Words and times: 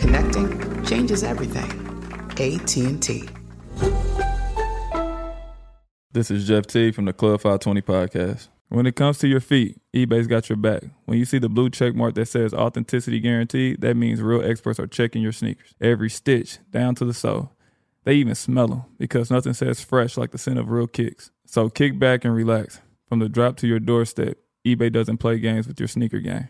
Connecting 0.00 0.82
changes 0.84 1.22
everything. 1.22 1.70
AT&T. 2.40 3.28
This 6.12 6.30
is 6.30 6.48
Jeff 6.48 6.66
T 6.66 6.90
from 6.90 7.04
the 7.04 7.12
Club 7.12 7.42
520 7.42 7.82
podcast. 7.82 8.48
When 8.70 8.86
it 8.86 8.96
comes 8.96 9.18
to 9.18 9.28
your 9.28 9.40
feet, 9.40 9.78
eBay's 9.94 10.26
got 10.26 10.48
your 10.48 10.56
back. 10.56 10.84
When 11.04 11.18
you 11.18 11.26
see 11.26 11.38
the 11.38 11.50
blue 11.50 11.68
check 11.68 11.94
mark 11.94 12.14
that 12.14 12.28
says 12.28 12.54
authenticity 12.54 13.20
guaranteed, 13.20 13.82
that 13.82 13.94
means 13.94 14.22
real 14.22 14.42
experts 14.42 14.80
are 14.80 14.86
checking 14.86 15.20
your 15.20 15.32
sneakers. 15.32 15.74
Every 15.82 16.08
stitch, 16.08 16.58
down 16.70 16.94
to 16.94 17.04
the 17.04 17.12
sole. 17.12 17.52
They 18.04 18.14
even 18.14 18.34
smell 18.34 18.68
them 18.68 18.84
because 18.98 19.30
nothing 19.30 19.52
says 19.52 19.84
fresh 19.84 20.16
like 20.16 20.30
the 20.30 20.38
scent 20.38 20.58
of 20.58 20.70
real 20.70 20.86
kicks. 20.86 21.30
So 21.44 21.68
kick 21.68 21.98
back 21.98 22.24
and 22.24 22.34
relax. 22.34 22.80
From 23.06 23.18
the 23.18 23.28
drop 23.28 23.58
to 23.58 23.66
your 23.66 23.80
doorstep, 23.80 24.38
eBay 24.66 24.90
doesn't 24.90 25.18
play 25.18 25.38
games 25.38 25.68
with 25.68 25.78
your 25.78 25.88
sneaker 25.88 26.20
game. 26.20 26.48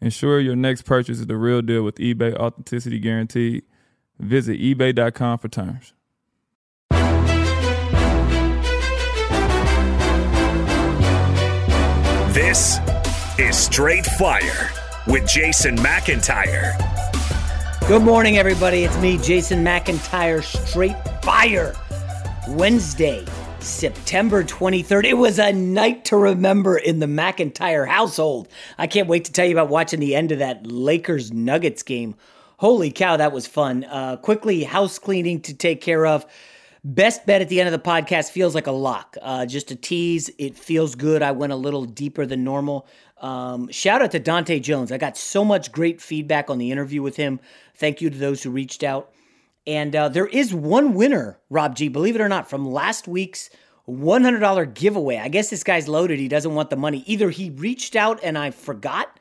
Ensure 0.00 0.40
your 0.40 0.56
next 0.56 0.82
purchase 0.82 1.18
is 1.18 1.26
the 1.26 1.36
real 1.36 1.60
deal 1.60 1.82
with 1.82 1.96
eBay 1.96 2.34
Authenticity 2.34 2.98
Guaranteed. 2.98 3.64
Visit 4.18 4.58
eBay.com 4.58 5.38
for 5.38 5.48
terms. 5.48 5.92
This 12.32 12.78
is 13.38 13.56
Straight 13.56 14.06
Fire 14.06 14.70
with 15.06 15.28
Jason 15.28 15.76
McIntyre. 15.76 16.78
Good 17.86 18.02
morning, 18.02 18.38
everybody. 18.38 18.84
It's 18.84 18.96
me, 18.98 19.18
Jason 19.18 19.62
McIntyre, 19.64 20.42
Straight 20.42 20.96
Fire. 21.22 21.74
Wednesday, 22.48 23.24
September 23.62 24.42
23rd. 24.42 25.04
It 25.04 25.14
was 25.14 25.38
a 25.38 25.52
night 25.52 26.06
to 26.06 26.16
remember 26.16 26.76
in 26.76 26.98
the 26.98 27.06
McIntyre 27.06 27.86
household. 27.86 28.48
I 28.78 28.86
can't 28.86 29.08
wait 29.08 29.26
to 29.26 29.32
tell 29.32 29.44
you 29.44 29.52
about 29.52 29.68
watching 29.68 30.00
the 30.00 30.14
end 30.14 30.32
of 30.32 30.38
that 30.38 30.66
Lakers 30.66 31.32
Nuggets 31.32 31.82
game. 31.82 32.14
Holy 32.56 32.90
cow, 32.90 33.16
that 33.16 33.32
was 33.32 33.46
fun. 33.46 33.84
Uh, 33.84 34.16
quickly, 34.16 34.64
house 34.64 34.98
cleaning 34.98 35.40
to 35.42 35.54
take 35.54 35.80
care 35.80 36.06
of. 36.06 36.26
Best 36.82 37.26
bet 37.26 37.42
at 37.42 37.48
the 37.48 37.60
end 37.60 37.72
of 37.72 37.72
the 37.72 37.88
podcast 37.90 38.30
feels 38.30 38.54
like 38.54 38.66
a 38.66 38.72
lock. 38.72 39.16
Uh, 39.20 39.44
just 39.44 39.70
a 39.70 39.76
tease. 39.76 40.30
It 40.38 40.56
feels 40.56 40.94
good. 40.94 41.22
I 41.22 41.32
went 41.32 41.52
a 41.52 41.56
little 41.56 41.84
deeper 41.84 42.24
than 42.24 42.42
normal. 42.42 42.86
Um, 43.18 43.70
shout 43.70 44.00
out 44.00 44.12
to 44.12 44.18
Dante 44.18 44.60
Jones. 44.60 44.90
I 44.90 44.96
got 44.96 45.16
so 45.16 45.44
much 45.44 45.72
great 45.72 46.00
feedback 46.00 46.48
on 46.48 46.56
the 46.56 46.70
interview 46.70 47.02
with 47.02 47.16
him. 47.16 47.38
Thank 47.74 48.00
you 48.00 48.08
to 48.08 48.16
those 48.16 48.42
who 48.42 48.50
reached 48.50 48.82
out. 48.82 49.12
And 49.70 49.94
uh, 49.94 50.08
there 50.08 50.26
is 50.26 50.52
one 50.52 50.94
winner, 50.94 51.38
Rob 51.48 51.76
G, 51.76 51.86
believe 51.86 52.16
it 52.16 52.20
or 52.20 52.28
not, 52.28 52.50
from 52.50 52.68
last 52.68 53.06
week's 53.06 53.50
$100 53.88 54.74
giveaway. 54.74 55.18
I 55.18 55.28
guess 55.28 55.48
this 55.48 55.62
guy's 55.62 55.86
loaded. 55.86 56.18
He 56.18 56.26
doesn't 56.26 56.56
want 56.56 56.70
the 56.70 56.76
money. 56.76 57.04
Either 57.06 57.30
he 57.30 57.50
reached 57.50 57.94
out 57.94 58.18
and 58.24 58.36
I 58.36 58.50
forgot, 58.50 59.20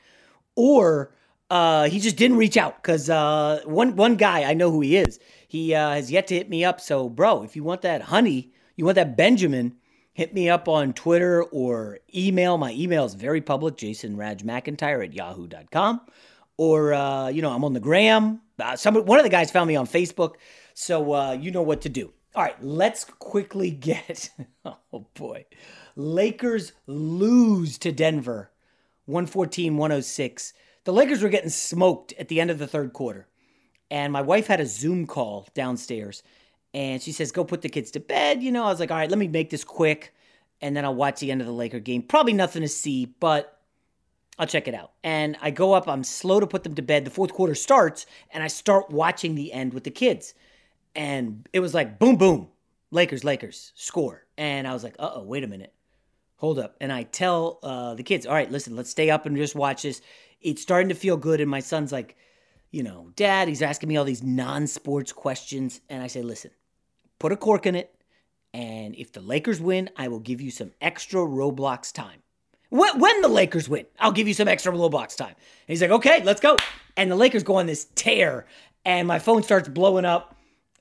or 0.55 1.13
uh, 1.51 1.87
he 1.87 1.99
just 1.99 2.17
didn't 2.17 2.37
reach 2.37 2.57
out 2.57 2.81
because 2.81 3.11
uh, 3.11 3.61
one 3.65 3.95
one 3.95 4.15
guy 4.15 4.41
I 4.49 4.55
know 4.55 4.71
who 4.71 4.81
he 4.81 4.97
is. 4.97 5.19
He 5.47 5.75
uh, 5.75 5.91
has 5.91 6.11
yet 6.11 6.25
to 6.27 6.35
hit 6.35 6.49
me 6.49 6.65
up. 6.65 6.81
So, 6.81 7.09
bro, 7.09 7.43
if 7.43 7.55
you 7.55 7.63
want 7.63 7.83
that 7.83 8.01
honey, 8.01 8.51
you 8.75 8.85
want 8.85 8.95
that 8.95 9.15
Benjamin, 9.15 9.75
hit 10.13 10.33
me 10.33 10.49
up 10.49 10.67
on 10.67 10.93
Twitter 10.93 11.43
or 11.43 11.99
email. 12.15 12.57
My 12.57 12.71
email 12.73 13.05
is 13.05 13.13
very 13.13 13.41
public, 13.41 13.77
Jason 13.77 14.17
Raj 14.17 14.43
McIntyre 14.43 15.05
at 15.05 15.13
yahoo.com. 15.13 16.01
Or, 16.57 16.93
uh, 16.95 17.27
you 17.27 17.43
know, 17.43 17.51
I'm 17.51 17.63
on 17.63 17.73
the 17.73 17.79
gram. 17.79 18.41
Uh, 18.61 18.75
some, 18.75 18.95
one 18.95 19.19
of 19.19 19.23
the 19.23 19.29
guys 19.29 19.51
found 19.51 19.67
me 19.67 19.75
on 19.75 19.87
Facebook. 19.87 20.35
So 20.73 21.13
uh, 21.13 21.31
you 21.33 21.51
know 21.51 21.61
what 21.61 21.81
to 21.81 21.89
do. 21.89 22.13
All 22.35 22.43
right, 22.43 22.63
let's 22.63 23.03
quickly 23.03 23.71
get. 23.89 24.29
oh, 24.65 25.07
boy. 25.13 25.45
Lakers 25.95 26.73
lose 26.87 27.77
to 27.79 27.91
Denver 27.91 28.51
114 29.05 29.75
106. 29.75 30.53
The 30.85 30.93
Lakers 30.93 31.21
were 31.21 31.29
getting 31.29 31.49
smoked 31.49 32.13
at 32.19 32.27
the 32.27 32.39
end 32.39 32.51
of 32.51 32.59
the 32.59 32.67
third 32.67 32.93
quarter 32.93 33.27
and 33.91 34.13
my 34.13 34.21
wife 34.21 34.47
had 34.47 34.59
a 34.59 34.65
Zoom 34.65 35.07
call 35.07 35.47
downstairs, 35.53 36.23
and 36.73 37.01
she 37.01 37.11
says, 37.11 37.31
"Go 37.31 37.43
put 37.43 37.61
the 37.61 37.69
kids 37.69 37.91
to 37.91 37.99
bed." 37.99 38.43
You 38.43 38.51
know, 38.51 38.65
I 38.65 38.69
was 38.69 38.79
like, 38.79 38.91
"All 38.91 38.97
right, 38.97 39.09
let 39.09 39.19
me 39.19 39.27
make 39.27 39.49
this 39.49 39.63
quick, 39.63 40.13
and 40.61 40.75
then 40.75 40.85
I'll 40.85 40.95
watch 40.95 41.19
the 41.19 41.31
end 41.31 41.41
of 41.41 41.47
the 41.47 41.53
Laker 41.53 41.79
game. 41.79 42.03
Probably 42.03 42.33
nothing 42.33 42.61
to 42.61 42.67
see, 42.67 43.05
but 43.05 43.58
I'll 44.39 44.47
check 44.47 44.67
it 44.67 44.73
out." 44.73 44.93
And 45.03 45.37
I 45.41 45.51
go 45.51 45.73
up. 45.73 45.87
I'm 45.87 46.03
slow 46.03 46.39
to 46.39 46.47
put 46.47 46.63
them 46.63 46.73
to 46.75 46.81
bed. 46.81 47.05
The 47.05 47.11
fourth 47.11 47.33
quarter 47.33 47.53
starts, 47.53 48.07
and 48.31 48.41
I 48.41 48.47
start 48.47 48.89
watching 48.89 49.35
the 49.35 49.53
end 49.53 49.73
with 49.73 49.83
the 49.83 49.91
kids, 49.91 50.33
and 50.95 51.47
it 51.53 51.59
was 51.59 51.75
like 51.75 51.99
boom, 51.99 52.15
boom, 52.15 52.47
Lakers, 52.89 53.23
Lakers 53.23 53.71
score, 53.75 54.25
and 54.37 54.67
I 54.67 54.73
was 54.73 54.83
like, 54.83 54.95
"Uh 54.97 55.11
oh, 55.15 55.23
wait 55.23 55.43
a 55.43 55.47
minute." 55.47 55.73
Hold 56.39 56.57
up. 56.57 56.77
And 56.79 56.91
I 56.91 57.03
tell 57.03 57.59
uh, 57.63 57.95
the 57.95 58.03
kids, 58.03 58.25
all 58.25 58.33
right, 58.33 58.49
listen, 58.49 58.73
let's 58.73 58.89
stay 58.89 59.09
up 59.09 59.25
and 59.25 59.35
just 59.35 59.55
watch 59.55 59.81
this. 59.81 60.01
It's 60.39 60.61
starting 60.61 60.87
to 60.87 60.95
feel 60.95 61.17
good. 61.17 61.41
And 61.41 61.51
my 61.51 61.59
son's 61.59 61.91
like, 61.91 62.15
you 62.71 62.81
know, 62.81 63.11
dad, 63.17 63.49
he's 63.49 63.61
asking 63.61 63.89
me 63.89 63.97
all 63.97 64.05
these 64.05 64.23
non 64.23 64.65
sports 64.65 65.11
questions. 65.11 65.81
And 65.89 66.01
I 66.01 66.07
say, 66.07 66.21
listen, 66.21 66.51
put 67.19 67.33
a 67.33 67.37
cork 67.37 67.65
in 67.65 67.75
it. 67.75 67.93
And 68.53 68.95
if 68.95 69.11
the 69.11 69.19
Lakers 69.19 69.59
win, 69.59 69.89
I 69.97 70.07
will 70.07 70.19
give 70.19 70.39
you 70.39 70.49
some 70.49 70.71
extra 70.79 71.19
Roblox 71.19 71.91
time. 71.91 72.23
When 72.69 73.21
the 73.21 73.27
Lakers 73.27 73.67
win, 73.67 73.85
I'll 73.99 74.11
give 74.11 74.27
you 74.27 74.33
some 74.33 74.47
extra 74.47 74.71
Roblox 74.71 75.15
time. 75.15 75.29
And 75.29 75.67
he's 75.67 75.81
like, 75.81 75.91
okay, 75.91 76.23
let's 76.23 76.39
go. 76.39 76.57
And 76.95 77.09
the 77.09 77.15
Lakers 77.15 77.43
go 77.43 77.55
on 77.55 77.65
this 77.65 77.87
tear. 77.95 78.45
And 78.85 79.07
my 79.07 79.19
phone 79.19 79.43
starts 79.43 79.67
blowing 79.67 80.05
up. 80.05 80.35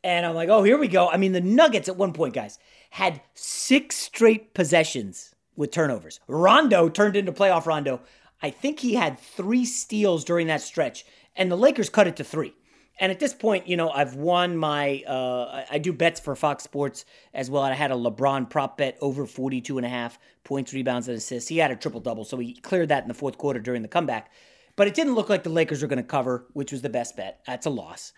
And 0.04 0.26
I'm 0.26 0.34
like, 0.34 0.48
oh, 0.48 0.62
here 0.62 0.78
we 0.78 0.88
go. 0.88 1.08
I 1.08 1.16
mean, 1.16 1.32
the 1.32 1.40
Nuggets 1.40 1.88
at 1.88 1.96
one 1.96 2.12
point, 2.12 2.34
guys, 2.34 2.58
had 2.90 3.20
six 3.34 3.96
straight 3.96 4.54
possessions 4.54 5.34
with 5.56 5.70
turnovers. 5.70 6.20
Rondo 6.28 6.88
turned 6.88 7.16
into 7.16 7.32
playoff 7.32 7.66
Rondo. 7.66 8.00
I 8.40 8.50
think 8.50 8.80
he 8.80 8.94
had 8.94 9.18
three 9.18 9.64
steals 9.64 10.24
during 10.24 10.46
that 10.46 10.60
stretch 10.60 11.04
and 11.38 11.50
the 11.50 11.56
Lakers 11.56 11.88
cut 11.88 12.06
it 12.06 12.16
to 12.16 12.24
three. 12.24 12.54
And 13.00 13.12
at 13.12 13.20
this 13.20 13.32
point, 13.32 13.68
you 13.68 13.76
know, 13.76 13.90
I've 13.90 14.16
won 14.16 14.56
my, 14.56 15.02
uh, 15.06 15.64
I 15.70 15.78
do 15.78 15.92
bets 15.92 16.18
for 16.18 16.34
Fox 16.34 16.64
Sports 16.64 17.04
as 17.32 17.48
well. 17.48 17.62
I 17.62 17.72
had 17.72 17.92
a 17.92 17.94
LeBron 17.94 18.50
prop 18.50 18.76
bet 18.76 18.98
over 19.00 19.24
42 19.24 19.76
and 19.78 19.86
a 19.86 19.88
half 19.88 20.18
points, 20.42 20.72
rebounds, 20.72 21.06
and 21.06 21.16
assists. 21.16 21.48
He 21.48 21.58
had 21.58 21.70
a 21.70 21.76
triple 21.76 22.00
double, 22.00 22.24
so 22.24 22.38
he 22.38 22.54
cleared 22.54 22.88
that 22.88 23.04
in 23.04 23.08
the 23.08 23.14
fourth 23.14 23.38
quarter 23.38 23.60
during 23.60 23.82
the 23.82 23.88
comeback. 23.88 24.32
But 24.74 24.88
it 24.88 24.94
didn't 24.94 25.14
look 25.14 25.28
like 25.28 25.44
the 25.44 25.50
Lakers 25.50 25.82
were 25.82 25.88
going 25.88 25.98
to 25.98 26.02
cover, 26.02 26.46
which 26.54 26.72
was 26.72 26.82
the 26.82 26.88
best 26.88 27.16
bet. 27.16 27.40
That's 27.46 27.66
a 27.66 27.70
loss. 27.70 28.12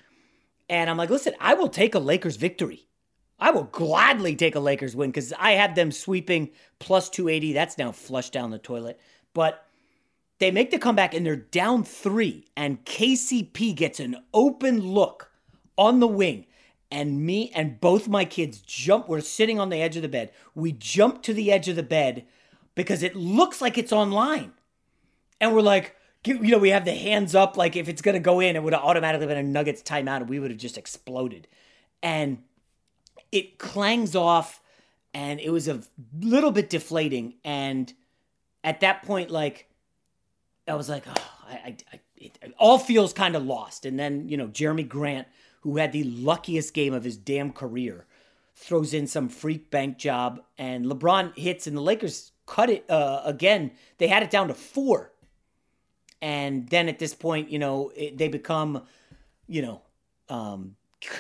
And 0.69 0.89
I'm 0.89 0.97
like, 0.97 1.11
listen, 1.11 1.35
I 1.41 1.55
will 1.55 1.69
take 1.69 1.95
a 1.95 1.99
Lakers 1.99 2.37
victory. 2.37 2.87
I 3.39 3.51
will 3.51 3.65
gladly 3.65 4.37
take 4.37 4.55
a 4.55 4.61
Lakers 4.61 4.95
win 4.95 5.11
because 5.11 5.33
I 5.39 5.53
had 5.53 5.75
them 5.75 5.91
sweeping 5.91 6.51
plus 6.79 7.09
280. 7.11 7.53
That's 7.53 7.79
now 7.79 7.93
flushed 7.93 8.33
down 8.33 8.51
the 8.51 8.59
toilet. 8.59 9.01
But 9.35 9.67
they 10.41 10.51
make 10.51 10.71
the 10.71 10.79
comeback 10.79 11.15
and 11.15 11.25
they're 11.25 11.37
down 11.37 11.85
three, 11.85 12.47
and 12.57 12.85
KCP 12.85 13.75
gets 13.77 14.01
an 14.01 14.17
open 14.35 14.81
look 14.81 15.31
on 15.77 16.01
the 16.01 16.09
wing. 16.09 16.47
And 16.91 17.25
me 17.25 17.53
and 17.55 17.81
both 17.81 18.09
my 18.09 18.25
kids 18.25 18.61
jump. 18.61 19.09
We're 19.09 19.21
sitting 19.21 19.61
on 19.61 19.69
the 19.69 19.81
edge 19.81 19.95
of 19.95 20.03
the 20.03 20.09
bed. 20.09 20.33
We 20.57 20.73
jump 20.73 21.23
to 21.23 21.33
the 21.33 21.53
edge 21.53 21.69
of 21.69 21.77
the 21.77 21.85
bed 21.85 22.27
because 22.75 23.05
it 23.05 23.15
looks 23.15 23.61
like 23.61 23.79
it's 23.79 23.93
online. 23.93 24.53
And 25.41 25.55
we're 25.55 25.61
like, 25.61 25.95
you 26.25 26.39
know, 26.41 26.59
we 26.59 26.71
have 26.71 26.85
the 26.85 26.95
hands 26.95 27.37
up. 27.37 27.57
Like 27.57 27.77
if 27.77 27.89
it's 27.89 28.03
going 28.03 28.15
to 28.15 28.21
go 28.21 28.41
in, 28.41 28.57
it 28.57 28.63
would 28.63 28.73
have 28.73 28.83
automatically 28.83 29.29
been 29.29 29.37
a 29.37 29.43
Nuggets 29.45 29.83
timeout 29.83 30.17
and 30.17 30.29
we 30.29 30.41
would 30.41 30.51
have 30.51 30.59
just 30.59 30.77
exploded. 30.77 31.47
And 32.03 32.43
it 33.31 33.59
clangs 33.59 34.17
off 34.17 34.61
and 35.15 35.39
it 35.39 35.51
was 35.51 35.69
a 35.69 35.81
little 36.19 36.51
bit 36.51 36.71
deflating. 36.71 37.35
And 37.45 37.93
at 38.65 38.81
that 38.81 39.05
point, 39.05 39.31
like, 39.31 39.70
I 40.71 40.75
was 40.75 40.89
like, 40.89 41.05
oh, 41.07 41.31
I, 41.49 41.53
I, 41.53 41.77
I 41.93 42.01
it, 42.17 42.39
it 42.43 42.55
all 42.59 42.79
feels 42.79 43.13
kind 43.13 43.35
of 43.35 43.45
lost. 43.45 43.87
And 43.87 43.99
then, 43.99 44.29
you 44.29 44.37
know, 44.37 44.49
Jerami 44.49 44.89
Grant, 44.89 45.27
who 45.63 45.77
had 45.79 45.93
the 45.93 46.05
luckiest 46.05 46.75
game 46.75 46.95
of 46.95 47.05
his 47.05 47.17
damn 47.17 47.53
career, 47.53 48.07
throws 48.55 48.93
in 48.93 49.07
some 49.07 49.29
freak 49.29 49.71
bank 49.71 49.99
job, 49.99 50.41
and 50.59 50.85
LeBron 50.85 51.37
hits, 51.37 51.67
and 51.67 51.77
the 51.77 51.81
Lakers 51.81 52.33
cut 52.47 52.69
it 52.69 52.85
uh, 52.91 53.23
again. 53.25 53.73
They 53.99 54.09
had 54.09 54.23
it 54.23 54.31
down 54.31 54.49
to 54.49 54.55
four. 54.55 55.13
And 56.21 56.69
then 56.69 56.89
at 56.89 56.99
this 56.99 57.15
point, 57.15 57.51
you 57.51 57.59
know, 57.59 57.91
it, 57.97 58.19
they 58.19 58.29
become, 58.29 58.83
you 59.47 59.63
know, 59.63 59.83
um, 60.29 60.77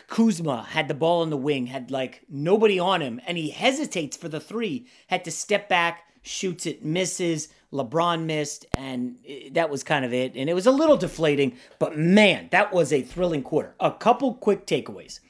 Kuzma 0.08 0.64
had 0.64 0.88
the 0.88 0.94
ball 0.94 1.23
in 1.23 1.31
the 1.31 1.37
wing, 1.38 1.67
had 1.67 1.91
like 1.91 2.23
nobody 2.29 2.79
on 2.79 3.00
him, 3.00 3.20
and 3.26 3.38
he 3.38 3.49
hesitates 3.49 4.17
for 4.17 4.29
the 4.29 4.41
three, 4.41 4.87
had 5.06 5.25
to 5.25 5.31
step 5.31 5.70
back, 5.70 6.02
shoots 6.20 6.67
it, 6.67 6.85
misses. 6.85 7.49
LeBron 7.73 8.25
missed, 8.25 8.67
and 8.75 9.17
eh, 9.27 9.51
that 9.53 9.71
was 9.71 9.83
kind 9.85 10.05
of 10.05 10.13
it. 10.13 10.33
And 10.35 10.51
it 10.51 10.55
was 10.55 10.67
a 10.67 10.73
little 10.73 10.97
deflating, 10.97 11.57
but 11.79 11.97
man, 11.97 12.49
that 12.51 12.73
was 12.73 12.93
a 12.93 13.03
thrilling 13.03 13.43
quarter. 13.43 13.75
A 13.81 13.93
couple 13.93 14.35
quick 14.35 14.67
takeaways. 14.67 15.21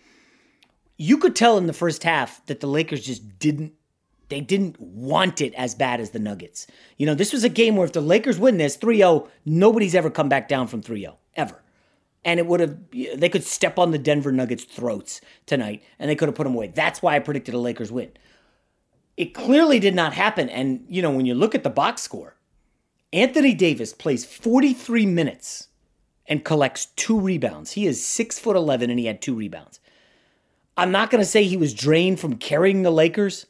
You 0.97 1.19
could 1.19 1.37
tell 1.37 1.59
in 1.59 1.67
the 1.67 1.73
first 1.73 2.03
half 2.03 2.45
that 2.47 2.61
the 2.61 2.67
Lakers 2.67 3.05
just 3.05 3.39
didn't 3.39 3.73
they 4.31 4.41
didn't 4.41 4.81
want 4.81 5.41
it 5.41 5.53
as 5.55 5.75
bad 5.75 6.01
as 6.01 6.11
the 6.11 6.19
Nuggets. 6.19 6.67
You 6.97 7.05
know, 7.05 7.15
this 7.15 7.33
was 7.33 7.43
a 7.45 7.49
game 7.49 7.77
where 7.77 7.85
if 7.85 7.93
the 7.93 8.01
Lakers 8.01 8.39
win 8.39 8.59
this 8.59 8.77
3-0, 8.77 9.29
nobody's 9.45 9.95
ever 9.95 10.09
come 10.09 10.29
back 10.29 10.49
down 10.49 10.69
from 10.69 10.83
3-0 10.83 11.17
ever. 11.35 11.61
And 12.25 12.39
it 12.39 12.47
would 12.47 12.61
have 12.61 12.77
they 12.93 13.29
could 13.29 13.45
step 13.45 13.79
on 13.79 13.91
the 13.91 13.99
Denver 13.99 14.31
Nuggets 14.31 14.65
throats 14.65 15.21
tonight 15.47 15.83
and 15.99 16.09
they 16.09 16.15
could 16.15 16.29
have 16.29 16.37
put 16.37 16.45
them 16.45 16.55
away. 16.55 16.69
That's 16.69 17.03
why 17.03 17.17
I 17.17 17.19
predicted 17.19 17.55
a 17.55 17.59
Lakers 17.59 17.91
win. 17.91 18.13
It 19.21 19.35
clearly 19.35 19.79
did 19.79 19.95
not 19.95 20.15
happen. 20.15 20.49
And, 20.49 20.87
you 20.89 21.03
know, 21.03 21.11
when 21.11 21.27
you 21.27 21.35
look 21.35 21.55
at 21.55 21.63
the 21.63 21.69
box 21.69 22.01
score, 22.01 22.37
Anthony 23.13 23.53
Davis 23.53 23.93
plays 23.93 24.25
43 24.25 25.05
minutes 25.05 25.69
and 26.25 26.43
collects 26.43 26.87
two 26.97 27.21
rebounds. 27.21 27.73
He 27.73 27.87
is 27.87 28.03
six 28.03 28.39
foot 28.39 28.57
11 28.57 28.89
and 28.89 28.99
he 28.99 29.05
had 29.05 29.21
two 29.21 29.35
rebounds. 29.35 29.79
I'm 30.75 30.91
not 30.91 31.11
going 31.11 31.21
to 31.21 31.29
say 31.29 31.45
he 31.45 31.59
was 31.59 31.75
drained 31.75 32.19
from 32.19 32.39
carrying 32.39 32.81
the 32.81 32.91
Lakers 32.91 33.45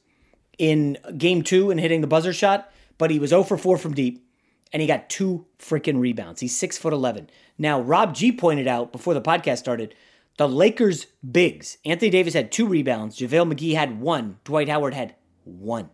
in 0.58 0.98
game 1.16 1.44
two 1.44 1.70
and 1.70 1.78
hitting 1.78 2.00
the 2.00 2.08
buzzer 2.08 2.32
shot, 2.32 2.72
but 2.98 3.12
he 3.12 3.20
was 3.20 3.30
0 3.30 3.44
for 3.44 3.56
4 3.56 3.78
from 3.78 3.94
deep 3.94 4.26
and 4.72 4.82
he 4.82 4.88
got 4.88 5.08
two 5.08 5.46
freaking 5.60 6.00
rebounds. 6.00 6.40
He's 6.40 6.56
six 6.56 6.78
foot 6.78 6.92
11. 6.92 7.30
Now, 7.58 7.80
Rob 7.80 8.12
G 8.12 8.32
pointed 8.32 8.66
out 8.66 8.90
before 8.90 9.14
the 9.14 9.22
podcast 9.22 9.58
started 9.58 9.94
the 10.36 10.48
Lakers' 10.48 11.06
bigs. 11.30 11.78
Anthony 11.84 12.10
Davis 12.10 12.34
had 12.34 12.50
two 12.50 12.66
rebounds. 12.66 13.16
JaVale 13.16 13.54
McGee 13.54 13.76
had 13.76 14.00
one. 14.00 14.40
Dwight 14.42 14.68
Howard 14.68 14.94
had 14.94 15.14
one. 15.50 15.90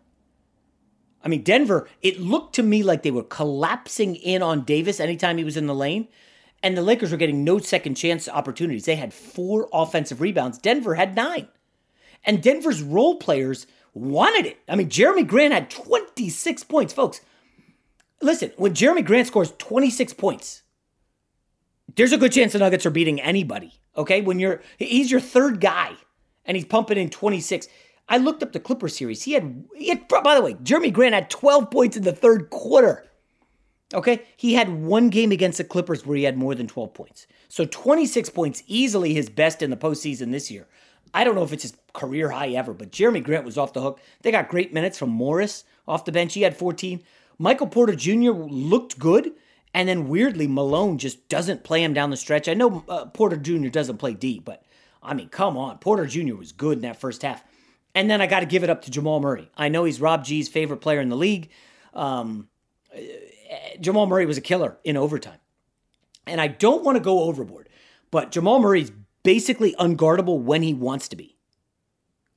I 1.22 1.28
mean, 1.28 1.42
Denver, 1.42 1.88
it 2.02 2.20
looked 2.20 2.54
to 2.54 2.62
me 2.62 2.82
like 2.82 3.02
they 3.02 3.10
were 3.10 3.24
collapsing 3.24 4.14
in 4.14 4.42
on 4.42 4.62
Davis 4.62 5.00
anytime 5.00 5.38
he 5.38 5.44
was 5.44 5.56
in 5.56 5.66
the 5.66 5.74
lane, 5.74 6.08
and 6.62 6.76
the 6.76 6.82
Lakers 6.82 7.10
were 7.10 7.16
getting 7.16 7.42
no 7.42 7.58
second 7.58 7.96
chance 7.96 8.28
opportunities. 8.28 8.84
They 8.84 8.96
had 8.96 9.12
four 9.12 9.68
offensive 9.72 10.20
rebounds, 10.20 10.58
Denver 10.58 10.94
had 10.94 11.16
nine. 11.16 11.48
And 12.24 12.42
Denver's 12.42 12.82
role 12.82 13.16
players 13.16 13.66
wanted 13.94 14.46
it. 14.46 14.58
I 14.68 14.76
mean, 14.76 14.88
Jerami 14.88 15.26
Grant 15.26 15.54
had 15.54 15.70
26 15.70 16.64
points, 16.64 16.92
folks. 16.92 17.20
Listen, 18.20 18.52
when 18.56 18.74
Jerami 18.74 19.04
Grant 19.04 19.26
scores 19.26 19.52
26 19.58 20.12
points, 20.14 20.62
there's 21.94 22.12
a 22.12 22.18
good 22.18 22.32
chance 22.32 22.52
the 22.52 22.58
Nuggets 22.58 22.86
are 22.86 22.90
beating 22.90 23.20
anybody. 23.20 23.72
Okay, 23.96 24.20
when 24.20 24.38
you're 24.38 24.62
he's 24.78 25.10
your 25.10 25.20
third 25.20 25.60
guy 25.60 25.94
and 26.44 26.56
he's 26.56 26.66
pumping 26.66 26.98
in 26.98 27.10
26. 27.10 27.68
I 28.08 28.18
looked 28.18 28.42
up 28.42 28.52
the 28.52 28.60
Clipper 28.60 28.88
series. 28.88 29.22
He 29.24 29.32
had, 29.32 29.64
he 29.74 29.88
had, 29.88 30.06
by 30.08 30.34
the 30.34 30.42
way, 30.42 30.54
Jerami 30.54 30.92
Grant 30.92 31.14
had 31.14 31.30
12 31.30 31.70
points 31.70 31.96
in 31.96 32.04
the 32.04 32.12
third 32.12 32.50
quarter. 32.50 33.04
Okay. 33.94 34.22
He 34.36 34.54
had 34.54 34.68
one 34.68 35.10
game 35.10 35.32
against 35.32 35.58
the 35.58 35.64
Clippers 35.64 36.04
where 36.04 36.16
he 36.16 36.24
had 36.24 36.36
more 36.36 36.54
than 36.54 36.66
12 36.66 36.94
points. 36.94 37.26
So 37.48 37.64
26 37.64 38.30
points, 38.30 38.62
easily 38.66 39.14
his 39.14 39.28
best 39.28 39.62
in 39.62 39.70
the 39.70 39.76
postseason 39.76 40.30
this 40.30 40.50
year. 40.50 40.66
I 41.14 41.24
don't 41.24 41.34
know 41.34 41.44
if 41.44 41.52
it's 41.52 41.62
his 41.62 41.76
career 41.94 42.30
high 42.30 42.50
ever, 42.50 42.74
but 42.74 42.90
Jerami 42.90 43.22
Grant 43.22 43.44
was 43.44 43.58
off 43.58 43.72
the 43.72 43.80
hook. 43.80 44.00
They 44.22 44.30
got 44.30 44.48
great 44.48 44.72
minutes 44.72 44.98
from 44.98 45.10
Morris 45.10 45.64
off 45.88 46.04
the 46.04 46.12
bench. 46.12 46.34
He 46.34 46.42
had 46.42 46.56
14. 46.56 47.02
Michael 47.38 47.68
Porter 47.68 47.94
Jr. 47.94 48.32
looked 48.32 48.98
good. 48.98 49.32
And 49.74 49.88
then 49.88 50.08
weirdly, 50.08 50.46
Malone 50.46 50.96
just 50.96 51.28
doesn't 51.28 51.62
play 51.62 51.82
him 51.82 51.92
down 51.92 52.08
the 52.08 52.16
stretch. 52.16 52.48
I 52.48 52.54
know 52.54 52.82
uh, 52.88 53.04
Porter 53.06 53.36
Jr. 53.36 53.68
doesn't 53.68 53.98
play 53.98 54.14
deep, 54.14 54.42
but 54.42 54.62
I 55.02 55.12
mean, 55.12 55.28
come 55.28 55.58
on. 55.58 55.76
Porter 55.78 56.06
Jr. 56.06 56.34
was 56.34 56.52
good 56.52 56.78
in 56.78 56.82
that 56.82 56.98
first 56.98 57.20
half. 57.20 57.44
And 57.96 58.10
then 58.10 58.20
I 58.20 58.26
got 58.26 58.40
to 58.40 58.46
give 58.46 58.62
it 58.62 58.68
up 58.68 58.82
to 58.82 58.90
Jamal 58.90 59.20
Murray. 59.20 59.50
I 59.56 59.70
know 59.70 59.84
he's 59.84 60.02
Rob 60.02 60.22
G's 60.22 60.50
favorite 60.50 60.82
player 60.82 61.00
in 61.00 61.08
the 61.08 61.16
league. 61.16 61.48
Um, 61.94 62.48
Jamal 63.80 64.06
Murray 64.06 64.26
was 64.26 64.36
a 64.36 64.42
killer 64.42 64.76
in 64.84 64.98
overtime. 64.98 65.38
And 66.26 66.38
I 66.38 66.48
don't 66.48 66.84
want 66.84 66.96
to 66.96 67.02
go 67.02 67.20
overboard, 67.20 67.70
but 68.10 68.30
Jamal 68.30 68.60
Murray's 68.60 68.92
basically 69.22 69.74
unguardable 69.78 70.40
when 70.40 70.62
he 70.62 70.74
wants 70.74 71.08
to 71.08 71.16
be. 71.16 71.38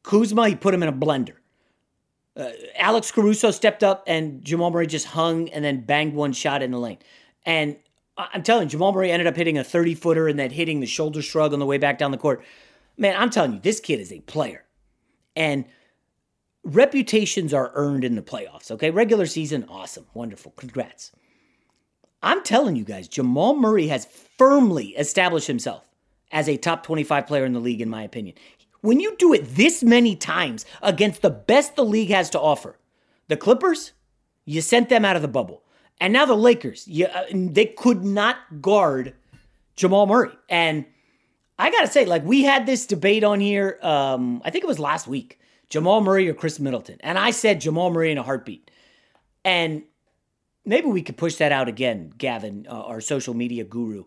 Kuzma, 0.04 0.48
he 0.48 0.56
put 0.56 0.74
him 0.74 0.82
in 0.82 0.88
a 0.88 0.94
blender. 0.94 1.36
Uh, 2.38 2.52
Alex 2.78 3.12
Caruso 3.12 3.52
stepped 3.52 3.84
up 3.84 4.06
and 4.08 4.42
Jamal 4.46 4.72
Murray 4.72 4.88
just 4.88 5.08
hung 5.08 5.50
and 5.50 5.66
then 5.66 5.82
banged 5.82 6.14
one 6.14 6.32
shot 6.32 6.64
in 6.64 6.72
the 6.72 6.80
lane. 6.80 7.00
And 7.46 7.76
I'm 8.18 8.44
telling 8.44 8.68
you, 8.68 8.70
Jamal 8.70 8.94
Murray 8.94 9.12
ended 9.12 9.28
up 9.28 9.36
hitting 9.36 9.58
a 9.58 9.64
30 9.66 9.96
footer 9.96 10.30
and 10.30 10.40
then 10.40 10.52
hitting 10.52 10.80
the 10.80 10.88
shoulder 10.88 11.22
shrug 11.22 11.52
on 11.52 11.60
the 11.60 11.66
way 11.66 11.78
back 11.78 11.98
down 11.98 12.12
the 12.12 12.18
court. 12.18 12.46
Man, 12.96 13.14
I'm 13.18 13.30
telling 13.30 13.56
you, 13.56 13.60
this 13.60 13.82
kid 13.82 14.00
is 14.00 14.14
a 14.14 14.22
player. 14.22 14.64
And 15.36 15.66
reputations 16.64 17.54
are 17.54 17.72
earned 17.74 18.04
in 18.04 18.16
the 18.16 18.22
playoffs, 18.22 18.72
okay? 18.72 18.92
Regular 18.92 19.26
season, 19.26 19.66
awesome, 19.70 20.06
wonderful, 20.14 20.52
congrats. 20.58 21.12
I'm 22.22 22.44
telling 22.44 22.76
you 22.76 22.84
guys, 22.84 23.08
Jamal 23.08 23.56
Murray 23.56 23.88
has 23.88 24.06
firmly 24.38 24.90
established 24.90 25.48
himself 25.48 25.88
as 26.32 26.50
a 26.50 26.58
top 26.58 26.84
25 26.84 27.28
player 27.28 27.46
in 27.46 27.54
the 27.54 27.60
league, 27.60 27.82
in 27.82 27.90
my 27.90 28.04
opinion. 28.04 28.36
When 28.82 29.00
you 29.00 29.16
do 29.18 29.34
it 29.34 29.56
this 29.56 29.84
many 29.84 30.16
times 30.16 30.66
against 30.82 31.22
the 31.22 31.30
best 31.30 31.76
the 31.76 31.86
league 31.86 32.10
has 32.10 32.30
to 32.32 32.40
offer, 32.40 32.78
the 33.28 33.38
Clippers, 33.38 33.94
you 34.46 34.62
sent 34.62 34.90
them 34.90 35.06
out 35.06 35.16
of 35.16 35.22
the 35.22 35.28
bubble. 35.28 35.64
And 36.02 36.14
now 36.14 36.26
the 36.26 36.36
Lakers, 36.36 36.88
you, 36.88 37.06
uh, 37.06 37.26
they 37.32 37.66
could 37.66 38.04
not 38.04 38.38
guard 38.62 39.14
Jamal 39.76 40.08
Murray. 40.08 40.32
And 40.50 40.86
I 41.60 41.72
got 41.72 41.82
to 41.82 41.88
say, 41.88 42.06
like, 42.06 42.24
we 42.24 42.44
had 42.44 42.66
this 42.66 42.86
debate 42.86 43.26
on 43.26 43.42
here, 43.42 43.78
um, 43.82 44.42
I 44.46 44.50
think 44.50 44.64
it 44.64 44.68
was 44.68 44.80
last 44.80 45.08
week 45.08 45.40
Jamal 45.68 46.00
Murray 46.00 46.30
or 46.30 46.34
Khris 46.34 46.58
Middleton. 46.58 46.98
And 47.02 47.20
I 47.20 47.32
said 47.32 47.60
Jamal 47.60 47.92
Murray 47.92 48.14
in 48.14 48.18
a 48.18 48.24
heartbeat. 48.24 48.72
And 49.44 49.84
maybe 50.66 50.88
we 50.88 51.02
could 51.02 51.18
push 51.18 51.36
that 51.36 51.52
out 51.52 51.68
again, 51.68 52.14
Gavin, 52.18 52.66
uh, 52.70 52.82
our 52.84 53.02
social 53.02 53.34
media 53.34 53.66
guru. 53.66 54.06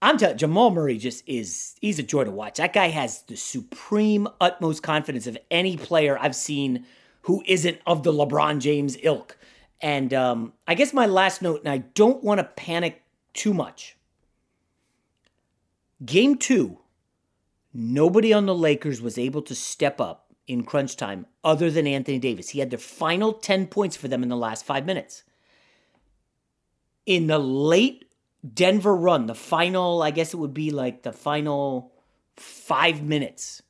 I'm 0.00 0.18
telling 0.18 0.38
Jamal 0.38 0.70
Murray 0.70 0.96
just 0.96 1.28
is, 1.28 1.74
he's 1.80 1.98
a 1.98 2.02
joy 2.04 2.24
to 2.24 2.30
watch. 2.30 2.58
That 2.58 2.72
guy 2.72 2.88
has 2.88 3.22
the 3.22 3.36
supreme, 3.36 4.28
utmost 4.40 4.84
confidence 4.84 5.26
of 5.26 5.36
any 5.50 5.76
player 5.76 6.16
I've 6.18 6.36
seen 6.36 6.86
who 7.22 7.42
isn't 7.46 7.80
of 7.86 8.04
the 8.04 8.12
LeBron 8.12 8.60
James 8.60 8.96
ilk. 9.02 9.36
And 9.80 10.14
um, 10.14 10.52
I 10.68 10.74
guess 10.74 10.92
my 10.92 11.06
last 11.06 11.42
note, 11.42 11.60
and 11.60 11.68
I 11.68 11.78
don't 11.78 12.22
want 12.22 12.38
to 12.38 12.44
panic 12.44 13.02
too 13.32 13.52
much. 13.52 13.96
Game 16.04 16.36
two 16.36 16.78
Nobody 17.74 18.32
on 18.32 18.46
the 18.46 18.54
Lakers 18.54 19.02
was 19.02 19.18
able 19.18 19.42
to 19.42 19.54
step 19.54 20.00
up 20.00 20.32
in 20.46 20.62
crunch 20.62 20.96
time 20.96 21.26
other 21.42 21.70
than 21.70 21.88
Anthony 21.88 22.20
Davis. 22.20 22.50
He 22.50 22.60
had 22.60 22.70
the 22.70 22.78
final 22.78 23.32
10 23.32 23.66
points 23.66 23.96
for 23.96 24.06
them 24.06 24.22
in 24.22 24.28
the 24.28 24.36
last 24.36 24.64
five 24.64 24.86
minutes. 24.86 25.24
In 27.04 27.26
the 27.26 27.38
late 27.38 28.04
Denver 28.52 28.94
run, 28.94 29.26
the 29.26 29.34
final, 29.34 30.02
I 30.02 30.12
guess 30.12 30.32
it 30.32 30.36
would 30.36 30.54
be 30.54 30.70
like 30.70 31.02
the 31.02 31.12
final 31.12 31.92
five 32.36 33.02
minutes, 33.02 33.62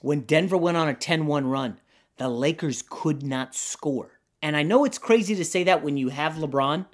when 0.00 0.20
Denver 0.20 0.56
went 0.56 0.76
on 0.76 0.88
a 0.88 0.94
10 0.94 1.26
1 1.26 1.46
run, 1.46 1.78
the 2.18 2.28
Lakers 2.28 2.82
could 2.88 3.22
not 3.22 3.54
score. 3.54 4.20
And 4.42 4.56
I 4.56 4.62
know 4.62 4.84
it's 4.84 4.98
crazy 4.98 5.34
to 5.36 5.44
say 5.44 5.64
that 5.64 5.82
when 5.82 5.96
you 5.96 6.08
have 6.08 6.34
LeBron, 6.34 6.86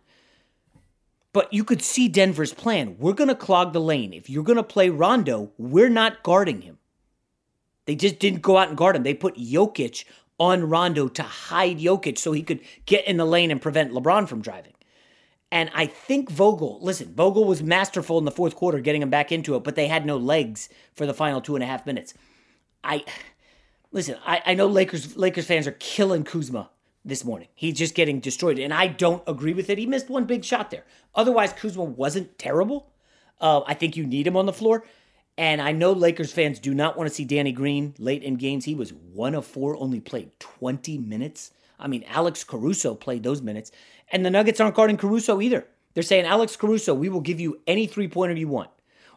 but 1.38 1.52
you 1.52 1.62
could 1.62 1.82
see 1.82 2.08
Denver's 2.08 2.52
plan. 2.52 2.96
We're 2.98 3.12
going 3.12 3.28
to 3.28 3.34
clog 3.36 3.72
the 3.72 3.80
lane. 3.80 4.12
If 4.12 4.28
you're 4.28 4.42
going 4.42 4.56
to 4.56 4.64
play 4.64 4.90
Rondo, 4.90 5.52
we're 5.56 5.88
not 5.88 6.24
guarding 6.24 6.62
him. 6.62 6.78
They 7.84 7.94
just 7.94 8.18
didn't 8.18 8.42
go 8.42 8.56
out 8.56 8.70
and 8.70 8.76
guard 8.76 8.96
him. 8.96 9.04
They 9.04 9.14
put 9.14 9.36
Jokic 9.36 10.04
on 10.40 10.68
Rondo 10.68 11.06
to 11.06 11.22
hide 11.22 11.78
Jokic 11.78 12.18
so 12.18 12.32
he 12.32 12.42
could 12.42 12.58
get 12.86 13.06
in 13.06 13.18
the 13.18 13.24
lane 13.24 13.52
and 13.52 13.62
prevent 13.62 13.92
LeBron 13.92 14.26
from 14.26 14.42
driving. 14.42 14.72
And 15.52 15.70
I 15.74 15.86
think 15.86 16.28
Vogel, 16.28 16.80
listen, 16.82 17.14
Vogel 17.14 17.44
was 17.44 17.62
masterful 17.62 18.18
in 18.18 18.24
the 18.24 18.32
fourth 18.32 18.56
quarter 18.56 18.80
getting 18.80 19.02
him 19.02 19.10
back 19.10 19.30
into 19.30 19.54
it, 19.54 19.62
but 19.62 19.76
they 19.76 19.86
had 19.86 20.04
no 20.04 20.16
legs 20.16 20.68
for 20.96 21.06
the 21.06 21.14
final 21.14 21.40
two 21.40 21.54
and 21.54 21.62
a 21.62 21.68
half 21.68 21.86
minutes. 21.86 22.14
I 22.82 23.04
listen, 23.92 24.16
I, 24.26 24.42
I 24.44 24.54
know 24.54 24.66
Lakers 24.66 25.16
Lakers 25.16 25.46
fans 25.46 25.68
are 25.68 25.76
killing 25.78 26.24
Kuzma 26.24 26.68
this 27.08 27.24
morning. 27.24 27.48
He's 27.54 27.74
just 27.74 27.94
getting 27.94 28.20
destroyed. 28.20 28.58
And 28.58 28.72
I 28.72 28.86
don't 28.86 29.22
agree 29.26 29.54
with 29.54 29.70
it. 29.70 29.78
He 29.78 29.86
missed 29.86 30.08
one 30.08 30.24
big 30.24 30.44
shot 30.44 30.70
there. 30.70 30.84
Otherwise, 31.14 31.52
Kuzma 31.52 31.84
wasn't 31.84 32.38
terrible. 32.38 32.92
Uh, 33.40 33.62
I 33.66 33.74
think 33.74 33.96
you 33.96 34.06
need 34.06 34.26
him 34.26 34.36
on 34.36 34.46
the 34.46 34.52
floor. 34.52 34.84
And 35.36 35.62
I 35.62 35.72
know 35.72 35.92
Lakers 35.92 36.32
fans 36.32 36.58
do 36.58 36.74
not 36.74 36.96
want 36.96 37.08
to 37.08 37.14
see 37.14 37.24
Danny 37.24 37.52
Green 37.52 37.94
late 37.98 38.22
in 38.22 38.34
games. 38.34 38.64
He 38.64 38.74
was 38.74 38.92
one 38.92 39.34
of 39.34 39.46
four, 39.46 39.76
only 39.76 40.00
played 40.00 40.38
20 40.40 40.98
minutes. 40.98 41.52
I 41.78 41.86
mean, 41.86 42.04
Alex 42.08 42.42
Caruso 42.42 42.94
played 42.94 43.22
those 43.22 43.40
minutes. 43.40 43.70
And 44.10 44.26
the 44.26 44.30
Nuggets 44.30 44.60
aren't 44.60 44.74
guarding 44.74 44.96
Caruso 44.96 45.40
either. 45.40 45.66
They're 45.94 46.02
saying, 46.02 46.26
Alex 46.26 46.56
Caruso, 46.56 46.94
we 46.94 47.08
will 47.08 47.20
give 47.20 47.40
you 47.40 47.60
any 47.66 47.86
three 47.86 48.08
pointer 48.08 48.34
you 48.34 48.48
want. 48.48 48.70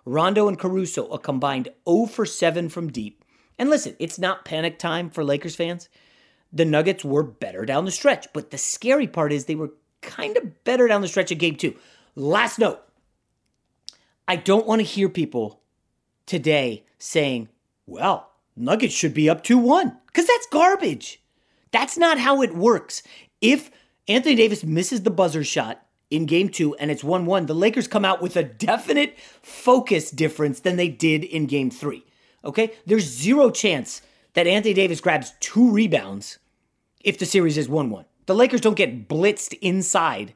Rondo 0.05 0.48
and 0.48 0.57
Caruso, 0.57 1.07
a 1.07 1.19
combined 1.19 1.69
0 1.88 2.05
for 2.05 2.25
7 2.25 2.69
from 2.69 2.91
deep. 2.91 3.24
And 3.60 3.69
listen, 3.69 3.95
it's 4.00 4.17
not 4.17 4.45
panic 4.45 4.79
time 4.79 5.10
for 5.10 5.24
Lakers 5.24 5.55
fans. 5.55 5.89
The 6.53 6.65
Nuggets 6.65 7.05
were 7.05 7.24
better 7.24 7.65
down 7.65 7.86
the 7.86 7.91
stretch, 7.91 8.27
but 8.34 8.51
the 8.51 8.58
scary 8.58 9.08
part 9.08 9.31
is 9.31 9.46
they 9.46 9.55
were 9.55 9.74
kind 10.01 10.36
of 10.38 10.63
better 10.63 10.88
down 10.88 11.01
the 11.01 11.08
stretch 11.08 11.31
of 11.31 11.38
game 11.38 11.55
two. 11.55 11.75
Last 12.15 12.60
note 12.60 12.81
I 14.27 14.36
don't 14.36 14.67
want 14.67 14.79
to 14.79 14.88
hear 14.88 15.10
people 15.10 15.62
today 16.25 16.86
saying, 16.98 17.50
well, 17.86 18.31
Nuggets 18.55 18.93
should 18.93 19.13
be 19.13 19.29
up 19.29 19.43
2 19.43 19.58
1, 19.58 19.98
because 20.08 20.27
that's 20.27 20.48
garbage. 20.51 21.22
That's 21.72 21.98
not 21.98 22.20
how 22.20 22.41
it 22.41 22.55
works. 22.55 23.03
If 23.39 23.72
Anthony 24.08 24.36
Davis 24.36 24.63
misses 24.63 25.03
the 25.03 25.10
buzzer 25.10 25.43
shot 25.43 25.86
in 26.10 26.25
game 26.25 26.50
two 26.50 26.75
and 26.75 26.91
it's 26.91 27.03
1 27.03 27.25
1, 27.25 27.46
the 27.46 27.55
Lakers 27.55 27.88
come 27.88 28.05
out 28.05 28.22
with 28.22 28.36
a 28.36 28.43
definite 28.43 29.17
focus 29.41 30.12
difference 30.12 30.60
than 30.60 30.75
they 30.75 30.89
did 30.89 31.24
in 31.24 31.46
game 31.46 31.70
three. 31.70 32.05
Okay? 32.43 32.74
There's 32.86 33.05
zero 33.05 33.50
chance 33.50 34.01
that 34.34 34.48
Anthony 34.48 34.74
Davis 34.74 35.01
grabs 35.01 35.34
two 35.39 35.72
rebounds 35.72 36.39
if 37.03 37.17
the 37.17 37.25
series 37.25 37.58
is 37.58 37.70
1 37.70 37.89
1. 37.89 38.05
The 38.25 38.36
Lakers 38.36 38.62
don't 38.62 38.77
get 38.77 39.08
blitzed 39.08 39.58
inside 39.62 40.34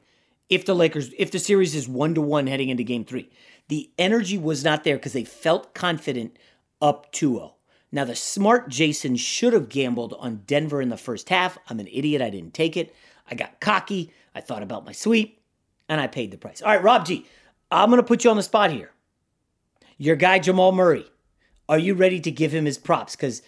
if 0.48 0.64
the 0.64 0.74
Lakers 0.74 1.10
if 1.18 1.30
the 1.30 1.38
series 1.38 1.74
is 1.74 1.88
1 1.88 2.14
to 2.14 2.20
1 2.20 2.46
heading 2.46 2.68
into 2.68 2.84
game 2.84 3.04
3. 3.04 3.28
The 3.68 3.90
energy 3.98 4.38
was 4.38 4.64
not 4.64 4.84
there 4.84 4.96
because 4.96 5.12
they 5.12 5.24
felt 5.24 5.74
confident 5.74 6.38
up 6.80 7.12
2-0. 7.12 7.52
Now 7.90 8.04
the 8.04 8.14
smart 8.14 8.68
Jason 8.68 9.16
should 9.16 9.52
have 9.52 9.68
gambled 9.68 10.14
on 10.18 10.42
Denver 10.46 10.82
in 10.82 10.88
the 10.88 10.96
first 10.96 11.28
half. 11.28 11.58
I'm 11.68 11.80
an 11.80 11.88
idiot, 11.90 12.22
I 12.22 12.30
didn't 12.30 12.54
take 12.54 12.76
it. 12.76 12.94
I 13.28 13.34
got 13.34 13.60
cocky, 13.60 14.12
I 14.34 14.40
thought 14.40 14.62
about 14.62 14.84
my 14.84 14.92
sweep, 14.92 15.40
and 15.88 16.00
I 16.00 16.06
paid 16.06 16.30
the 16.30 16.38
price. 16.38 16.62
All 16.62 16.68
right, 16.68 16.82
Rob 16.82 17.06
G, 17.06 17.26
I'm 17.70 17.90
to 17.90 18.02
put 18.02 18.24
you 18.24 18.30
on 18.30 18.36
the 18.36 18.42
spot 18.42 18.70
here. 18.70 18.90
Your 19.98 20.16
guy 20.16 20.38
Jamal 20.38 20.72
Murray, 20.72 21.06
are 21.68 21.78
you 21.78 21.94
ready 21.94 22.20
to 22.20 22.30
give 22.30 22.52
him 22.52 22.66
his 22.66 22.78
props 22.78 23.16
cuz 23.16 23.42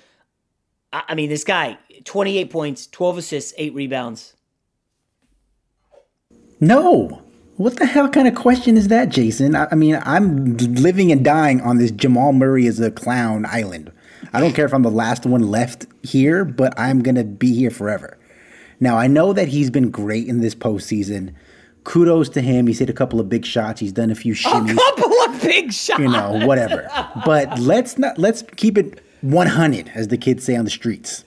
I 0.93 1.15
mean, 1.15 1.29
this 1.29 1.45
guy, 1.45 1.79
28 2.05 2.51
points, 2.51 2.87
12 2.87 3.19
assists, 3.19 3.53
8 3.59 3.75
rebounds. 3.75 4.35
No. 6.61 7.23
What 7.57 7.77
the 7.77 7.87
hell 7.87 8.09
kind 8.09 8.29
of 8.29 8.35
question 8.35 8.77
is 8.77 8.89
that, 8.89 9.09
Jason? 9.09 9.55
I, 9.55 9.69
I, 9.71 9.75
mean, 9.75 10.01
I'm 10.05 10.57
living 10.57 11.13
and 11.13 11.25
dying 11.25 11.61
on 11.61 11.79
this 11.79 11.91
Jamal 11.91 12.33
Murray 12.33 12.67
is 12.67 12.81
a 12.81 12.91
clown 12.91 13.45
island. 13.47 13.93
I 14.33 14.41
don't 14.41 14.55
care 14.55 14.65
if 14.65 14.73
I'm 14.73 14.83
the 14.83 14.91
last 14.91 15.27
one 15.27 15.43
left 15.43 15.87
here, 16.03 16.45
but 16.45 16.73
I'm 16.79 17.03
going 17.03 17.17
to 17.17 17.25
be 17.25 17.55
here 17.55 17.71
forever. 17.71 18.17
Now, 18.81 18.97
I 18.97 19.09
know 19.09 19.33
that 19.33 19.49
he's 19.49 19.71
been 19.71 19.91
great 19.91 20.27
in 20.27 20.41
this 20.41 20.55
postseason. 20.55 21.35
Kudos 21.85 22.29
to 22.31 22.41
him. 22.41 22.67
He's 22.67 22.79
hit 22.79 22.91
a 22.91 22.95
couple 22.95 23.19
of 23.21 23.29
big 23.29 23.45
shots. 23.45 23.81
He's 23.81 23.93
done 23.93 24.11
a 24.11 24.15
few 24.15 24.35
shimmies. 24.35 24.73
A 24.73 24.77
couple 24.77 25.13
of 25.23 25.43
big 25.43 25.73
shots. 25.73 26.01
You 26.01 26.09
know, 26.09 26.47
whatever. 26.47 26.89
but 27.27 27.59
let's 27.59 27.99
not 27.99 28.19
let's 28.19 28.43
keep 28.57 28.79
it 28.79 29.01
100, 29.21 29.91
as 29.95 30.09
the 30.09 30.19
kids 30.19 30.45
say 30.45 30.57
on 30.57 30.65
the 30.65 30.71
streets. 30.71 31.25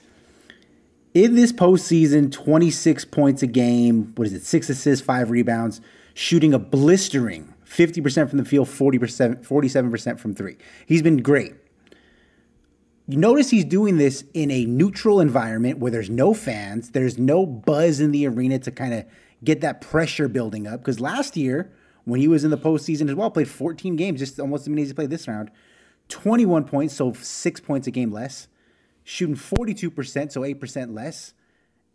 In 1.14 1.34
this 1.34 1.52
postseason, 1.52 2.32
26 2.32 3.04
points 3.06 3.42
a 3.42 3.46
game. 3.46 4.12
What 4.14 4.26
is 4.26 4.32
it? 4.32 4.44
Six 4.44 4.70
assists, 4.70 5.04
five 5.04 5.30
rebounds, 5.30 5.80
shooting 6.14 6.54
a 6.54 6.58
blistering 6.58 7.52
50% 7.66 8.28
from 8.28 8.38
the 8.38 8.44
field, 8.44 8.68
40%, 8.68 9.46
47% 9.46 10.18
from 10.18 10.34
three. 10.34 10.56
He's 10.86 11.02
been 11.02 11.18
great. 11.18 11.54
You 13.08 13.18
notice 13.18 13.50
he's 13.50 13.64
doing 13.64 13.96
this 13.96 14.24
in 14.32 14.50
a 14.50 14.64
neutral 14.64 15.20
environment 15.20 15.78
where 15.78 15.90
there's 15.90 16.10
no 16.10 16.34
fans, 16.34 16.90
there's 16.90 17.18
no 17.18 17.44
buzz 17.44 18.00
in 18.00 18.12
the 18.12 18.26
arena 18.26 18.58
to 18.60 18.70
kind 18.70 18.94
of 18.94 19.04
get 19.42 19.60
that 19.62 19.80
pressure 19.80 20.28
building 20.28 20.66
up. 20.66 20.80
Because 20.80 21.00
last 21.00 21.36
year, 21.36 21.72
when 22.04 22.20
he 22.20 22.28
was 22.28 22.44
in 22.44 22.50
the 22.50 22.58
postseason 22.58 23.08
as 23.08 23.14
well, 23.14 23.30
played 23.30 23.48
14 23.48 23.96
games, 23.96 24.20
just 24.20 24.38
almost 24.38 24.62
as 24.62 24.68
many 24.68 24.82
as 24.82 24.88
he 24.88 24.94
played 24.94 25.10
this 25.10 25.26
round. 25.26 25.50
21 26.12 26.64
points, 26.64 26.94
so 26.94 27.14
six 27.14 27.58
points 27.58 27.86
a 27.86 27.90
game 27.90 28.12
less. 28.12 28.46
Shooting 29.02 29.34
42%, 29.34 30.30
so 30.30 30.42
8% 30.42 30.94
less. 30.94 31.32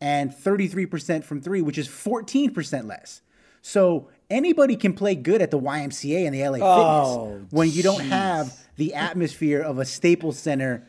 And 0.02 0.32
33% 0.32 1.24
from 1.24 1.42
three, 1.42 1.62
which 1.62 1.78
is 1.78 1.88
14% 1.88 2.88
less. 2.88 3.22
So 3.62 4.10
anybody 4.30 4.76
can 4.76 4.94
play 4.94 5.16
good 5.16 5.42
at 5.42 5.52
the 5.52 5.60
YMCA 5.60 6.26
and 6.26 6.34
the 6.34 6.48
LA 6.48 6.58
oh, 6.62 7.28
Fitness 7.28 7.52
when 7.52 7.72
you 7.72 7.84
don't 7.84 8.02
have 8.02 8.58
the 8.76 8.96
atmosphere 8.96 9.62
of 9.62 9.78
a 9.78 9.86
Staples 9.86 10.40
Center 10.40 10.86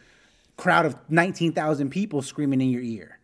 crowd 0.57 0.87
of 0.87 0.97
19,000 1.09 1.91
people 1.91 2.23
screaming 2.23 2.61
in 2.61 2.71
your 2.71 2.83
ear. 2.83 3.19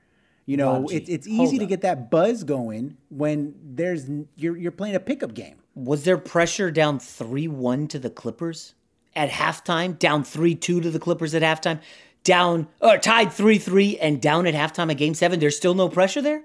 You 0.47 0.59
know, 0.59 0.87
it, 0.89 1.09
it's 1.09 1.27
easy 1.27 1.59
to 1.59 1.67
get 1.67 1.81
that 1.81 2.11
buzz 2.11 2.45
going 2.45 2.99
when 3.09 3.55
there's 3.63 4.07
you're 4.37 4.57
you're 4.57 4.73
playing 4.73 4.95
a 4.95 5.01
pickup 5.01 5.33
game. 5.33 5.57
Was 5.75 6.05
there 6.05 6.19
pressure 6.19 6.71
down 6.71 6.99
3-1 6.99 7.89
to 7.89 7.99
the 7.99 8.11
Clippers? 8.11 8.75
At 9.17 9.31
halftime, 9.31 9.99
down 9.99 10.25
3 10.25 10.55
2 10.55 10.81
to 10.81 10.91
the 10.91 10.99
Clippers 10.99 11.35
at 11.35 11.43
halftime, 11.43 11.81
down 12.23 12.67
or 12.81 12.99
tied 12.99 13.33
3 13.33 13.59
3 13.59 13.99
and 13.99 14.21
down 14.21 14.47
at 14.47 14.55
halftime 14.55 14.91
of 14.91 14.97
game 14.97 15.15
seven, 15.15 15.41
there's 15.41 15.57
still 15.57 15.75
no 15.75 15.89
pressure 15.89 16.23
there? 16.23 16.43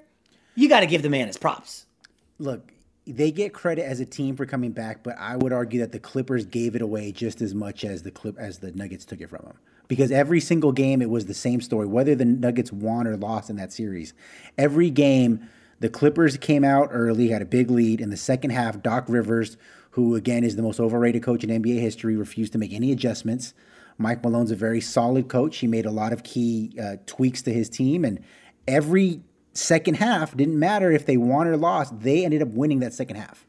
You 0.56 0.68
got 0.68 0.82
to 0.82 0.88
give 0.88 1.02
the 1.02 1.10
man 1.10 1.28
his 1.28 1.38
props. 1.38 1.86
Look, 2.38 2.72
they 3.08 3.32
get 3.32 3.54
credit 3.54 3.86
as 3.86 4.00
a 4.00 4.06
team 4.06 4.36
for 4.36 4.46
coming 4.46 4.72
back, 4.72 5.04
but 5.04 5.18
I 5.18 5.36
would 5.36 5.52
argue 5.52 5.80
that 5.80 5.92
the 5.92 6.00
Clippers 6.00 6.46
gave 6.46 6.76
it 6.76 6.82
away 6.82 7.12
just 7.12 7.42
as 7.42 7.56
much 7.56 7.84
as 7.84 8.04
the 8.04 8.12
Clip 8.12 8.38
as 8.38 8.60
the 8.60 8.72
Nuggets 8.72 9.06
took 9.06 9.22
it 9.22 9.30
from 9.30 9.44
them. 9.46 9.58
Because 9.88 10.12
every 10.12 10.40
single 10.40 10.72
game 10.72 11.02
it 11.02 11.10
was 11.10 11.26
the 11.26 11.34
same 11.34 11.62
story, 11.62 11.88
whether 11.88 12.14
the 12.14 12.26
Nuggets 12.26 12.72
won 12.72 13.08
or 13.08 13.18
lost 13.18 13.50
in 13.50 13.56
that 13.56 13.74
series. 13.74 14.14
Every 14.58 14.92
game, 14.92 15.50
the 15.80 15.90
Clippers 15.90 16.38
came 16.38 16.64
out 16.64 16.90
early, 16.92 17.30
had 17.30 17.42
a 17.42 17.46
big 17.46 17.72
lead. 17.72 18.00
In 18.00 18.12
the 18.12 18.18
second 18.18 18.52
half, 18.52 18.84
Doc 18.84 19.06
Rivers 19.08 19.58
who 19.92 20.16
again 20.16 20.44
is 20.44 20.56
the 20.56 20.62
most 20.62 20.80
overrated 20.80 21.24
coach 21.24 21.44
in 21.44 21.50
NBA 21.50 21.80
history, 21.80 22.16
refused 22.16 22.54
to 22.54 22.58
make 22.58 22.74
any 22.74 22.92
adjustments. 22.92 23.54
Mike 23.98 24.24
Malone's 24.24 24.52
a 24.52 24.56
very 24.56 24.80
solid 24.80 25.28
coach. 25.28 25.58
He 25.58 25.68
made 25.68 25.86
a 25.86 25.92
lot 25.92 26.14
of 26.14 26.24
key 26.24 26.74
uh, 26.82 26.96
tweaks 27.06 27.42
to 27.44 27.54
his 27.54 27.70
team, 27.70 28.06
and 28.06 28.24
every 28.68 29.22
second 29.54 29.96
half 29.96 30.36
didn't 30.38 30.58
matter 30.58 30.92
if 30.92 31.06
they 31.06 31.18
won 31.18 31.48
or 31.48 31.58
lost. 31.58 32.00
They 32.00 32.24
ended 32.24 32.42
up 32.42 32.50
winning 32.50 32.80
that 32.80 32.94
second 32.94 33.18
half. 33.18 33.46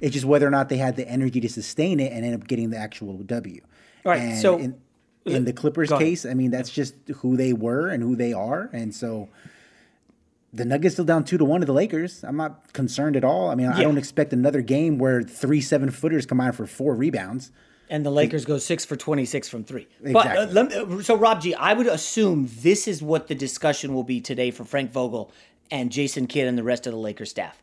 It's 0.00 0.14
just 0.14 0.24
whether 0.24 0.46
or 0.46 0.50
not 0.50 0.68
they 0.68 0.76
had 0.76 0.96
the 0.96 1.08
energy 1.08 1.40
to 1.40 1.48
sustain 1.48 2.00
it 2.00 2.12
and 2.12 2.24
end 2.24 2.34
up 2.34 2.46
getting 2.46 2.70
the 2.70 2.76
actual 2.76 3.18
W. 3.18 3.60
All 4.04 4.12
right. 4.12 4.20
And 4.20 4.38
so 4.38 4.58
in, 4.58 4.80
in 5.24 5.44
the 5.44 5.52
Clippers 5.52 5.90
case, 5.90 6.26
I 6.26 6.34
mean 6.34 6.50
that's 6.50 6.70
just 6.70 6.94
who 7.16 7.36
they 7.36 7.52
were 7.52 7.88
and 7.88 8.02
who 8.02 8.16
they 8.16 8.32
are, 8.32 8.68
and 8.72 8.94
so 8.94 9.28
the 10.52 10.64
Nuggets 10.64 10.94
still 10.94 11.04
down 11.04 11.24
two 11.24 11.38
to 11.38 11.44
one 11.44 11.60
to 11.60 11.66
the 11.66 11.72
Lakers. 11.72 12.22
I'm 12.24 12.36
not 12.36 12.72
concerned 12.72 13.16
at 13.16 13.24
all. 13.24 13.50
I 13.50 13.54
mean, 13.54 13.66
yeah. 13.66 13.76
I 13.76 13.82
don't 13.82 13.98
expect 13.98 14.32
another 14.32 14.60
game 14.60 14.98
where 14.98 15.22
three 15.22 15.60
seven 15.60 15.90
footers 15.90 16.26
combine 16.26 16.52
for 16.52 16.66
four 16.66 16.94
rebounds. 16.94 17.50
And 17.88 18.06
the 18.06 18.10
Lakers 18.10 18.46
go 18.46 18.56
six 18.56 18.84
for 18.86 18.96
26 18.96 19.48
from 19.48 19.64
three. 19.64 19.86
Exactly. 20.02 20.54
But 20.54 20.56
uh, 20.56 20.86
me, 20.86 20.98
uh, 20.98 21.02
so, 21.02 21.14
Rob 21.14 21.42
G, 21.42 21.54
I 21.54 21.74
would 21.74 21.86
assume 21.86 22.48
this 22.60 22.88
is 22.88 23.02
what 23.02 23.28
the 23.28 23.34
discussion 23.34 23.92
will 23.92 24.04
be 24.04 24.20
today 24.20 24.50
for 24.50 24.64
Frank 24.64 24.92
Vogel 24.92 25.30
and 25.70 25.92
Jason 25.92 26.26
Kidd 26.26 26.46
and 26.46 26.56
the 26.56 26.62
rest 26.62 26.86
of 26.86 26.92
the 26.92 26.98
Lakers 26.98 27.30
staff. 27.30 27.62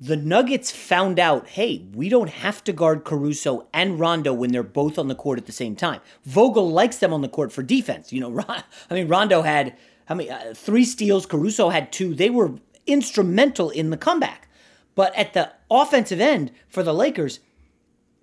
The 0.00 0.16
Nuggets 0.16 0.70
found 0.70 1.18
out, 1.18 1.48
hey, 1.48 1.86
we 1.94 2.08
don't 2.08 2.30
have 2.30 2.62
to 2.64 2.72
guard 2.72 3.04
Caruso 3.04 3.66
and 3.72 3.98
Rondo 3.98 4.32
when 4.32 4.52
they're 4.52 4.62
both 4.62 4.98
on 4.98 5.08
the 5.08 5.14
court 5.14 5.38
at 5.38 5.46
the 5.46 5.52
same 5.52 5.74
time. 5.74 6.00
Vogel 6.24 6.70
likes 6.70 6.98
them 6.98 7.12
on 7.12 7.22
the 7.22 7.28
court 7.28 7.50
for 7.50 7.62
defense. 7.62 8.12
You 8.12 8.20
know, 8.20 8.44
I 8.90 8.94
mean, 8.94 9.08
Rondo 9.08 9.42
had 9.42 9.76
how 10.08 10.14
many? 10.14 10.30
Uh, 10.30 10.54
three 10.54 10.86
steals. 10.86 11.26
Caruso 11.26 11.68
had 11.68 11.92
two. 11.92 12.14
They 12.14 12.30
were 12.30 12.54
instrumental 12.86 13.68
in 13.68 13.90
the 13.90 13.98
comeback. 13.98 14.48
But 14.94 15.14
at 15.14 15.34
the 15.34 15.52
offensive 15.70 16.18
end 16.18 16.50
for 16.66 16.82
the 16.82 16.94
Lakers, 16.94 17.40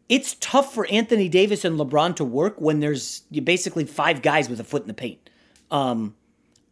it's 0.09 0.35
tough 0.39 0.73
for 0.73 0.87
Anthony 0.87 1.29
Davis 1.29 1.63
and 1.63 1.79
LeBron 1.79 2.15
to 2.15 2.25
work 2.25 2.59
when 2.59 2.79
there's 2.79 3.19
basically 3.43 3.85
five 3.85 4.23
guys 4.23 4.49
with 4.49 4.59
a 4.59 4.63
foot 4.63 4.81
in 4.81 4.87
the 4.87 4.95
paint. 4.95 5.29
Um, 5.69 6.15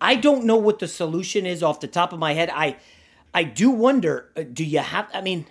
I 0.01 0.15
don't 0.15 0.45
know 0.45 0.55
what 0.55 0.79
the 0.79 0.87
solution 0.87 1.45
is 1.45 1.61
off 1.61 1.79
the 1.79 1.87
top 1.87 2.11
of 2.11 2.17
my 2.17 2.33
head. 2.33 2.49
I 2.51 2.77
I 3.35 3.43
do 3.43 3.69
wonder. 3.69 4.31
Uh, 4.35 4.43
do 4.51 4.63
you 4.63 4.79
have? 4.79 5.07
I 5.13 5.21
mean, 5.21 5.45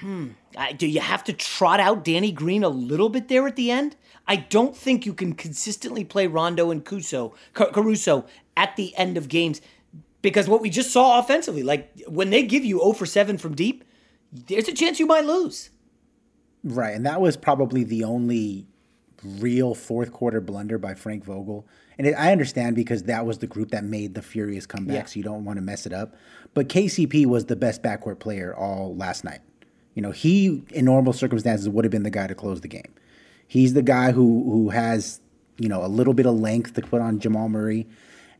hmm. 0.00 0.28
do 0.76 0.86
you 0.86 1.00
have 1.00 1.24
to 1.24 1.32
trot 1.32 1.80
out 1.80 2.04
Danny 2.04 2.32
Green 2.32 2.64
a 2.64 2.68
little 2.68 3.08
bit 3.08 3.28
there 3.28 3.46
at 3.46 3.56
the 3.56 3.70
end? 3.70 3.96
I 4.26 4.36
don't 4.36 4.76
think 4.76 5.06
you 5.06 5.14
can 5.14 5.34
consistently 5.34 6.04
play 6.04 6.26
Rondo 6.26 6.70
and 6.70 6.84
Caruso, 6.84 7.34
Caruso 7.54 8.26
at 8.56 8.76
the 8.76 8.94
end 8.96 9.16
of 9.16 9.28
games 9.28 9.60
because 10.22 10.48
what 10.48 10.60
we 10.60 10.70
just 10.70 10.90
saw 10.90 11.18
offensively, 11.18 11.62
like 11.62 11.90
when 12.06 12.30
they 12.30 12.42
give 12.42 12.64
you 12.64 12.78
0 12.80 12.92
for 12.92 13.06
7 13.06 13.38
from 13.38 13.54
deep, 13.54 13.84
there's 14.32 14.68
a 14.68 14.72
chance 14.72 14.98
you 14.98 15.06
might 15.06 15.24
lose. 15.24 15.70
Right, 16.64 16.94
and 16.94 17.06
that 17.06 17.20
was 17.20 17.36
probably 17.36 17.84
the 17.84 18.04
only 18.04 18.66
real 19.22 19.74
fourth 19.74 20.12
quarter 20.12 20.40
blunder 20.40 20.78
by 20.78 20.94
Frank 20.94 21.24
Vogel. 21.24 21.66
And 21.96 22.06
it, 22.06 22.14
I 22.14 22.32
understand 22.32 22.76
because 22.76 23.04
that 23.04 23.26
was 23.26 23.38
the 23.38 23.46
group 23.46 23.70
that 23.70 23.84
made 23.84 24.14
the 24.14 24.22
furious 24.22 24.66
comeback, 24.66 24.94
yeah. 24.94 25.04
so 25.06 25.16
you 25.16 25.22
don't 25.22 25.44
want 25.44 25.56
to 25.56 25.62
mess 25.62 25.86
it 25.86 25.92
up. 25.92 26.14
But 26.54 26.68
KCP 26.68 27.26
was 27.26 27.46
the 27.46 27.56
best 27.56 27.82
backcourt 27.82 28.18
player 28.18 28.54
all 28.54 28.94
last 28.96 29.24
night. 29.24 29.40
You 29.98 30.02
know, 30.02 30.12
he 30.12 30.62
in 30.70 30.84
normal 30.84 31.12
circumstances 31.12 31.68
would 31.68 31.84
have 31.84 31.90
been 31.90 32.04
the 32.04 32.10
guy 32.10 32.28
to 32.28 32.34
close 32.36 32.60
the 32.60 32.68
game. 32.68 32.94
He's 33.48 33.74
the 33.74 33.82
guy 33.82 34.12
who 34.12 34.48
who 34.48 34.68
has 34.68 35.18
you 35.56 35.68
know 35.68 35.84
a 35.84 35.88
little 35.88 36.14
bit 36.14 36.24
of 36.24 36.38
length 36.38 36.74
to 36.74 36.82
put 36.82 37.00
on 37.00 37.18
Jamal 37.18 37.48
Murray, 37.48 37.84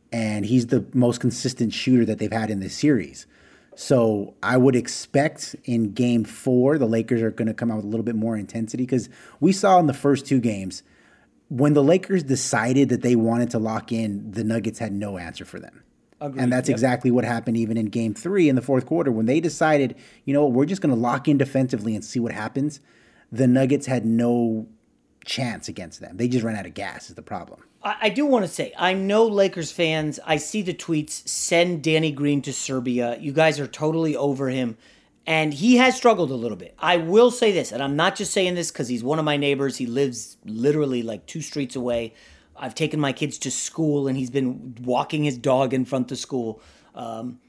and 0.09 0.45
he's 0.45 0.67
the 0.67 0.85
most 0.93 1.19
consistent 1.19 1.73
shooter 1.73 2.05
that 2.05 2.17
they've 2.17 2.31
had 2.31 2.49
in 2.49 2.61
this 2.61 2.73
series. 2.73 3.27
So 3.75 4.35
I 4.41 4.55
would 4.55 4.73
expect 4.73 5.53
in 5.65 5.91
game 5.91 6.23
four, 6.23 6.77
the 6.77 6.85
Lakers 6.85 7.21
are 7.21 7.31
going 7.31 7.49
to 7.49 7.53
come 7.53 7.71
out 7.71 7.75
with 7.75 7.85
a 7.85 7.89
little 7.89 8.05
bit 8.05 8.15
more 8.15 8.37
intensity 8.37 8.83
because 8.83 9.09
we 9.41 9.51
saw 9.51 9.79
in 9.79 9.87
the 9.87 9.93
first 9.93 10.25
two 10.25 10.39
games 10.39 10.81
when 11.49 11.73
the 11.73 11.83
Lakers 11.83 12.23
decided 12.23 12.87
that 12.87 13.01
they 13.01 13.17
wanted 13.17 13.49
to 13.49 13.59
lock 13.59 13.91
in, 13.91 14.31
the 14.31 14.45
Nuggets 14.45 14.79
had 14.79 14.93
no 14.93 15.17
answer 15.17 15.43
for 15.43 15.59
them. 15.59 15.83
Agreed. 16.21 16.41
And 16.41 16.51
that's 16.51 16.67
yep. 16.67 16.75
exactly 16.75 17.11
what 17.11 17.23
happened 17.23 17.57
even 17.57 17.77
in 17.77 17.85
game 17.85 18.13
three 18.13 18.49
in 18.49 18.55
the 18.55 18.61
fourth 18.61 18.85
quarter. 18.85 19.11
When 19.11 19.25
they 19.25 19.39
decided, 19.39 19.95
you 20.25 20.33
know, 20.33 20.45
we're 20.45 20.65
just 20.65 20.81
going 20.81 20.93
to 20.93 20.99
lock 20.99 21.27
in 21.27 21.37
defensively 21.37 21.95
and 21.95 22.03
see 22.03 22.19
what 22.19 22.33
happens, 22.33 22.81
the 23.31 23.47
Nuggets 23.47 23.85
had 23.85 24.05
no 24.05 24.67
chance 25.25 25.67
against 25.67 26.01
them. 26.01 26.17
They 26.17 26.27
just 26.27 26.43
ran 26.43 26.55
out 26.55 26.65
of 26.65 26.73
gas, 26.73 27.09
is 27.09 27.15
the 27.15 27.21
problem. 27.21 27.63
I, 27.83 27.95
I 28.01 28.09
do 28.09 28.25
want 28.25 28.43
to 28.43 28.51
say, 28.51 28.73
I 28.77 28.93
know 28.93 29.25
Lakers 29.25 29.71
fans. 29.71 30.19
I 30.25 30.37
see 30.37 30.61
the 30.61 30.73
tweets. 30.73 31.27
Send 31.27 31.83
Danny 31.83 32.11
Green 32.11 32.41
to 32.41 32.53
Serbia. 32.53 33.17
You 33.19 33.31
guys 33.31 33.59
are 33.59 33.67
totally 33.67 34.15
over 34.15 34.49
him, 34.49 34.77
and 35.25 35.53
he 35.53 35.77
has 35.77 35.95
struggled 35.95 36.31
a 36.31 36.35
little 36.35 36.57
bit. 36.57 36.75
I 36.79 36.97
will 36.97 37.31
say 37.31 37.51
this, 37.51 37.71
and 37.71 37.81
I'm 37.81 37.95
not 37.95 38.15
just 38.15 38.33
saying 38.33 38.55
this 38.55 38.71
because 38.71 38.87
he's 38.89 39.03
one 39.03 39.19
of 39.19 39.25
my 39.25 39.37
neighbors. 39.37 39.77
He 39.77 39.85
lives 39.85 40.37
literally 40.43 41.01
like 41.03 41.25
two 41.27 41.41
streets 41.41 41.75
away. 41.75 42.13
I've 42.59 42.75
taken 42.75 42.99
my 42.99 43.13
kids 43.13 43.37
to 43.39 43.51
school, 43.51 44.07
and 44.07 44.17
he's 44.17 44.29
been 44.29 44.75
walking 44.81 45.23
his 45.23 45.37
dog 45.37 45.73
in 45.73 45.85
front 45.85 46.11
of 46.11 46.17
school. 46.17 46.61
Um, 46.93 47.39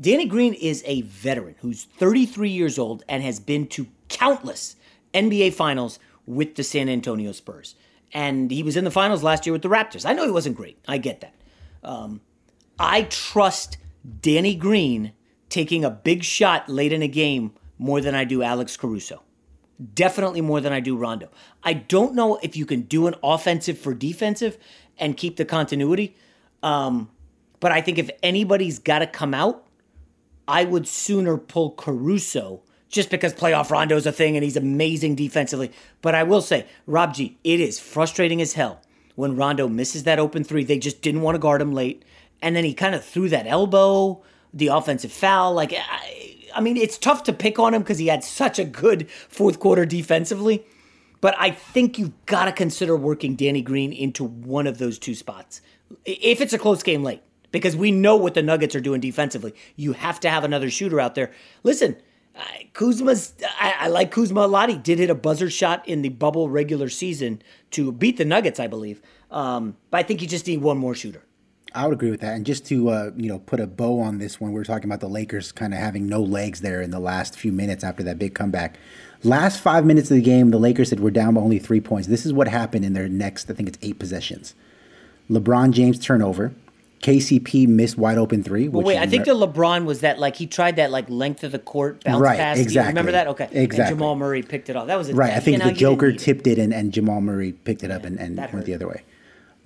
Danny 0.00 0.26
Green 0.26 0.54
is 0.54 0.82
a 0.86 1.02
veteran 1.02 1.56
who's 1.60 1.84
33 1.84 2.48
years 2.48 2.78
old 2.78 3.02
and 3.08 3.22
has 3.22 3.40
been 3.40 3.66
to 3.68 3.86
countless 4.08 4.76
NBA 5.12 5.52
finals 5.52 5.98
with 6.24 6.54
the 6.54 6.62
San 6.62 6.88
Antonio 6.88 7.32
Spurs 7.32 7.74
and 8.12 8.50
he 8.50 8.62
was 8.62 8.76
in 8.76 8.84
the 8.84 8.90
finals 8.90 9.22
last 9.22 9.46
year 9.46 9.52
with 9.52 9.62
the 9.62 9.68
Raptors. 9.68 10.08
I 10.08 10.12
know 10.12 10.24
he 10.24 10.30
wasn't 10.30 10.56
great. 10.56 10.78
I 10.88 10.98
get 10.98 11.20
that. 11.20 11.34
Um, 11.82 12.20
I 12.78 13.02
trust 13.02 13.76
Danny 14.20 14.54
Green 14.54 15.12
taking 15.48 15.84
a 15.84 15.90
big 15.90 16.24
shot 16.24 16.68
late 16.68 16.92
in 16.92 17.02
a 17.02 17.08
game 17.08 17.52
more 17.78 18.00
than 18.00 18.14
I 18.14 18.24
do 18.24 18.42
Alex 18.42 18.76
Caruso. 18.76 19.22
Definitely 19.94 20.40
more 20.40 20.60
than 20.60 20.72
I 20.72 20.80
do 20.80 20.96
Rondo. 20.96 21.30
I 21.62 21.72
don't 21.72 22.14
know 22.14 22.38
if 22.42 22.56
you 22.56 22.66
can 22.66 22.82
do 22.82 23.06
an 23.06 23.14
offensive 23.22 23.78
for 23.78 23.94
defensive 23.94 24.58
and 24.98 25.16
keep 25.16 25.36
the 25.36 25.44
continuity. 25.44 26.16
Um, 26.62 27.10
but 27.60 27.72
I 27.72 27.80
think 27.80 27.98
if 27.98 28.10
anybody's 28.22 28.78
got 28.78 28.98
to 28.98 29.06
come 29.06 29.32
out, 29.32 29.66
I 30.46 30.64
would 30.64 30.86
sooner 30.86 31.38
pull 31.38 31.70
Caruso 31.72 32.62
just 32.88 33.08
because 33.08 33.32
playoff 33.32 33.70
Rondo's 33.70 34.04
a 34.04 34.12
thing 34.12 34.36
and 34.36 34.44
he's 34.44 34.56
amazing 34.56 35.14
defensively. 35.14 35.70
But 36.02 36.14
I 36.14 36.24
will 36.24 36.42
say, 36.42 36.66
Rob 36.86 37.14
G, 37.14 37.38
it 37.44 37.60
is 37.60 37.78
frustrating 37.78 38.42
as 38.42 38.54
hell 38.54 38.82
when 39.14 39.36
Rondo 39.36 39.68
misses 39.68 40.02
that 40.04 40.18
open 40.18 40.44
three. 40.44 40.64
They 40.64 40.78
just 40.78 41.00
didn't 41.00 41.22
want 41.22 41.36
to 41.36 41.38
guard 41.38 41.62
him 41.62 41.72
late. 41.72 42.04
And 42.42 42.56
then 42.56 42.64
he 42.64 42.74
kind 42.74 42.94
of 42.94 43.04
threw 43.04 43.28
that 43.28 43.46
elbow, 43.46 44.22
the 44.52 44.68
offensive 44.68 45.12
foul. 45.12 45.54
Like, 45.54 45.72
I, 46.54 46.60
mean, 46.60 46.76
it's 46.76 46.98
tough 46.98 47.22
to 47.24 47.32
pick 47.32 47.58
on 47.58 47.74
him 47.74 47.82
because 47.82 47.98
he 47.98 48.08
had 48.08 48.24
such 48.24 48.58
a 48.58 48.64
good 48.64 49.10
fourth 49.10 49.60
quarter 49.60 49.84
defensively. 49.84 50.64
But 51.20 51.34
I 51.38 51.50
think 51.50 51.98
you've 51.98 52.26
got 52.26 52.46
to 52.46 52.52
consider 52.52 52.96
working 52.96 53.36
Danny 53.36 53.60
Green 53.60 53.92
into 53.92 54.24
one 54.24 54.66
of 54.66 54.78
those 54.78 54.98
two 54.98 55.14
spots 55.14 55.60
if 56.04 56.40
it's 56.40 56.52
a 56.52 56.58
close 56.58 56.82
game 56.82 57.02
late 57.02 57.22
because 57.52 57.76
we 57.76 57.90
know 57.90 58.16
what 58.16 58.34
the 58.34 58.42
Nuggets 58.42 58.74
are 58.74 58.80
doing 58.80 59.00
defensively. 59.00 59.54
You 59.76 59.92
have 59.92 60.20
to 60.20 60.30
have 60.30 60.44
another 60.44 60.70
shooter 60.70 61.00
out 61.00 61.14
there. 61.14 61.32
Listen, 61.62 61.96
Kuzma's, 62.72 63.34
I, 63.58 63.74
I, 63.80 63.88
like 63.88 64.10
Kuzma 64.10 64.42
a 64.42 64.46
lot. 64.46 64.68
He 64.68 64.76
did 64.76 64.98
hit 64.98 65.10
a 65.10 65.14
buzzer 65.14 65.50
shot 65.50 65.86
in 65.88 66.02
the 66.02 66.08
bubble 66.10 66.48
regular 66.48 66.88
season 66.88 67.42
to 67.72 67.92
beat 67.92 68.16
the 68.16 68.24
Nuggets, 68.24 68.60
I 68.60 68.66
believe. 68.66 69.02
Um, 69.30 69.76
but 69.90 69.98
I 69.98 70.02
think 70.04 70.22
you 70.22 70.28
just 70.28 70.46
need 70.46 70.62
one 70.62 70.78
more 70.78 70.94
shooter. 70.94 71.24
I 71.74 71.86
would 71.86 71.94
agree 71.94 72.10
with 72.10 72.20
that. 72.20 72.34
And 72.34 72.44
just 72.44 72.66
to 72.66 72.90
uh, 72.90 73.10
you 73.16 73.28
know 73.28 73.38
put 73.38 73.60
a 73.60 73.66
bow 73.66 74.00
on 74.00 74.18
this 74.18 74.40
one, 74.40 74.52
we 74.52 74.60
are 74.60 74.64
talking 74.64 74.86
about 74.86 75.00
the 75.00 75.08
Lakers 75.08 75.52
kind 75.52 75.72
of 75.72 75.80
having 75.80 76.06
no 76.06 76.20
legs 76.20 76.60
there 76.60 76.80
in 76.80 76.90
the 76.90 77.00
last 77.00 77.38
few 77.38 77.52
minutes 77.52 77.84
after 77.84 78.02
that 78.02 78.18
big 78.18 78.34
comeback. 78.34 78.78
Last 79.22 79.60
five 79.60 79.84
minutes 79.84 80.10
of 80.10 80.16
the 80.16 80.22
game, 80.22 80.50
the 80.50 80.58
Lakers 80.58 80.88
said 80.88 81.00
we're 81.00 81.10
down 81.10 81.34
by 81.34 81.40
only 81.40 81.58
three 81.58 81.80
points. 81.80 82.08
This 82.08 82.24
is 82.24 82.32
what 82.32 82.48
happened 82.48 82.84
in 82.84 82.94
their 82.94 83.08
next, 83.08 83.50
I 83.50 83.54
think 83.54 83.68
it's 83.68 83.78
eight 83.82 83.98
possessions. 83.98 84.54
LeBron 85.28 85.72
James 85.72 85.98
turnover. 85.98 86.52
KCP 87.02 87.66
missed 87.66 87.96
wide 87.96 88.18
open 88.18 88.42
three. 88.42 88.68
Well, 88.68 88.82
wait, 88.82 88.98
I 88.98 89.06
think 89.06 89.24
the 89.24 89.30
LeBron 89.30 89.86
was 89.86 90.00
that 90.00 90.18
like 90.18 90.36
he 90.36 90.46
tried 90.46 90.76
that 90.76 90.90
like 90.90 91.08
length 91.08 91.44
of 91.44 91.52
the 91.52 91.58
court 91.58 92.04
bounce 92.04 92.20
right, 92.20 92.38
pass. 92.38 92.58
Exactly. 92.58 92.90
Remember 92.90 93.12
that? 93.12 93.26
Okay. 93.28 93.48
Exactly. 93.52 93.92
And 93.92 93.98
Jamal 93.98 94.16
Murray 94.16 94.42
picked 94.42 94.68
it 94.68 94.76
off. 94.76 94.86
That 94.86 94.96
was 94.96 95.08
it. 95.08 95.14
right. 95.14 95.32
I 95.32 95.40
think 95.40 95.62
the 95.62 95.72
Joker 95.72 96.12
tipped 96.12 96.46
it, 96.46 96.58
and, 96.58 96.74
and 96.74 96.92
Jamal 96.92 97.22
Murray 97.22 97.52
picked 97.52 97.82
it 97.82 97.90
up 97.90 98.04
and, 98.04 98.18
and 98.18 98.36
went 98.36 98.66
the 98.66 98.74
other 98.74 98.86
way. 98.86 99.02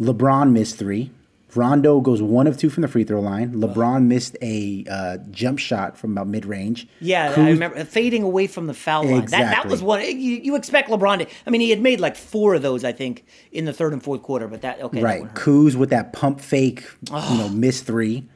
LeBron 0.00 0.52
missed 0.52 0.78
three. 0.78 1.10
Rondo 1.56 2.00
goes 2.00 2.22
one 2.22 2.46
of 2.46 2.58
two 2.58 2.70
from 2.70 2.82
the 2.82 2.88
free 2.88 3.04
throw 3.04 3.20
line. 3.20 3.54
LeBron 3.54 4.04
missed 4.06 4.36
a 4.42 4.84
uh, 4.90 5.18
jump 5.30 5.58
shot 5.58 5.96
from 5.96 6.12
about 6.12 6.28
mid 6.28 6.44
range. 6.46 6.88
Yeah, 7.00 7.34
I 7.36 7.50
remember 7.50 7.84
fading 7.84 8.22
away 8.22 8.46
from 8.46 8.66
the 8.66 8.74
foul 8.74 9.04
line. 9.04 9.22
Exactly. 9.22 9.46
That, 9.46 9.62
that 9.64 9.70
was 9.70 9.82
one. 9.82 10.02
You, 10.02 10.10
you, 10.14 10.56
expect 10.56 10.90
LeBron 10.90 11.20
to. 11.20 11.26
I 11.46 11.50
mean, 11.50 11.60
he 11.60 11.70
had 11.70 11.80
made 11.80 12.00
like 12.00 12.16
four 12.16 12.54
of 12.54 12.62
those, 12.62 12.84
I 12.84 12.92
think, 12.92 13.24
in 13.52 13.64
the 13.64 13.72
third 13.72 13.92
and 13.92 14.02
fourth 14.02 14.22
quarter. 14.22 14.48
But 14.48 14.62
that 14.62 14.80
okay. 14.80 15.02
Right, 15.02 15.22
Kuz 15.34 15.74
with 15.74 15.90
that 15.90 16.12
pump 16.12 16.40
fake, 16.40 16.84
oh. 17.10 17.32
you 17.32 17.38
know, 17.38 17.48
miss 17.48 17.82
three. 17.82 18.28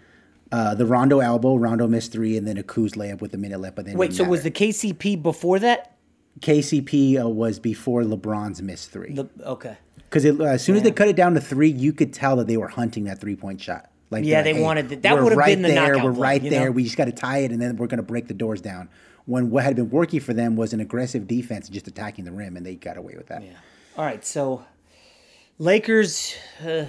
Uh, 0.51 0.75
the 0.75 0.87
Rondo 0.87 1.21
elbow, 1.21 1.57
Rondo 1.57 1.87
missed 1.87 2.13
three, 2.13 2.37
and 2.37 2.47
then 2.47 2.57
a 2.57 2.63
Kuz 2.63 2.97
layup 2.97 3.21
with 3.21 3.35
a 3.35 3.39
minute 3.39 3.61
left. 3.61 3.77
But 3.77 3.85
then 3.85 3.97
wait, 3.97 4.13
so 4.13 4.23
matter. 4.23 4.31
was 4.31 4.43
the 4.43 4.51
KCP 4.51 5.23
before 5.23 5.59
that? 5.59 5.97
KCP 6.41 7.21
uh, 7.21 7.29
was 7.29 7.59
before 7.59 8.03
LeBron's 8.03 8.63
missed 8.63 8.91
three. 8.91 9.13
The, 9.13 9.29
okay 9.45 9.77
because 10.09 10.25
as 10.25 10.65
soon 10.65 10.77
as 10.77 10.83
they 10.83 10.91
cut 10.91 11.09
it 11.09 11.17
down 11.17 11.35
to 11.35 11.41
three, 11.41 11.71
you 11.71 11.93
could 11.93 12.13
tell 12.13 12.37
that 12.37 12.47
they 12.47 12.57
were 12.57 12.69
hunting 12.69 13.05
that 13.05 13.21
three 13.21 13.37
point 13.37 13.61
shot. 13.61 13.91
Like 14.11 14.25
yeah, 14.25 14.43
they 14.43 14.55
hey, 14.55 14.63
wanted 14.63 14.89
that. 14.89 15.03
That 15.03 15.23
would 15.23 15.33
have 15.33 15.39
right 15.39 15.55
been 15.55 15.63
the 15.63 15.69
there. 15.69 15.93
knockout. 15.93 16.05
We're 16.05 16.11
right 16.13 16.41
play, 16.41 16.51
there. 16.51 16.67
Know? 16.67 16.73
We 16.73 16.85
just 16.85 16.97
got 16.97 17.07
to 17.07 17.13
tie 17.13 17.39
it, 17.39 17.53
and 17.53 17.61
then 17.61 17.77
we're 17.77 17.89
going 17.89 17.99
to 17.99 18.03
break 18.03 18.27
the 18.27 18.35
doors 18.35 18.61
down. 18.61 18.89
When 19.27 19.51
what 19.51 19.65
had 19.65 19.77
been 19.77 19.91
working 19.91 20.21
for 20.21 20.33
them 20.33 20.57
was 20.57 20.73
an 20.73 20.81
aggressive 20.81 21.27
defense, 21.27 21.69
just 21.69 21.87
attacking 21.87 22.25
the 22.25 22.33
rim, 22.33 22.57
and 22.57 22.65
they 22.65 22.77
got 22.77 22.97
away 22.97 23.15
with 23.17 23.27
that. 23.27 23.43
Yeah. 23.43 23.51
All 23.97 24.05
right, 24.05 24.25
so 24.25 24.65
Lakers. 25.59 26.35
Uh, 26.65 26.87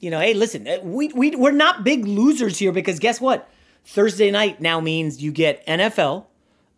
you 0.00 0.10
know, 0.10 0.18
hey, 0.18 0.34
listen, 0.34 0.66
uh, 0.66 0.78
we 0.82 1.08
we 1.08 1.36
we're 1.36 1.52
not 1.52 1.84
big 1.84 2.06
losers 2.06 2.58
here 2.58 2.72
because 2.72 2.98
guess 2.98 3.20
what? 3.20 3.48
Thursday 3.84 4.30
night 4.30 4.60
now 4.60 4.80
means 4.80 5.22
you 5.22 5.30
get 5.30 5.64
NFL, 5.66 6.26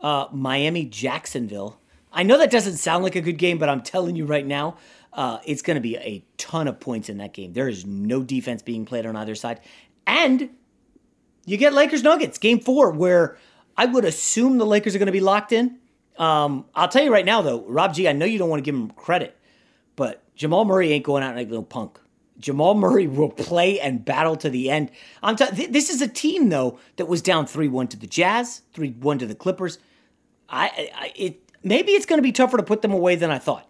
uh, 0.01 0.27
Miami, 0.31 0.85
Jacksonville. 0.85 1.79
I 2.13 2.23
know 2.23 2.37
that 2.39 2.51
doesn't 2.51 2.77
sound 2.77 3.03
like 3.03 3.17
a 3.17 3.21
good 3.21 3.39
game, 3.39 3.59
but 3.59 3.69
I'm 3.69 3.81
telling 3.81 4.15
you 4.15 4.27
right 4.27 4.47
now, 4.47 4.77
uh, 5.15 5.39
it's 5.47 5.63
going 5.63 5.77
to 5.77 5.81
be 5.81 5.97
a 5.97 6.25
ton 6.37 6.69
of 6.69 6.81
points 6.81 7.09
in 7.09 7.19
that 7.19 7.33
game. 7.33 7.53
There 7.53 7.69
is 7.69 7.87
no 7.87 8.23
defense 8.23 8.63
being 8.63 8.85
played 8.85 9.07
on 9.07 9.17
either 9.17 9.35
side. 9.35 9.61
And 10.07 10.51
you 11.47 11.57
get 11.57 11.73
Lakers 11.73 12.03
Nuggets, 12.03 12.39
game 12.39 12.61
four, 12.61 12.91
where 12.91 13.39
I 13.77 13.87
would 13.87 14.05
assume 14.05 14.59
the 14.59 14.67
Lakers 14.67 14.95
are 14.95 14.99
going 14.99 15.07
to 15.07 15.13
be 15.13 15.21
locked 15.21 15.53
in. 15.53 15.79
Um, 16.19 16.67
I'll 16.75 16.89
tell 16.89 17.03
you 17.03 17.13
right 17.13 17.25
now, 17.25 17.43
though, 17.43 17.65
Rob 17.67 17.95
G, 17.95 18.09
I 18.09 18.13
know 18.13 18.27
you 18.27 18.39
don't 18.39 18.49
want 18.49 18.65
to 18.65 18.65
give 18.65 18.75
him 18.75 18.91
credit, 18.91 19.37
but 19.97 20.23
Jamal 20.35 20.65
Murray 20.65 20.93
ain't 20.93 21.05
going 21.05 21.23
out 21.23 21.37
like 21.37 21.47
a 21.47 21.51
little 21.51 21.65
punk. 21.65 21.99
Jamal 22.39 22.75
Murray 22.75 23.07
will 23.07 23.31
play 23.31 23.79
and 23.81 24.05
battle 24.05 24.37
to 24.37 24.51
the 24.51 24.71
end. 24.71 24.91
I'm 25.23 25.37
t- 25.37 25.47
th- 25.47 25.71
this 25.71 25.89
is 25.91 26.03
a 26.03 26.09
team 26.09 26.49
though 26.49 26.79
that 26.97 27.07
was 27.07 27.23
down 27.23 27.47
three 27.47 27.69
one 27.69 27.87
to 27.89 27.97
the 27.97 28.09
Jazz, 28.09 28.63
three 28.73 28.91
one 28.91 29.19
to 29.21 29.27
the 29.27 29.37
Clippers. 29.37 29.79
I, 30.49 30.91
I 30.97 31.13
it 31.15 31.41
maybe 31.63 31.93
it's 31.93 32.07
going 32.07 32.19
to 32.19 32.23
be 32.23 32.33
tougher 32.33 32.57
to 32.57 32.63
put 32.63 32.83
them 32.83 32.93
away 32.93 33.15
than 33.15 33.31
I 33.31 33.39
thought. 33.39 33.69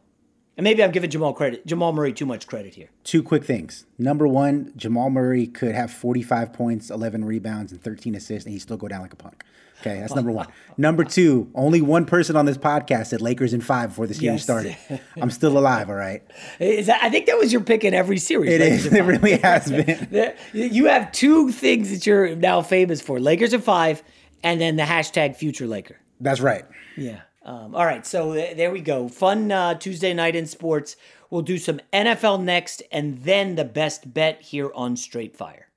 And 0.57 0.63
maybe 0.65 0.85
I'm 0.85 0.93
giving 0.93 1.11
Jamal 1.11 1.33
credit, 1.33 1.67
Jamal 1.67 1.93
Murray 1.93 2.13
too 2.13 2.27
much 2.27 2.47
credit 2.47 2.75
here. 2.75 2.89
Two 3.03 3.23
quick 3.25 3.45
things. 3.45 3.87
Number 3.99 4.29
one, 4.29 4.73
Jamal 4.77 5.11
Murray 5.11 5.47
could 5.49 5.75
have 5.75 5.91
45 5.93 6.53
points, 6.53 6.91
11 6.91 7.25
rebounds, 7.25 7.73
and 7.73 7.83
13 7.83 8.15
assists, 8.15 8.45
and 8.47 8.53
he 8.53 8.59
still 8.61 8.77
go 8.77 8.87
down 8.87 9.03
like 9.03 9.13
a 9.13 9.17
punk. 9.17 9.43
Okay, 9.81 9.99
that's 9.99 10.15
number 10.15 10.31
one. 10.31 10.47
number 10.79 11.03
two, 11.03 11.51
only 11.57 11.83
one 11.83 12.07
person 12.07 12.37
on 12.37 12.47
this 12.47 12.57
podcast 12.57 13.09
said 13.09 13.21
Lakers 13.21 13.53
in 13.53 13.61
five 13.61 13.91
before 13.91 14.07
the 14.07 14.15
series 14.15 14.23
Yes. 14.37 14.43
started. 14.45 14.77
I'm 15.21 15.31
still 15.31 15.59
alive, 15.59 15.91
all 15.91 15.97
right? 15.97 16.23
Is 16.61 16.87
that, 16.87 17.03
I 17.03 17.11
think 17.11 17.27
that 17.27 17.37
was 17.37 17.53
your 17.53 17.61
pick 17.61 17.83
in 17.85 17.93
every 17.93 18.19
series. 18.19 18.53
It 18.53 18.61
Lakers 18.61 18.87
is. 18.87 18.93
It 18.95 19.03
really 19.03 19.37
has 19.39 19.69
been. 19.71 20.35
You 20.53 20.87
have 20.87 21.11
two 21.11 21.51
things 21.51 21.91
that 21.91 22.07
you're 22.07 22.37
now 22.37 22.63
famous 22.63 23.03
for: 23.03 23.19
Lakers 23.19 23.53
in 23.53 23.61
five, 23.61 24.03
and 24.45 24.61
then 24.61 24.77
the 24.77 24.85
hashtag 24.85 25.35
Future 25.37 25.67
Laker. 25.67 25.97
That's 26.21 26.41
right. 26.41 26.65
Yeah. 26.97 27.23
Um, 27.45 27.75
all 27.75 27.85
right. 27.85 28.07
So 28.07 28.35
th- 28.35 28.57
there 28.57 28.71
we 28.71 28.81
go. 28.81 29.09
Fun 29.09 29.53
uh, 29.53 29.75
Tuesday 29.75 30.15
night 30.15 30.35
in 30.35 30.47
sports. 30.47 30.97
We'll 31.31 31.43
do 31.43 31.59
some 31.59 31.81
NFL 31.93 32.43
next, 32.43 32.83
and 32.91 33.23
then 33.23 33.57
the 33.57 33.65
best 33.65 34.15
bet 34.15 34.41
here 34.41 34.71
on 34.75 34.97
Straight 34.97 35.37
Fire. 35.37 35.69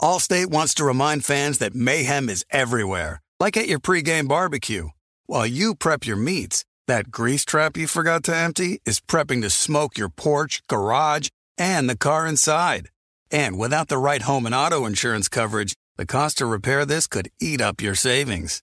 Allstate 0.00 0.46
wants 0.46 0.74
to 0.74 0.84
remind 0.84 1.24
fans 1.24 1.58
that 1.58 1.74
mayhem 1.74 2.28
is 2.28 2.44
everywhere, 2.50 3.20
like 3.38 3.56
at 3.56 3.68
your 3.68 3.78
pregame 3.78 4.26
barbecue. 4.26 4.88
While 5.26 5.46
you 5.46 5.74
prep 5.74 6.06
your 6.06 6.16
meats, 6.16 6.64
that 6.88 7.10
grease 7.10 7.44
trap 7.44 7.76
you 7.76 7.86
forgot 7.86 8.24
to 8.24 8.34
empty 8.34 8.80
is 8.84 9.00
prepping 9.00 9.42
to 9.42 9.50
smoke 9.50 9.96
your 9.96 10.08
porch, 10.08 10.60
garage, 10.66 11.28
and 11.56 11.88
the 11.88 11.96
car 11.96 12.26
inside. 12.26 12.88
And 13.30 13.58
without 13.58 13.88
the 13.88 13.98
right 13.98 14.22
home 14.22 14.44
and 14.46 14.54
auto 14.54 14.86
insurance 14.86 15.28
coverage, 15.28 15.74
the 15.96 16.06
cost 16.06 16.38
to 16.38 16.46
repair 16.46 16.84
this 16.84 17.06
could 17.06 17.30
eat 17.40 17.60
up 17.60 17.80
your 17.80 17.94
savings. 17.94 18.62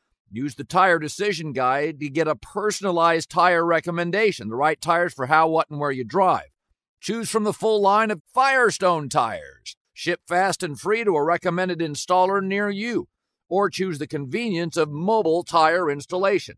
Use 0.33 0.55
the 0.55 0.63
Tire 0.63 0.97
Decision 0.97 1.51
Guide 1.51 1.99
to 1.99 2.09
get 2.09 2.25
a 2.25 2.37
personalized 2.37 3.29
tire 3.29 3.65
recommendation, 3.65 4.47
the 4.47 4.55
right 4.55 4.79
tires 4.79 5.13
for 5.13 5.25
how, 5.25 5.49
what, 5.49 5.69
and 5.69 5.77
where 5.77 5.91
you 5.91 6.05
drive. 6.05 6.47
Choose 7.01 7.29
from 7.29 7.43
the 7.43 7.51
full 7.51 7.81
line 7.81 8.11
of 8.11 8.21
Firestone 8.33 9.09
tires. 9.09 9.75
Ship 9.91 10.21
fast 10.25 10.63
and 10.63 10.79
free 10.79 11.03
to 11.03 11.17
a 11.17 11.23
recommended 11.23 11.79
installer 11.79 12.41
near 12.41 12.69
you. 12.69 13.09
Or 13.49 13.69
choose 13.69 13.99
the 13.99 14.07
convenience 14.07 14.77
of 14.77 14.89
mobile 14.89 15.43
tire 15.43 15.91
installation. 15.91 16.55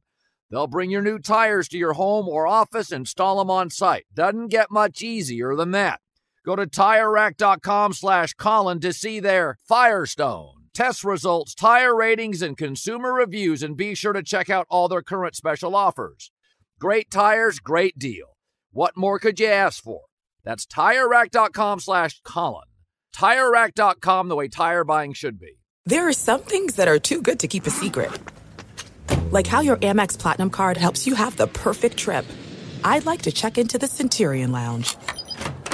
They'll 0.52 0.68
bring 0.68 0.92
your 0.92 1.02
new 1.02 1.18
tires 1.18 1.68
to 1.70 1.78
your 1.80 1.94
home 1.94 2.30
or 2.30 2.46
office, 2.46 2.92
install 2.92 3.40
them 3.40 3.50
on 3.50 3.72
site. 3.72 4.06
Doesn't 4.14 4.50
get 4.50 4.70
much 4.70 5.02
easier 5.02 5.56
than 5.56 5.72
that. 5.72 6.00
Go 6.46 6.56
to 6.56 6.68
TireRack.com 6.68 7.94
slash 7.94 8.36
Colin 8.36 8.80
to 8.82 8.94
see 8.94 9.20
their 9.20 9.58
Firestone. 9.68 10.63
Test 10.74 11.04
results, 11.04 11.54
tire 11.54 11.96
ratings, 11.96 12.42
and 12.42 12.58
consumer 12.58 13.14
reviews, 13.14 13.62
and 13.62 13.78
be 13.78 13.94
sure 13.94 14.14
to 14.14 14.24
check 14.24 14.50
out 14.50 14.66
all 14.72 14.88
their 14.88 15.04
current 15.04 15.36
special 15.36 15.76
offers. 15.76 16.32
Great 16.80 17.12
tires, 17.12 17.60
great 17.60 18.00
deal. 18.00 18.36
What 18.72 18.98
more 18.98 19.20
could 19.20 19.40
you 19.40 19.46
ask 19.46 19.84
for? 19.84 20.02
That's 20.44 20.66
TireRack.com 20.66 21.80
slash 21.80 22.22
Colin. 22.26 22.66
TireRack.com, 23.16 24.30
the 24.30 24.36
way 24.36 24.48
tire 24.48 24.84
buying 24.84 25.14
should 25.14 25.40
be. 25.40 25.60
There 25.86 26.08
are 26.08 26.14
some 26.14 26.42
things 26.42 26.78
that 26.78 26.88
are 26.88 26.98
too 26.98 27.22
good 27.22 27.40
to 27.42 27.48
keep 27.48 27.68
a 27.68 27.70
secret. 27.70 28.12
Like 29.30 29.46
how 29.46 29.62
your 29.62 29.78
Amex 29.78 30.18
Platinum 30.18 30.50
card 30.50 30.78
helps 30.78 31.06
you 31.06 31.14
have 31.14 31.38
the 31.38 31.48
perfect 31.48 31.98
trip. 31.98 32.26
I'd 32.84 33.06
like 33.06 33.22
to 33.24 33.32
check 33.32 33.60
into 33.60 33.78
the 33.78 33.88
Centurion 33.88 34.52
Lounge. 34.52 34.98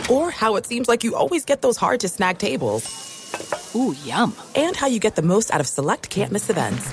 Or 0.09 0.29
how 0.29 0.57
it 0.57 0.65
seems 0.65 0.89
like 0.89 1.05
you 1.05 1.15
always 1.15 1.45
get 1.45 1.61
those 1.61 1.77
hard 1.77 2.01
to 2.01 2.09
snag 2.09 2.37
tables. 2.37 3.09
Ooh, 3.75 3.95
yum. 4.03 4.35
And 4.55 4.75
how 4.75 4.87
you 4.87 4.99
get 4.99 5.15
the 5.15 5.21
most 5.21 5.53
out 5.53 5.61
of 5.61 5.67
select 5.67 6.09
can't 6.09 6.31
miss 6.31 6.49
events. 6.49 6.89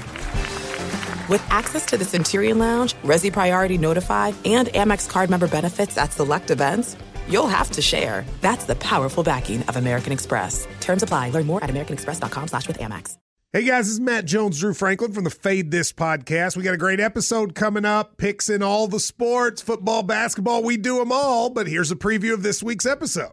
With 1.28 1.44
access 1.50 1.84
to 1.86 1.96
the 1.96 2.04
Centurion 2.04 2.58
Lounge, 2.58 2.94
Resy 3.04 3.32
Priority 3.32 3.78
Notify, 3.78 4.32
and 4.44 4.68
Amex 4.68 5.08
card 5.08 5.28
member 5.30 5.48
benefits 5.48 5.98
at 5.98 6.12
select 6.12 6.50
events, 6.50 6.96
you'll 7.28 7.48
have 7.48 7.70
to 7.72 7.82
share. 7.82 8.24
That's 8.40 8.64
the 8.64 8.76
powerful 8.76 9.24
backing 9.24 9.62
of 9.64 9.76
American 9.76 10.12
Express. 10.12 10.66
Terms 10.80 11.02
apply. 11.02 11.30
Learn 11.30 11.46
more 11.46 11.62
at 11.64 11.70
americanexpress.com 11.70 12.48
slash 12.48 12.68
with 12.68 12.78
Amex. 12.78 13.16
Hey 13.52 13.62
guys, 13.62 13.86
this 13.86 13.94
is 13.94 14.00
Matt 14.00 14.26
Jones, 14.26 14.58
Drew 14.58 14.74
Franklin 14.74 15.12
from 15.12 15.24
the 15.24 15.30
Fade 15.30 15.70
This 15.70 15.90
podcast. 15.90 16.56
We 16.56 16.62
got 16.62 16.74
a 16.74 16.76
great 16.76 17.00
episode 17.00 17.54
coming 17.54 17.86
up, 17.86 18.18
picks 18.18 18.50
in 18.50 18.62
all 18.62 18.86
the 18.86 19.00
sports, 19.00 19.62
football, 19.62 20.02
basketball, 20.02 20.62
we 20.62 20.76
do 20.76 20.98
them 20.98 21.10
all. 21.10 21.48
But 21.48 21.66
here's 21.66 21.90
a 21.90 21.96
preview 21.96 22.34
of 22.34 22.42
this 22.42 22.62
week's 22.62 22.84
episode. 22.84 23.32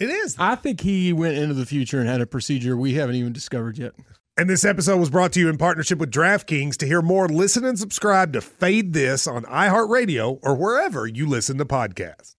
It 0.00 0.08
is. 0.08 0.34
I 0.38 0.54
think 0.54 0.80
he 0.80 1.12
went 1.12 1.36
into 1.36 1.54
the 1.54 1.66
future 1.66 2.00
and 2.00 2.08
had 2.08 2.22
a 2.22 2.26
procedure 2.26 2.74
we 2.76 2.94
haven't 2.94 3.16
even 3.16 3.34
discovered 3.34 3.76
yet. 3.76 3.92
And 4.38 4.48
this 4.48 4.64
episode 4.64 4.96
was 4.96 5.10
brought 5.10 5.32
to 5.34 5.40
you 5.40 5.50
in 5.50 5.58
partnership 5.58 5.98
with 5.98 6.10
DraftKings. 6.10 6.78
To 6.78 6.86
hear 6.86 7.02
more, 7.02 7.28
listen 7.28 7.66
and 7.66 7.78
subscribe 7.78 8.32
to 8.32 8.40
Fade 8.40 8.94
This 8.94 9.26
on 9.26 9.44
iHeartRadio 9.44 10.38
or 10.42 10.54
wherever 10.54 11.06
you 11.06 11.26
listen 11.26 11.58
to 11.58 11.66
podcasts. 11.66 12.34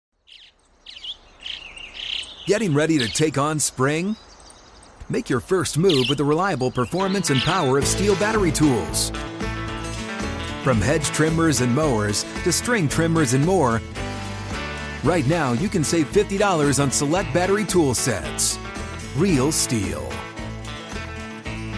Getting 2.47 2.73
ready 2.73 2.97
to 2.97 3.07
take 3.07 3.37
on 3.37 3.59
spring? 3.59 4.15
Make 5.09 5.29
your 5.29 5.39
first 5.39 5.77
move 5.77 6.07
with 6.09 6.17
the 6.17 6.23
reliable 6.23 6.71
performance 6.71 7.29
and 7.29 7.39
power 7.41 7.77
of 7.77 7.83
STIHL 7.83 8.19
battery 8.19 8.51
tools. 8.51 9.11
From 10.63 10.81
hedge 10.81 11.05
trimmers 11.07 11.61
and 11.61 11.75
mowers 11.75 12.23
to 12.43 12.51
string 12.51 12.89
trimmers 12.89 13.35
and 13.35 13.45
more, 13.45 13.79
right 15.03 15.25
now 15.27 15.53
you 15.53 15.69
can 15.69 15.83
save 15.83 16.11
$50 16.11 16.81
on 16.81 16.91
select 16.91 17.33
battery 17.33 17.65
tool 17.65 17.93
sets. 17.93 18.57
Real 19.15 19.51
STIHL. 19.51 20.05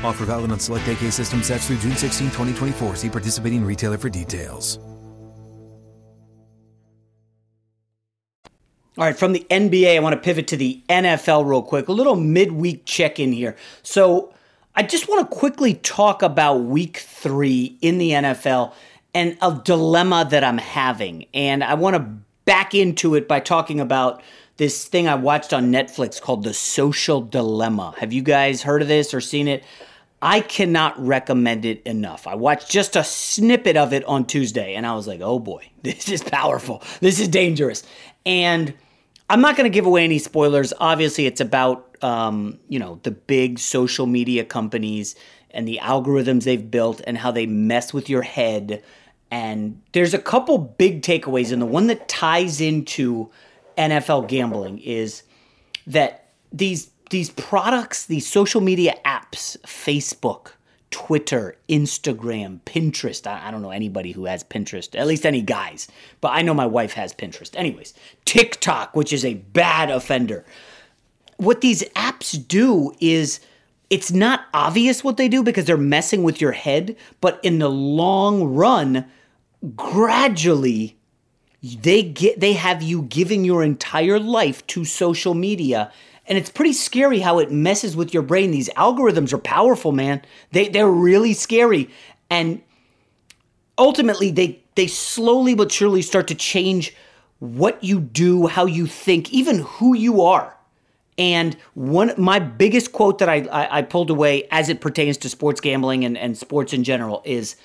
Offer 0.03 0.25
valid 0.25 0.51
on 0.51 0.59
select 0.59 0.87
AK 0.87 1.11
system 1.11 1.41
sets 1.41 1.67
through 1.67 1.77
June 1.77 1.95
16, 1.95 2.27
2024. 2.27 2.95
See 2.97 3.09
participating 3.09 3.63
retailer 3.65 3.97
for 3.97 4.09
details. 4.09 4.79
All 8.95 9.05
right, 9.05 9.17
from 9.17 9.33
the 9.33 9.43
NBA, 9.49 9.95
I 9.95 9.99
want 9.99 10.13
to 10.13 10.21
pivot 10.21 10.45
to 10.49 10.57
the 10.57 10.83
NFL 10.87 11.49
real 11.49 11.63
quick. 11.63 11.87
A 11.87 11.91
little 11.91 12.15
midweek 12.15 12.85
check 12.85 13.19
in 13.19 13.31
here. 13.31 13.55
So, 13.81 14.31
I 14.75 14.83
just 14.83 15.09
want 15.09 15.27
to 15.27 15.35
quickly 15.35 15.73
talk 15.75 16.21
about 16.21 16.57
week 16.57 16.97
three 16.97 17.75
in 17.81 17.97
the 17.97 18.11
NFL 18.11 18.73
and 19.15 19.35
a 19.41 19.59
dilemma 19.63 20.27
that 20.29 20.43
I'm 20.43 20.59
having. 20.59 21.25
And 21.33 21.63
I 21.63 21.73
want 21.73 21.95
to 21.95 22.01
back 22.45 22.73
into 22.75 23.15
it 23.15 23.27
by 23.27 23.39
talking 23.39 23.79
about 23.79 24.21
this 24.57 24.85
thing 24.85 25.07
I 25.07 25.15
watched 25.15 25.53
on 25.53 25.71
Netflix 25.71 26.21
called 26.21 26.43
The 26.43 26.53
Social 26.53 27.21
Dilemma. 27.21 27.95
Have 27.97 28.13
you 28.13 28.21
guys 28.21 28.61
heard 28.61 28.81
of 28.81 28.87
this 28.87 29.13
or 29.13 29.21
seen 29.21 29.47
it? 29.47 29.63
I 30.21 30.39
cannot 30.39 30.97
recommend 31.05 31.65
it 31.65 31.81
enough. 31.83 32.27
I 32.27 32.35
watched 32.35 32.69
just 32.69 32.95
a 32.95 33.03
snippet 33.03 33.75
of 33.75 33.91
it 33.91 34.05
on 34.05 34.25
Tuesday 34.25 34.75
and 34.75 34.85
I 34.85 34.95
was 34.95 35.07
like, 35.07 35.21
oh 35.21 35.39
boy, 35.39 35.67
this 35.83 36.07
is 36.07 36.23
powerful. 36.23 36.81
This 37.01 37.19
is 37.19 37.27
dangerous. 37.27 37.83
And 38.25 38.73
I'm 39.29 39.41
not 39.41 39.57
going 39.57 39.69
to 39.69 39.73
give 39.73 39.85
away 39.85 40.03
any 40.03 40.19
spoilers. 40.19 40.73
Obviously, 40.79 41.25
it's 41.25 41.41
about, 41.41 41.97
um, 42.01 42.59
you 42.69 42.79
know, 42.79 42.99
the 43.03 43.11
big 43.11 43.59
social 43.59 44.05
media 44.05 44.45
companies 44.45 45.15
and 45.51 45.67
the 45.67 45.79
algorithms 45.81 46.43
they've 46.43 46.71
built 46.71 47.01
and 47.05 47.17
how 47.17 47.31
they 47.31 47.45
mess 47.45 47.93
with 47.93 48.09
your 48.09 48.21
head. 48.21 48.83
And 49.33 49.81
there's 49.93 50.13
a 50.13 50.19
couple 50.19 50.59
big 50.59 51.01
takeaways, 51.01 51.51
and 51.51 51.59
the 51.59 51.65
one 51.65 51.87
that 51.87 52.07
ties 52.07 52.61
into 52.61 53.31
NFL 53.79 54.27
gambling 54.27 54.77
is 54.77 55.23
that 55.87 56.27
these 56.51 56.91
these 57.09 57.31
products, 57.31 58.05
these 58.05 58.27
social 58.27 58.61
media 58.61 58.93
apps, 59.03 59.57
Facebook, 59.61 60.51
Twitter, 60.91 61.57
Instagram, 61.67 62.59
Pinterest. 62.61 63.25
I, 63.25 63.47
I, 63.47 63.49
don't 63.49 63.63
know 63.63 63.71
anybody 63.71 64.11
who 64.11 64.25
has 64.25 64.43
Pinterest, 64.43 64.95
at 64.95 65.07
least 65.07 65.25
any 65.25 65.41
guys, 65.41 65.87
but 66.21 66.29
I 66.29 66.43
know 66.43 66.53
my 66.53 66.67
wife 66.67 66.93
has 66.93 67.11
Pinterest. 67.11 67.55
Anyways, 67.55 67.95
TikTok, 68.25 68.95
which 68.95 69.11
is 69.11 69.25
a 69.25 69.33
bad 69.33 69.89
offender. 69.89 70.45
What 71.37 71.61
these 71.61 71.81
apps 71.95 72.47
do 72.47 72.93
is 72.99 73.39
it's 73.89 74.11
not 74.11 74.41
obvious 74.53 75.03
what 75.03 75.17
they 75.17 75.27
do 75.27 75.41
because 75.41 75.65
they're 75.65 75.75
messing 75.75 76.21
with 76.21 76.39
your 76.39 76.51
head, 76.51 76.95
but 77.19 77.39
in 77.41 77.57
the 77.57 77.69
long 77.69 78.43
run, 78.43 79.07
gradually 79.75 80.97
they 81.61 82.03
get 82.03 82.39
they 82.39 82.53
have 82.53 82.81
you 82.81 83.03
giving 83.03 83.45
your 83.45 83.63
entire 83.63 84.19
life 84.19 84.65
to 84.67 84.83
social 84.83 85.33
media 85.33 85.91
and 86.25 86.37
it's 86.37 86.49
pretty 86.49 86.73
scary 86.73 87.19
how 87.19 87.39
it 87.39 87.51
messes 87.51 87.95
with 87.95 88.13
your 88.13 88.23
brain. 88.23 88.51
These 88.51 88.69
algorithms 88.69 89.33
are 89.33 89.37
powerful, 89.37 89.91
man. 89.91 90.21
They 90.51 90.69
they're 90.69 90.89
really 90.89 91.33
scary. 91.33 91.89
And 92.29 92.61
ultimately 93.77 94.31
they 94.31 94.61
they 94.75 94.87
slowly 94.87 95.53
but 95.53 95.71
surely 95.71 96.01
start 96.01 96.27
to 96.27 96.35
change 96.35 96.95
what 97.39 97.83
you 97.83 97.99
do, 97.99 98.47
how 98.47 98.65
you 98.65 98.87
think, 98.87 99.33
even 99.33 99.59
who 99.59 99.95
you 99.95 100.21
are. 100.21 100.57
And 101.17 101.55
one 101.73 102.13
my 102.17 102.39
biggest 102.39 102.93
quote 102.93 103.19
that 103.19 103.29
I, 103.29 103.41
I, 103.51 103.79
I 103.79 103.81
pulled 103.81 104.09
away 104.09 104.47
as 104.49 104.69
it 104.69 104.79
pertains 104.79 105.17
to 105.17 105.29
sports 105.29 105.59
gambling 105.59 106.05
and, 106.05 106.17
and 106.17 106.37
sports 106.37 106.73
in 106.73 106.83
general 106.83 107.21
is 107.25 107.57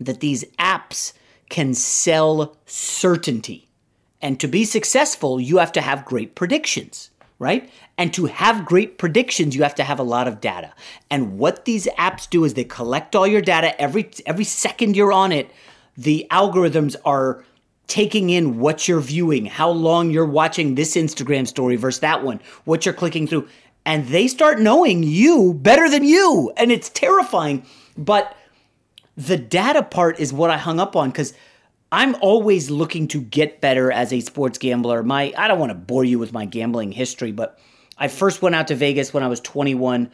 that 0.00 0.20
these 0.20 0.44
apps 0.58 1.12
can 1.48 1.74
sell 1.74 2.56
certainty. 2.66 3.68
And 4.20 4.40
to 4.40 4.48
be 4.48 4.64
successful, 4.64 5.40
you 5.40 5.58
have 5.58 5.72
to 5.72 5.80
have 5.80 6.04
great 6.04 6.34
predictions 6.34 7.10
right? 7.38 7.70
And 7.98 8.12
to 8.14 8.26
have 8.26 8.64
great 8.64 8.98
predictions, 8.98 9.54
you 9.54 9.62
have 9.62 9.74
to 9.76 9.84
have 9.84 9.98
a 9.98 10.04
lot 10.04 10.28
of 10.28 10.40
data. 10.40 10.72
And 11.10 11.38
what 11.38 11.64
these 11.64 11.86
apps 11.98 12.28
do 12.28 12.44
is 12.44 12.54
they 12.54 12.64
collect 12.64 13.14
all 13.14 13.26
your 13.26 13.40
data 13.40 13.78
every 13.80 14.10
every 14.24 14.44
second 14.44 14.96
you're 14.96 15.12
on 15.12 15.32
it. 15.32 15.50
The 15.96 16.26
algorithms 16.30 16.96
are 17.04 17.44
taking 17.86 18.30
in 18.30 18.58
what 18.58 18.88
you're 18.88 19.00
viewing, 19.00 19.46
how 19.46 19.70
long 19.70 20.10
you're 20.10 20.26
watching 20.26 20.74
this 20.74 20.96
Instagram 20.96 21.46
story 21.46 21.76
versus 21.76 22.00
that 22.00 22.24
one, 22.24 22.40
what 22.64 22.84
you're 22.84 22.94
clicking 22.94 23.26
through, 23.26 23.48
and 23.84 24.06
they 24.08 24.26
start 24.26 24.58
knowing 24.58 25.02
you 25.04 25.54
better 25.54 25.88
than 25.88 26.04
you, 26.04 26.52
and 26.56 26.72
it's 26.72 26.88
terrifying. 26.90 27.64
But 27.96 28.36
the 29.16 29.36
data 29.36 29.82
part 29.82 30.20
is 30.20 30.32
what 30.32 30.50
I 30.50 30.58
hung 30.58 30.78
up 30.78 30.96
on 30.96 31.10
because 31.10 31.32
I'm 31.90 32.14
always 32.16 32.70
looking 32.70 33.08
to 33.08 33.20
get 33.20 33.60
better 33.60 33.90
as 33.92 34.12
a 34.12 34.20
sports 34.20 34.58
gambler. 34.58 35.02
My 35.02 35.32
I 35.36 35.48
don't 35.48 35.58
want 35.58 35.70
to 35.70 35.74
bore 35.76 36.04
you 36.04 36.18
with 36.18 36.32
my 36.32 36.44
gambling 36.44 36.92
history, 36.92 37.32
but 37.32 37.58
I 37.98 38.08
first 38.08 38.42
went 38.42 38.54
out 38.54 38.68
to 38.68 38.74
Vegas 38.74 39.14
when 39.14 39.22
I 39.22 39.28
was 39.28 39.40
21. 39.40 40.10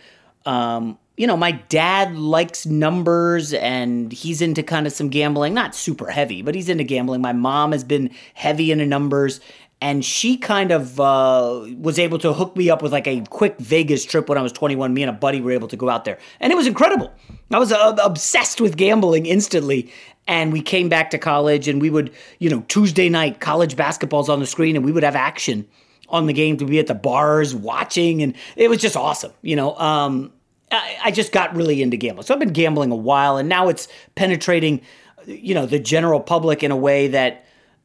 Um, 0.46 0.98
you 1.16 1.26
know, 1.26 1.36
my 1.36 1.52
dad 1.52 2.16
likes 2.16 2.64
numbers 2.64 3.52
and 3.52 4.12
he's 4.12 4.40
into 4.40 4.62
kind 4.62 4.86
of 4.86 4.92
some 4.92 5.08
gambling, 5.08 5.52
not 5.52 5.74
super 5.74 6.10
heavy, 6.10 6.42
but 6.42 6.54
he's 6.54 6.68
into 6.68 6.84
gambling. 6.84 7.20
My 7.20 7.32
mom 7.32 7.72
has 7.72 7.84
been 7.84 8.10
heavy 8.34 8.72
into 8.72 8.86
numbers 8.86 9.40
and 9.82 10.04
she 10.04 10.36
kind 10.36 10.70
of 10.70 11.00
uh, 11.00 11.66
was 11.76 11.98
able 11.98 12.16
to 12.20 12.32
hook 12.32 12.56
me 12.56 12.70
up 12.70 12.82
with 12.82 12.92
like 12.92 13.08
a 13.08 13.20
quick 13.30 13.58
Vegas 13.58 14.04
trip 14.04 14.28
when 14.28 14.38
I 14.38 14.42
was 14.42 14.52
21. 14.52 14.94
Me 14.94 15.02
and 15.02 15.10
a 15.10 15.12
buddy 15.12 15.40
were 15.40 15.50
able 15.50 15.66
to 15.66 15.76
go 15.76 15.88
out 15.88 16.04
there, 16.04 16.18
and 16.38 16.52
it 16.52 16.56
was 16.56 16.68
incredible. 16.68 17.12
I 17.50 17.58
was 17.58 17.72
uh, 17.72 17.96
obsessed 18.02 18.60
with 18.60 18.76
gambling 18.76 19.26
instantly, 19.26 19.90
and 20.28 20.52
we 20.52 20.62
came 20.62 20.88
back 20.88 21.10
to 21.10 21.18
college 21.18 21.66
and 21.66 21.82
we 21.82 21.90
would 21.90 22.12
you 22.38 22.48
know 22.48 22.64
tuesday 22.68 23.08
night 23.08 23.40
college 23.40 23.76
basketball's 23.76 24.28
on 24.28 24.38
the 24.38 24.46
screen 24.46 24.76
and 24.76 24.84
we 24.84 24.92
would 24.92 25.02
have 25.02 25.16
action 25.16 25.66
on 26.08 26.26
the 26.26 26.32
game 26.32 26.56
to 26.56 26.64
be 26.64 26.78
at 26.78 26.86
the 26.86 26.94
bars 26.94 27.56
watching 27.56 28.22
and 28.22 28.36
it 28.54 28.70
was 28.70 28.78
just 28.78 28.96
awesome 28.96 29.32
you 29.42 29.56
know 29.56 29.76
um, 29.78 30.32
I, 30.70 30.96
I, 31.04 31.10
just 31.10 31.32
got 31.32 31.56
really 31.56 31.82
into 31.82 31.96
gambling 31.96 32.24
so 32.24 32.34
i've 32.34 32.40
been 32.40 32.52
gambling 32.52 32.92
a 32.92 32.96
while 32.96 33.36
and 33.36 33.48
now 33.48 33.68
it's 33.68 33.88
penetrating 34.14 34.80
you 35.26 35.54
know 35.54 35.66
the 35.66 35.80
general 35.80 36.20
public 36.20 36.62
in 36.62 36.70
a 36.70 36.76
way 36.76 37.08
that 37.08 37.44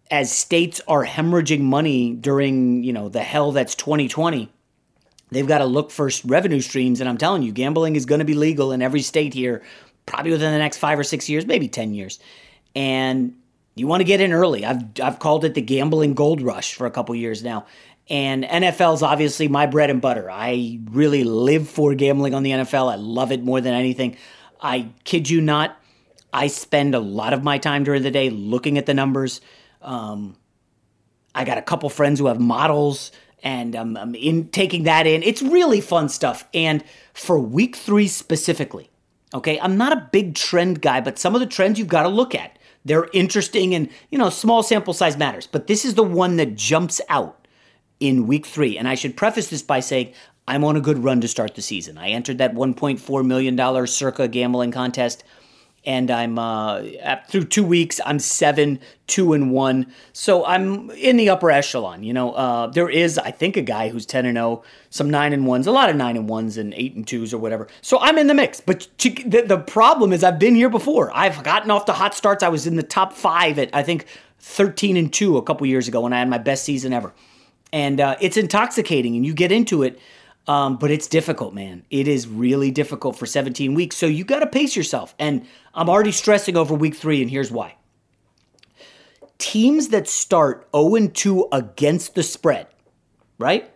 as 0.10 0.32
states 0.32 0.82
are 0.88 1.06
hemorrhaging 1.06 1.62
money 1.62 2.13
during 2.13 2.84
you 2.84 2.93
know 2.93 3.10
the 3.10 3.22
hell 3.22 3.52
that's 3.52 3.76
2020 3.76 4.50
they've 5.32 5.48
got 5.48 5.58
to 5.58 5.65
look 5.65 5.91
for 5.91 6.10
revenue 6.26 6.62
streams 6.62 7.00
and 7.00 7.10
i'm 7.10 7.17
telling 7.17 7.43
you 7.43 7.52
gambling 7.52 7.96
is 7.96 8.06
going 8.06 8.20
to 8.20 8.26
be 8.26 8.34
legal 8.34 8.72
in 8.72 8.82
every 8.82 9.02
state 9.02 9.34
here 9.34 9.62
probably 10.08 10.32
within 10.32 10.52
the 10.52 10.58
next 10.58 10.78
five 10.78 10.98
or 10.98 11.04
six 11.04 11.30
years, 11.30 11.46
maybe 11.46 11.67
10 11.67 11.93
years. 11.93 12.20
And 12.76 13.36
you 13.76 13.86
want 13.86 14.02
to 14.02 14.06
get 14.06 14.20
in 14.20 14.34
early. 14.34 14.65
I've, 14.65 14.82
I've 15.04 15.20
called 15.20 15.46
it 15.46 15.54
the 15.54 15.62
gambling 15.62 16.15
gold 16.15 16.41
rush 16.41 16.74
for 16.74 16.88
a 16.88 16.91
couple 16.91 17.13
years 17.13 17.43
now. 17.43 17.67
And 18.10 18.43
NFL 18.46 18.96
is 18.96 19.04
obviously 19.04 19.50
my 19.50 19.67
bread 19.67 19.91
and 19.91 20.02
butter. 20.02 20.32
I 20.32 20.80
really 20.89 21.24
live 21.24 21.70
for 21.70 21.93
gambling 21.93 22.34
on 22.34 22.41
the 22.41 22.52
NFL. 22.52 22.91
I 22.91 22.96
love 22.96 23.32
it 23.32 23.43
more 23.43 23.62
than 23.62 23.74
anything. 23.74 24.17
I 24.62 24.89
kid 25.04 25.30
you 25.30 25.41
not, 25.41 25.78
I 26.32 26.48
spend 26.48 26.96
a 26.96 27.00
lot 27.00 27.34
of 27.34 27.43
my 27.43 27.58
time 27.58 27.84
during 27.84 28.04
the 28.04 28.12
day 28.12 28.30
looking 28.30 28.78
at 28.78 28.86
the 28.86 28.93
numbers. 28.93 29.41
Um, 29.88 30.36
I 31.34 31.43
got 31.43 31.58
a 31.58 31.62
couple 31.63 31.89
friends 31.89 32.19
who 32.19 32.28
have 32.28 32.39
models, 32.39 33.12
and 33.41 33.76
I'm, 33.76 33.97
I'm 33.97 34.13
in 34.15 34.50
taking 34.50 34.84
that 34.84 35.08
in. 35.08 35.23
It's 35.23 35.41
really 35.41 35.82
fun 35.82 36.10
stuff. 36.10 36.47
And 36.54 36.84
for 37.13 37.39
week 37.39 37.76
three 37.76 38.08
specifically, 38.08 38.89
Okay, 39.34 39.60
I'm 39.60 39.78
not 39.78 39.91
a 39.91 40.08
big 40.12 40.36
trend 40.36 40.82
guy, 40.82 41.02
but 41.02 41.19
some 41.19 41.36
of 41.36 41.41
the 41.41 41.47
trends 41.47 41.78
you've 41.78 41.88
got 41.89 42.04
to 42.04 42.10
look 42.10 42.34
at. 42.34 42.58
They're 42.86 43.10
interesting 43.12 43.76
and, 43.76 43.89
you 44.10 44.17
know, 44.17 44.30
small 44.30 44.63
sample 44.63 44.93
size 44.93 45.17
matters. 45.17 45.47
But 45.47 45.67
this 45.67 45.84
is 45.84 45.95
the 45.95 46.04
one 46.04 46.38
that 46.38 46.56
jumps 46.56 47.02
out 47.10 47.47
in 48.00 48.28
week 48.28 48.45
three. 48.45 48.78
And 48.78 48.88
I 48.88 48.95
should 48.95 49.17
preface 49.17 49.50
this 49.50 49.62
by 49.62 49.82
saying 49.82 50.13
I'm 50.47 50.63
on 50.63 50.78
a 50.78 50.82
good 50.82 51.04
run 51.04 51.19
to 51.21 51.28
start 51.28 51.56
the 51.56 51.62
season. 51.62 51.97
I 51.97 52.10
entered 52.10 52.38
that 52.38 52.54
$1.4 52.54 53.26
million 53.26 53.88
circa 53.88 54.30
gambling 54.30 54.71
contest 54.71 55.26
and 55.88 56.12
I'm 56.12 56.38
uh, 56.38 56.84
through 57.30 57.45
two 57.45 57.63
weeks. 57.63 58.02
I'm 58.06 58.19
seven, 58.19 58.80
two 59.08 59.32
and 59.32 59.52
one, 59.52 59.88
so 60.12 60.45
I'm 60.45 60.91
in 60.91 61.15
the 61.15 61.30
upper 61.30 61.50
echelon. 61.50 62.04
You 62.04 62.13
know, 62.13 62.34
uh, 62.34 62.67
there 62.67 62.89
is 62.89 63.17
I 63.17 63.32
think 63.32 63.56
a 63.56 63.62
guy 63.62 63.88
who's 63.88 64.06
ten 64.06 64.26
and 64.26 64.36
zero, 64.36 64.63
some 64.89 65.10
nine 65.10 65.32
and 65.32 65.47
ones, 65.47 65.65
a 65.65 65.71
lot 65.71 65.89
of 65.89 65.95
nine 65.95 66.17
and 66.17 66.28
ones 66.28 66.58
and 66.58 66.73
eight 66.76 66.93
and 66.95 67.08
twos 67.08 67.34
or 67.34 67.38
whatever. 67.38 67.67
So 67.82 68.00
I'm 68.00 68.17
in 68.17 68.28
the 68.28 68.34
mix. 68.34 68.60
But 68.60 68.89
the, 69.00 69.45
the 69.47 69.60
problem 69.60 70.12
is 70.12 70.26
I've 70.26 70.39
been 70.39 70.56
here 70.56 70.69
before. 70.69 71.10
I've 71.15 71.41
gotten 71.43 71.71
off 71.71 71.86
the 71.86 71.93
hot 71.93 72.13
starts. 72.13 72.43
I 72.43 72.50
was 72.50 72.67
in 72.67 72.76
the 72.76 72.84
top 72.84 73.13
five 73.13 73.58
at 73.58 73.73
I 73.73 73.82
think 73.82 74.06
thirteen 74.39 74.97
and 74.97 75.12
two 75.12 75.38
a 75.38 75.41
couple 75.41 75.65
years 75.65 75.88
ago 75.88 76.02
when 76.02 76.12
I 76.12 76.19
had 76.19 76.30
my 76.30 76.38
best 76.38 76.65
season 76.65 76.91
ever, 76.91 77.13
and 77.71 78.02
uh, 78.02 78.17
it's 78.19 78.36
intoxicating. 78.36 79.15
And 79.15 79.26
you 79.26 79.34
get 79.34 79.54
into 79.54 79.84
it. 79.84 80.00
Um, 80.47 80.77
but 80.77 80.91
it's 80.91 81.07
difficult, 81.07 81.53
man. 81.53 81.83
It 81.89 82.07
is 82.07 82.27
really 82.27 82.71
difficult 82.71 83.17
for 83.17 83.25
17 83.25 83.73
weeks. 83.73 83.97
So 83.97 84.05
you 84.05 84.23
got 84.23 84.39
to 84.39 84.47
pace 84.47 84.75
yourself. 84.75 85.13
And 85.19 85.45
I'm 85.73 85.89
already 85.89 86.13
stressing 86.13 86.55
over 86.55 86.73
week 86.73 86.95
three, 86.95 87.21
and 87.21 87.29
here's 87.29 87.51
why. 87.51 87.75
Teams 89.38 89.89
that 89.89 90.07
start 90.07 90.67
0 90.75 91.07
2 91.07 91.49
against 91.51 92.15
the 92.15 92.23
spread, 92.23 92.67
right, 93.38 93.69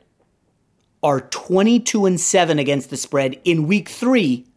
are 1.04 1.20
22 1.20 2.06
and 2.06 2.20
7 2.20 2.58
against 2.58 2.90
the 2.90 2.98
spread 2.98 3.40
in 3.44 3.68
week 3.68 3.90
three 3.90 4.48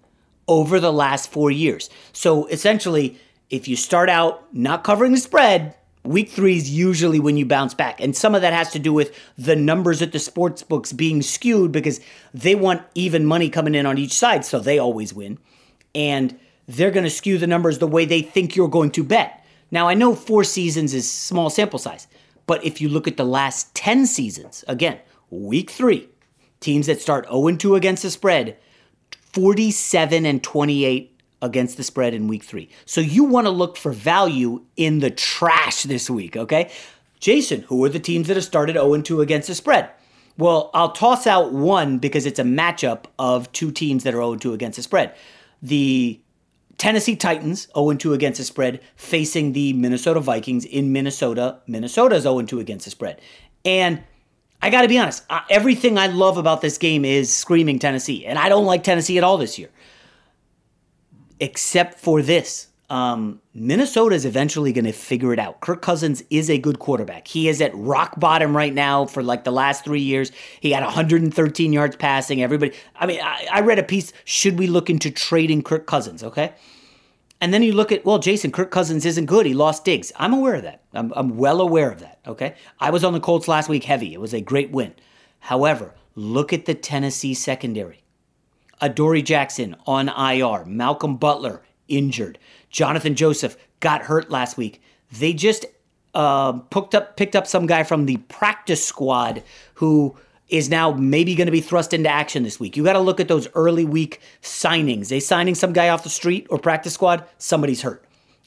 over 0.47 0.79
the 0.79 0.93
last 0.93 1.31
four 1.31 1.51
years. 1.51 1.91
So 2.13 2.47
essentially, 2.47 3.19
if 3.51 3.67
you 3.67 3.77
start 3.77 4.09
out 4.09 4.55
not 4.55 4.85
covering 4.85 5.13
the 5.13 5.19
spread, 5.19 5.75
Week 6.05 6.29
three 6.29 6.57
is 6.57 6.71
usually 6.71 7.19
when 7.19 7.39
you 7.39 7.47
bounce 7.47 7.73
back. 7.73 7.99
And 7.99 8.15
some 8.15 8.35
of 8.35 8.43
that 8.43 8.53
has 8.53 8.71
to 8.73 8.79
do 8.79 8.93
with 8.93 9.19
the 9.39 9.57
numbers 9.57 10.03
at 10.03 10.13
the 10.13 10.19
sports 10.19 10.63
books 10.63 10.93
being 10.93 11.23
skewed 11.23 11.73
because 11.73 11.99
they 12.35 12.55
want 12.55 12.83
even 12.95 13.25
money 13.25 13.49
coming 13.49 13.75
in 13.75 13.87
on 13.87 13.97
each 13.97 14.13
side, 14.13 14.45
so 14.45 14.59
they 14.59 14.79
always 14.79 15.15
win. 15.15 15.39
And 15.95 16.39
they're 16.69 16.91
going 16.91 17.05
to 17.05 17.11
skew 17.11 17.39
the 17.39 17.47
numbers 17.47 17.79
the 17.79 17.87
way 17.87 18.05
they 18.05 18.21
think 18.21 18.55
you're 18.55 18.69
going 18.69 18.91
to 18.93 19.05
bet. 19.05 19.45
Now, 19.71 19.89
I 19.89 19.95
know 19.95 20.15
four 20.15 20.45
seasons 20.45 20.93
is 20.93 21.11
small 21.11 21.49
sample 21.49 21.79
size, 21.79 22.07
but 22.47 22.63
if 22.65 22.81
you 22.83 22.91
look 22.91 23.09
at 23.09 23.17
the 23.17 23.25
last 23.25 23.75
10 23.75 24.07
seasons, 24.07 24.63
again, 24.69 24.99
week 25.31 25.71
three, 25.71 26.09
teams 26.61 26.87
that 26.87 27.01
start 27.01 27.27
0 27.27 27.57
2 27.57 27.75
against 27.77 28.03
the 28.03 28.11
spread, 28.11 28.59
47 29.33 30.27
and 30.27 30.43
28 30.43 31.14
against 31.45 31.77
the 31.77 31.85
spread 31.85 32.15
in 32.15 32.27
week 32.27 32.43
three. 32.43 32.71
So 32.87 33.01
you 33.01 33.25
want 33.25 33.47
to 33.47 33.51
look 33.51 33.77
for 33.77 33.93
value 33.93 34.65
in 34.77 35.01
the 35.01 35.11
trash 35.11 35.83
this 35.85 36.09
week, 36.09 36.37
okay? 36.37 36.71
Jason, 37.21 37.63
who 37.63 37.85
are 37.85 37.89
the 37.89 38.01
teams 38.01 38.29
that 38.29 38.37
have 38.37 38.45
started 38.45 38.75
0 38.75 39.03
2 39.03 39.21
against 39.21 39.49
the 39.49 39.55
spread? 39.55 39.91
Well, 40.37 40.71
I'll 40.75 40.93
toss 40.93 41.27
out 41.27 41.53
one 41.53 41.99
because 41.99 42.27
it's 42.27 42.41
a 42.41 42.45
matchup 42.45 43.05
of 43.19 43.53
two 43.53 43.71
teams 43.71 44.03
that 44.03 44.15
are 44.15 44.19
0 44.19 44.37
2 44.37 44.53
against 44.55 44.77
the 44.77 44.83
spread. 44.83 45.15
The 45.63 46.21
Tennessee 46.79 47.15
Titans 47.15 47.69
0 47.75 47.95
2 47.95 48.15
against 48.15 48.39
the 48.39 48.45
spread 48.45 48.81
facing 48.97 49.53
the 49.53 49.75
Minnesota 49.75 50.21
Vikings 50.21 50.65
in 50.65 50.93
Minnesota. 50.93 51.59
Minnesota's 51.67 52.23
0 52.23 52.43
2 52.43 52.59
against 52.59 52.87
the 52.87 52.91
spread. 52.91 53.21
And 53.65 54.03
I 54.61 54.71
got 54.71 54.83
to 54.83 54.89
be 54.89 54.99
honest, 54.99 55.25
everything 55.51 55.99
I 55.99 56.07
love 56.07 56.39
about 56.39 56.63
this 56.63 56.79
game 56.79 57.05
is 57.05 57.35
screaming 57.35 57.79
Tennessee. 57.79 58.25
And 58.25 58.39
I 58.39 58.49
don't 58.49 58.65
like 58.65 58.83
Tennessee 58.83 59.19
at 59.19 59.25
all 59.25 59.37
this 59.37 59.59
year. 59.59 59.69
Except 61.45 62.01
for 62.01 62.23
this. 62.23 62.69
Um, 62.89 63.41
Minnesota 63.53 64.15
is 64.15 64.25
eventually 64.25 64.73
going 64.73 64.87
to 64.87 64.93
figure 64.93 65.33
it 65.35 65.39
out. 65.39 65.61
Kirk 65.61 65.83
Cousins 65.83 66.23
is 66.31 66.49
a 66.49 66.57
good 66.57 66.79
quarterback. 66.79 67.29
He 67.29 67.49
is 67.49 67.61
at 67.61 67.75
rock 67.75 68.19
bottom 68.19 68.57
right 68.57 68.73
now 68.73 69.05
for 69.05 69.23
like 69.23 69.45
the 69.45 69.51
last 69.51 69.85
three 69.85 70.01
years. 70.01 70.33
He 70.61 70.71
had 70.71 70.83
113 70.83 71.73
yards 71.73 71.97
passing. 71.97 72.43
Everybody, 72.43 72.73
I 72.97 73.07
mean, 73.07 73.21
I, 73.23 73.47
I 73.53 73.61
read 73.61 73.79
a 73.79 73.83
piece. 73.83 74.13
Should 74.25 74.59
we 74.59 74.67
look 74.67 74.89
into 74.89 75.11
trading 75.11 75.63
Kirk 75.63 75.87
Cousins? 75.87 76.23
Okay. 76.25 76.55
And 77.43 77.53
then 77.53 77.63
you 77.63 77.73
look 77.73 77.93
at, 77.93 78.07
well, 78.07 78.19
Jason, 78.19 78.51
Kirk 78.51 78.71
Cousins 78.71 79.05
isn't 79.05 79.27
good. 79.27 79.45
He 79.45 79.53
lost 79.53 79.85
Diggs. 79.85 80.13
I'm 80.17 80.33
aware 80.33 80.55
of 80.55 80.63
that. 80.63 80.83
I'm, 80.95 81.13
I'm 81.15 81.37
well 81.37 81.61
aware 81.61 81.91
of 81.91 82.01
that. 82.01 82.21
Okay. 82.27 82.55
I 82.81 82.89
was 82.89 83.05
on 83.05 83.13
the 83.13 83.21
Colts 83.21 83.49
last 83.49 83.69
week 83.69 83.85
heavy. 83.85 84.15
It 84.15 84.21
was 84.21 84.33
a 84.33 84.41
great 84.41 84.71
win. 84.71 84.95
However, 85.41 85.95
look 86.15 86.55
at 86.55 86.65
the 86.65 86.75
Tennessee 86.75 87.35
secondary. 87.35 88.04
Adoree 88.81 89.23
Jackson 89.23 89.77
on 89.87 90.09
IR. 90.09 90.65
Malcolm 90.65 91.17
Butler 91.17 91.63
injured. 91.89 92.39
Jonathan 92.71 93.15
Joseph 93.15 93.57
got 93.81 94.03
hurt 94.03 94.31
last 94.31 94.57
week. 94.57 94.83
They 95.13 95.33
just 95.33 95.67
uh, 96.15 96.53
picked 96.53 96.95
up 96.95 97.17
picked 97.17 97.37
up 97.37 97.47
some 97.47 97.67
guy 97.67 97.83
from 97.83 98.07
the 98.07 98.17
practice 98.17 98.85
squad 98.85 99.43
who 99.75 100.17
is 100.49 100.69
now 100.69 100.93
maybe 100.93 101.35
going 101.35 101.47
to 101.47 101.53
be 101.53 101.61
thrust 101.61 101.93
into 101.93 102.09
action 102.09 102.43
this 102.43 102.61
week. 102.61 102.77
You 102.77 102.85
got 102.85 102.93
to 102.93 103.01
look 103.01 103.21
at 103.21 103.29
those 103.29 103.49
early 103.55 103.85
week 103.85 104.21
signings. 104.43 105.09
They 105.09 105.21
signing 105.21 105.55
some 105.55 105.73
guy 105.73 105.89
off 105.89 106.05
the 106.05 106.11
street 106.11 106.47
or 106.51 106.59
practice 106.59 106.95
squad. 106.95 107.25
Somebody's 107.39 107.83
hurt. 107.83 108.05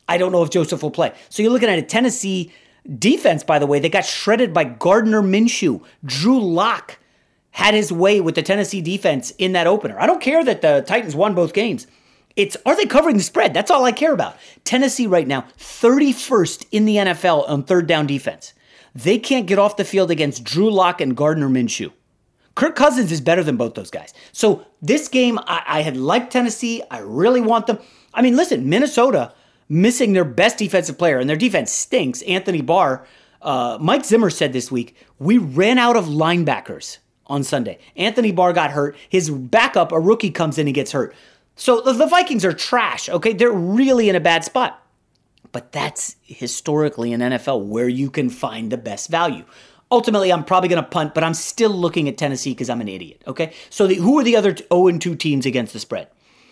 I 0.08 0.18
don't 0.18 0.32
know 0.32 0.44
if 0.44 0.50
Joseph 0.50 0.84
will 0.84 0.92
play. 0.92 1.14
So 1.30 1.42
you're 1.42 1.52
looking 1.52 1.70
at 1.70 1.80
a 1.80 1.84
Tennessee 1.84 2.54
defense, 3.00 3.44
by 3.44 3.60
the 3.60 3.68
way, 3.68 3.80
they 3.80 3.90
got 3.90 4.06
shredded 4.06 4.54
by 4.54 4.64
Gardner 4.64 5.22
Minshew. 5.22 5.84
Drew 6.06 6.40
Lock 6.40 7.00
had 7.58 7.74
his 7.74 7.92
way 7.92 8.22
with 8.22 8.36
the 8.36 8.44
Tennessee 8.44 8.82
defense 8.82 9.32
in 9.40 9.54
that 9.54 9.66
opener. 9.66 10.00
I 10.00 10.06
don't 10.06 10.22
care 10.22 10.44
that 10.44 10.62
the 10.62 10.84
Titans 10.86 11.16
won 11.16 11.34
both 11.34 11.54
games. 11.54 11.88
It's 12.36 12.56
are 12.68 12.76
they 12.76 12.86
covering 12.86 13.18
the 13.18 13.24
spread? 13.24 13.52
That's 13.52 13.72
all 13.72 13.84
I 13.84 13.92
care 13.92 14.14
about. 14.14 14.38
Tennessee 14.64 15.08
right 15.08 15.28
now, 15.28 15.42
31st 15.58 16.68
in 16.72 16.86
the 16.86 16.98
NFL 16.98 17.50
on 17.50 17.64
third 17.64 17.88
down 17.88 18.06
defense. 18.06 18.54
They 18.94 19.18
can't 19.18 19.48
get 19.48 19.58
off 19.58 19.76
the 19.76 19.86
field 19.86 20.12
against 20.12 20.44
Drew 20.44 20.70
Lock 20.70 21.02
and 21.02 21.18
Gardner 21.18 21.50
Minshew. 21.50 21.92
Kirk 22.54 22.76
Cousins 22.76 23.12
is 23.12 23.22
better 23.22 23.44
than 23.44 23.58
both 23.58 23.74
those 23.74 23.90
guys. 23.90 24.14
So 24.34 24.64
this 24.84 25.08
game, 25.08 25.40
I, 25.48 25.64
I 25.66 25.82
had 25.82 25.98
liked 25.98 26.32
Tennessee. 26.32 26.84
I 26.92 27.00
really 27.00 27.42
want 27.42 27.66
them. 27.66 27.80
I 28.14 28.22
mean, 28.22 28.36
listen, 28.36 28.70
Minnesota 28.70 29.34
missing 29.68 30.14
their 30.14 30.26
best 30.26 30.60
defensive 30.60 31.00
player, 31.00 31.18
and 31.18 31.28
their 31.28 31.36
defense 31.36 31.72
stinks. 31.72 32.22
Anthony 32.22 32.62
Barr. 32.62 33.08
Uh, 33.42 33.80
Mike 33.82 34.06
Zimmer 34.06 34.30
said 34.30 34.54
this 34.54 34.72
week, 34.72 34.96
we 35.18 35.40
ran 35.40 35.80
out 35.80 35.96
of 35.96 36.06
linebackers 36.06 37.00
on 37.28 37.44
Sunday. 37.44 37.78
Anthony 37.96 38.32
Barr 38.32 38.54
got 38.54 38.72
hurt. 38.72 38.96
His 39.10 39.30
backup, 39.30 39.92
a 39.92 40.00
rookie, 40.00 40.32
comes 40.32 40.58
in 40.58 40.68
and 40.68 40.76
gets 40.76 40.92
hurt. 40.92 41.14
So 41.56 41.82
the 41.82 42.06
Vikings 42.06 42.46
are 42.46 42.54
trash, 42.54 43.10
okay? 43.10 43.34
They're 43.34 43.52
really 43.52 44.10
in 44.10 44.16
a 44.16 44.20
bad 44.20 44.44
spot. 44.44 44.84
But 45.52 45.72
that's 45.72 46.18
historically 46.24 47.14
in 47.14 47.22
NFL 47.22 47.66
where 47.66 47.90
you 47.90 48.10
can 48.10 48.30
find 48.30 48.72
the 48.72 48.78
best 48.78 49.10
value. 49.10 49.46
Ultimately, 49.90 50.32
I'm 50.32 50.44
probably 50.44 50.70
going 50.70 50.84
to 50.84 50.90
punt, 50.90 51.14
but 51.14 51.24
I'm 51.24 51.34
still 51.34 51.72
looking 51.72 52.10
at 52.10 52.18
Tennessee 52.18 52.52
because 52.52 52.70
I'm 52.70 52.82
an 52.82 52.90
idiot, 52.90 53.24
okay? 53.26 53.54
So 53.70 53.88
the, 53.88 53.96
who 53.96 54.20
are 54.20 54.24
the 54.24 54.36
other 54.36 54.56
0 54.56 54.98
2 54.98 55.16
teams 55.16 55.46
against 55.46 55.74
the 55.74 55.80
spread? 55.80 56.10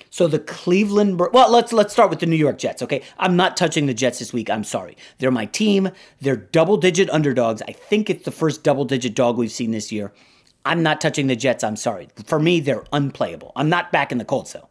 So 0.10 0.28
the 0.28 0.40
Cleveland, 0.40 1.20
well, 1.20 1.52
let's 1.52 1.74
let's 1.74 1.92
start 1.92 2.10
with 2.10 2.22
the 2.22 2.26
New 2.26 2.38
York 2.38 2.58
Jets. 2.58 2.82
Okay, 2.82 3.02
I'm 3.18 3.36
not 3.36 3.58
touching 3.58 3.86
the 3.86 3.94
Jets 3.94 4.20
this 4.20 4.32
week. 4.32 4.50
I'm 4.50 4.64
sorry. 4.64 4.96
They're 5.18 5.30
my 5.30 5.46
team. 5.46 5.90
They're 6.22 6.38
double-digit 6.38 7.10
underdogs. 7.10 7.62
I 7.68 7.74
think 7.74 8.10
it's 8.10 8.24
the 8.24 8.32
first 8.32 8.64
double-digit 8.64 9.14
dog 9.14 9.36
we've 9.36 9.52
seen 9.52 9.72
this 9.72 9.92
year. 9.92 10.14
I'm 10.66 10.84
not 10.84 11.00
touching 11.00 11.28
the 11.28 11.36
Jets. 11.36 11.64
I'm 11.64 11.76
sorry. 11.76 12.10
For 12.26 12.40
me, 12.40 12.60
they're 12.60 12.84
unplayable. 12.92 13.52
I'm 13.56 13.70
not 13.70 13.92
back 13.92 14.12
in 14.12 14.18
the 14.18 14.26
Colts 14.26 14.54
though. 14.54 14.68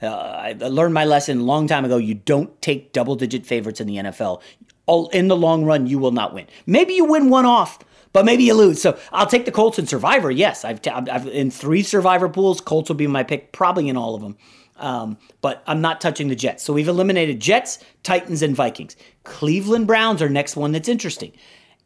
Uh, 0.00 0.06
I 0.06 0.52
learned 0.52 0.94
my 0.94 1.04
lesson 1.04 1.38
a 1.38 1.42
long 1.42 1.66
time 1.66 1.84
ago. 1.84 1.96
You 1.96 2.14
don't 2.14 2.60
take 2.62 2.92
double 2.92 3.16
digit 3.16 3.46
favorites 3.46 3.80
in 3.80 3.86
the 3.86 3.96
NFL. 3.96 4.42
All, 4.86 5.08
in 5.08 5.28
the 5.28 5.36
long 5.36 5.64
run, 5.64 5.86
you 5.86 5.98
will 5.98 6.12
not 6.12 6.32
win. 6.32 6.46
Maybe 6.66 6.94
you 6.94 7.04
win 7.04 7.30
one 7.30 7.46
off, 7.46 7.80
but 8.12 8.24
maybe 8.24 8.44
you 8.44 8.54
lose. 8.54 8.80
So 8.80 8.98
I'll 9.12 9.26
take 9.26 9.44
the 9.44 9.50
Colts 9.50 9.78
in 9.78 9.86
Survivor. 9.86 10.30
Yes, 10.30 10.64
I've, 10.64 10.80
t- 10.80 10.90
I've 10.90 11.26
in 11.26 11.50
three 11.50 11.82
Survivor 11.82 12.28
pools. 12.28 12.60
Colts 12.60 12.88
will 12.88 12.96
be 12.96 13.06
my 13.06 13.24
pick, 13.24 13.52
probably 13.52 13.88
in 13.88 13.96
all 13.96 14.14
of 14.14 14.22
them. 14.22 14.36
Um, 14.76 15.18
but 15.40 15.64
I'm 15.66 15.80
not 15.80 16.00
touching 16.00 16.28
the 16.28 16.36
Jets. 16.36 16.62
So 16.62 16.72
we've 16.72 16.86
eliminated 16.86 17.40
Jets, 17.40 17.80
Titans, 18.04 18.42
and 18.42 18.54
Vikings. 18.54 18.96
Cleveland 19.24 19.88
Browns 19.88 20.22
are 20.22 20.28
next 20.28 20.54
one 20.54 20.70
that's 20.70 20.88
interesting, 20.88 21.32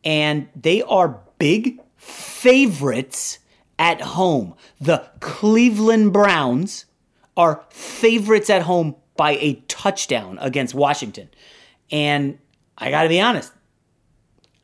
and 0.04 0.48
they 0.54 0.82
are 0.82 1.18
big 1.38 1.80
favorites 1.96 3.38
at 3.78 4.00
home. 4.00 4.54
The 4.80 5.08
Cleveland 5.20 6.12
Browns 6.12 6.86
are 7.36 7.64
favorites 7.70 8.50
at 8.50 8.62
home 8.62 8.96
by 9.16 9.32
a 9.32 9.54
touchdown 9.68 10.38
against 10.40 10.74
Washington. 10.74 11.28
And 11.90 12.38
I 12.78 12.90
got 12.90 13.04
to 13.04 13.08
be 13.08 13.20
honest. 13.20 13.52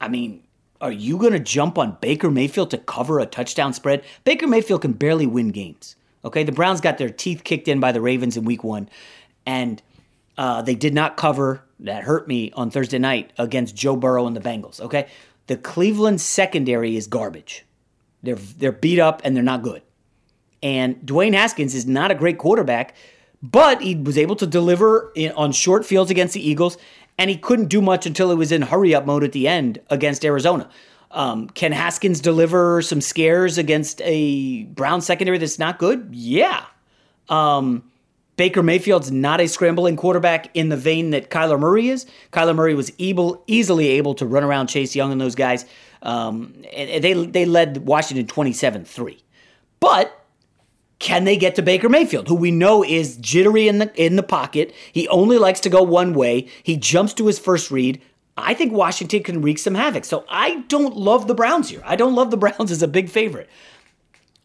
I 0.01 0.09
mean, 0.09 0.45
are 0.81 0.93
you 0.93 1.19
going 1.19 1.33
to 1.33 1.41
jump 1.41 1.79
on 1.79 1.99
Baker 2.01 2.31
Mayfield 2.31 2.71
to 2.71 2.79
cover 2.79 3.19
a 3.19 3.27
touchdown 3.27 3.73
spread? 3.73 4.05
Baker 4.25 4.47
Mayfield 4.47 4.83
can 4.83 4.93
barely 4.93 5.27
win 5.27 5.51
games. 5.51 5.97
Okay, 6.25 6.43
the 6.45 6.53
Browns 6.53 6.81
got 6.81 6.99
their 6.99 7.11
teeth 7.11 7.45
kicked 7.45 7.69
in 7.69 7.81
by 7.81 7.93
the 7.93 8.01
Ravens 8.01 8.37
in 8.37 8.45
week 8.45 8.65
one, 8.65 8.89
and 9.47 9.83
uh, 10.37 10.63
they 10.63 10.75
did 10.75 10.95
not 10.95 11.17
cover. 11.17 11.63
That 11.81 12.03
hurt 12.03 12.27
me 12.27 12.51
on 12.53 12.71
Thursday 12.71 12.99
night 12.99 13.33
against 13.39 13.77
Joe 13.77 13.95
Burrow 13.95 14.27
and 14.27 14.35
the 14.35 14.41
Bengals. 14.41 14.81
Okay, 14.81 15.09
the 15.47 15.57
Cleveland 15.57 16.21
secondary 16.21 16.97
is 16.97 17.07
garbage. 17.07 17.65
They're 18.23 18.37
they're 18.37 18.73
beat 18.73 18.99
up 18.99 19.21
and 19.25 19.37
they're 19.37 19.43
not 19.43 19.63
good. 19.63 19.83
And 20.63 20.97
Dwayne 21.03 21.35
Haskins 21.35 21.75
is 21.75 21.87
not 21.87 22.11
a 22.11 22.15
great 22.15 22.39
quarterback, 22.39 22.95
but 23.43 23.81
he 23.81 23.95
was 23.95 24.19
able 24.19 24.37
to 24.37 24.47
deliver 24.47 25.13
in, 25.15 25.33
on 25.33 25.53
short 25.53 25.87
fields 25.87 26.11
against 26.11 26.35
the 26.35 26.47
Eagles, 26.47 26.77
and 27.17 27.31
he 27.31 27.37
couldn't 27.37 27.67
do 27.69 27.81
much 27.81 28.07
until 28.07 28.31
he 28.31 28.37
was 28.37 28.51
in 28.51 28.63
hurry 28.63 28.95
up 28.95 29.07
mode 29.07 29.25
at 29.25 29.33
the 29.33 29.47
end 29.47 29.81
against 29.91 30.25
Arizona. 30.25 30.69
Um, 31.11 31.49
can 31.49 31.73
Haskins 31.73 32.21
deliver 32.21 32.83
some 32.83 33.01
scares 33.01 33.57
against 33.57 34.03
a 34.05 34.65
Brown 34.65 35.01
secondary 35.01 35.39
that's 35.39 35.59
not 35.59 35.79
good? 35.79 36.09
Yeah. 36.13 36.65
Um, 37.29 37.85
Baker 38.37 38.63
Mayfield's 38.63 39.11
not 39.11 39.41
a 39.41 39.49
scrambling 39.49 39.97
quarterback 39.97 40.51
in 40.55 40.69
the 40.69 40.77
vein 40.77 41.11
that 41.11 41.31
Kyler 41.31 41.59
Murray 41.59 41.89
is. 41.89 42.07
Kyler 42.33 42.55
Murray 42.55 42.75
was 42.75 42.93
able, 42.99 43.43
easily 43.47 43.89
able 43.89 44.15
to 44.15 44.27
run 44.27 44.45
around 44.45 44.69
Chase 44.69 44.95
Young 44.95 45.11
and 45.11 45.21
those 45.21 45.35
guys. 45.35 45.65
Um, 46.03 46.65
and 46.73 47.03
they 47.03 47.13
they 47.13 47.45
led 47.45 47.79
Washington 47.79 48.27
27-3. 48.27 49.21
But 49.81 50.25
can 50.99 51.25
they 51.25 51.37
get 51.37 51.55
to 51.57 51.63
Baker 51.63 51.89
Mayfield, 51.89 52.29
who 52.29 52.35
we 52.35 52.51
know 52.51 52.85
is 52.85 53.17
jittery 53.17 53.69
in 53.69 53.79
the 53.79 53.93
in 53.95 54.17
the 54.17 54.23
pocket? 54.23 54.75
He 54.93 55.09
only 55.09 55.39
likes 55.39 55.61
to 55.61 55.71
go 55.71 55.83
one 55.83 56.15
way. 56.15 56.49
He 56.63 56.77
jumps 56.77 57.15
to 57.15 57.27
his 57.27 57.39
first 57.39 57.71
read. 57.71 58.01
I 58.37 58.55
think 58.55 58.73
Washington 58.73 59.23
can 59.23 59.43
wreak 59.43 59.59
some 59.59 59.75
havoc. 59.75 60.05
So 60.05 60.25
I 60.29 60.61
don't 60.69 60.97
love 60.97 61.27
the 61.27 61.35
Browns 61.35 61.69
here. 61.71 61.83
I 61.85 61.97
don't 61.97 62.15
love 62.15 62.31
the 62.31 62.37
Browns 62.37 62.71
as 62.71 62.83
a 62.83 62.89
big 62.89 63.09
favorite. 63.09 63.49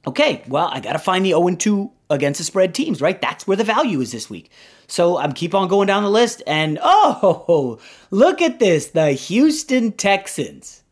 Okay, 0.06 0.44
well, 0.48 0.70
I 0.72 0.80
got 0.80 0.94
to 0.94 1.00
find 1.00 1.26
the 1.26 1.30
0 1.30 1.56
2 1.56 1.92
against 2.10 2.38
the 2.38 2.44
spread 2.44 2.76
teams, 2.76 3.02
right? 3.02 3.20
That's 3.22 3.48
where 3.48 3.58
the 3.58 3.64
value 3.64 4.02
is 4.02 4.12
this 4.12 4.30
week. 4.30 4.52
So 4.88 5.18
I'm 5.18 5.32
keep 5.32 5.56
on 5.56 5.68
going 5.70 5.88
down 5.88 6.04
the 6.04 6.10
list, 6.10 6.44
and 6.46 6.78
oh, 6.84 7.80
look 8.12 8.42
at 8.42 8.60
this 8.60 8.88
the 8.88 9.12
Houston 9.12 9.92
Texans. 9.94 10.83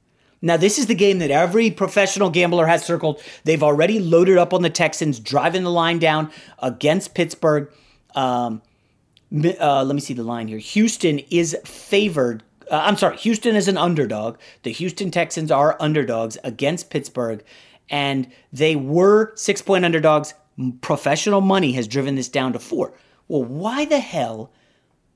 Now, 0.42 0.58
this 0.58 0.80
is 0.80 0.88
the 0.88 0.96
game 0.96 1.20
that 1.20 1.30
every 1.30 1.70
professional 1.70 2.30
gambler 2.30 2.66
has 2.66 2.84
circled. 2.84 3.22
They've 3.44 3.62
already 3.62 4.00
loaded 4.00 4.38
up 4.38 4.54
on 4.54 4.64
the 4.64 4.70
Texans, 4.72 5.20
driving 5.20 5.64
the 5.64 5.72
line 5.72 6.00
down 6.00 6.32
against 6.60 7.14
Pittsburgh. 7.14 7.72
Um, 8.16 8.62
uh, 9.34 9.84
let 9.84 9.94
me 9.94 10.02
see 10.02 10.14
the 10.14 10.24
line 10.24 10.48
here. 10.48 10.58
Houston 10.58 11.20
is 11.30 11.56
favored. 11.64 12.44
Uh, 12.70 12.82
I'm 12.84 12.98
sorry, 12.98 13.18
Houston 13.18 13.56
is 13.56 13.68
an 13.68 13.78
underdog. 13.78 14.38
The 14.64 14.72
Houston 14.72 15.12
Texans 15.12 15.52
are 15.52 15.78
underdogs 15.80 16.38
against 16.44 16.90
Pittsburgh, 16.90 17.44
and 17.90 18.28
they 18.52 18.76
were 18.76 19.34
six 19.36 19.62
point 19.62 19.86
underdogs. 19.86 20.34
Professional 20.82 21.42
money 21.42 21.74
has 21.74 21.88
driven 21.88 22.16
this 22.16 22.30
down 22.30 22.54
to 22.54 22.60
four. 22.60 22.94
Well, 23.28 23.44
why 23.44 23.86
the 23.86 24.00
hell 24.00 24.52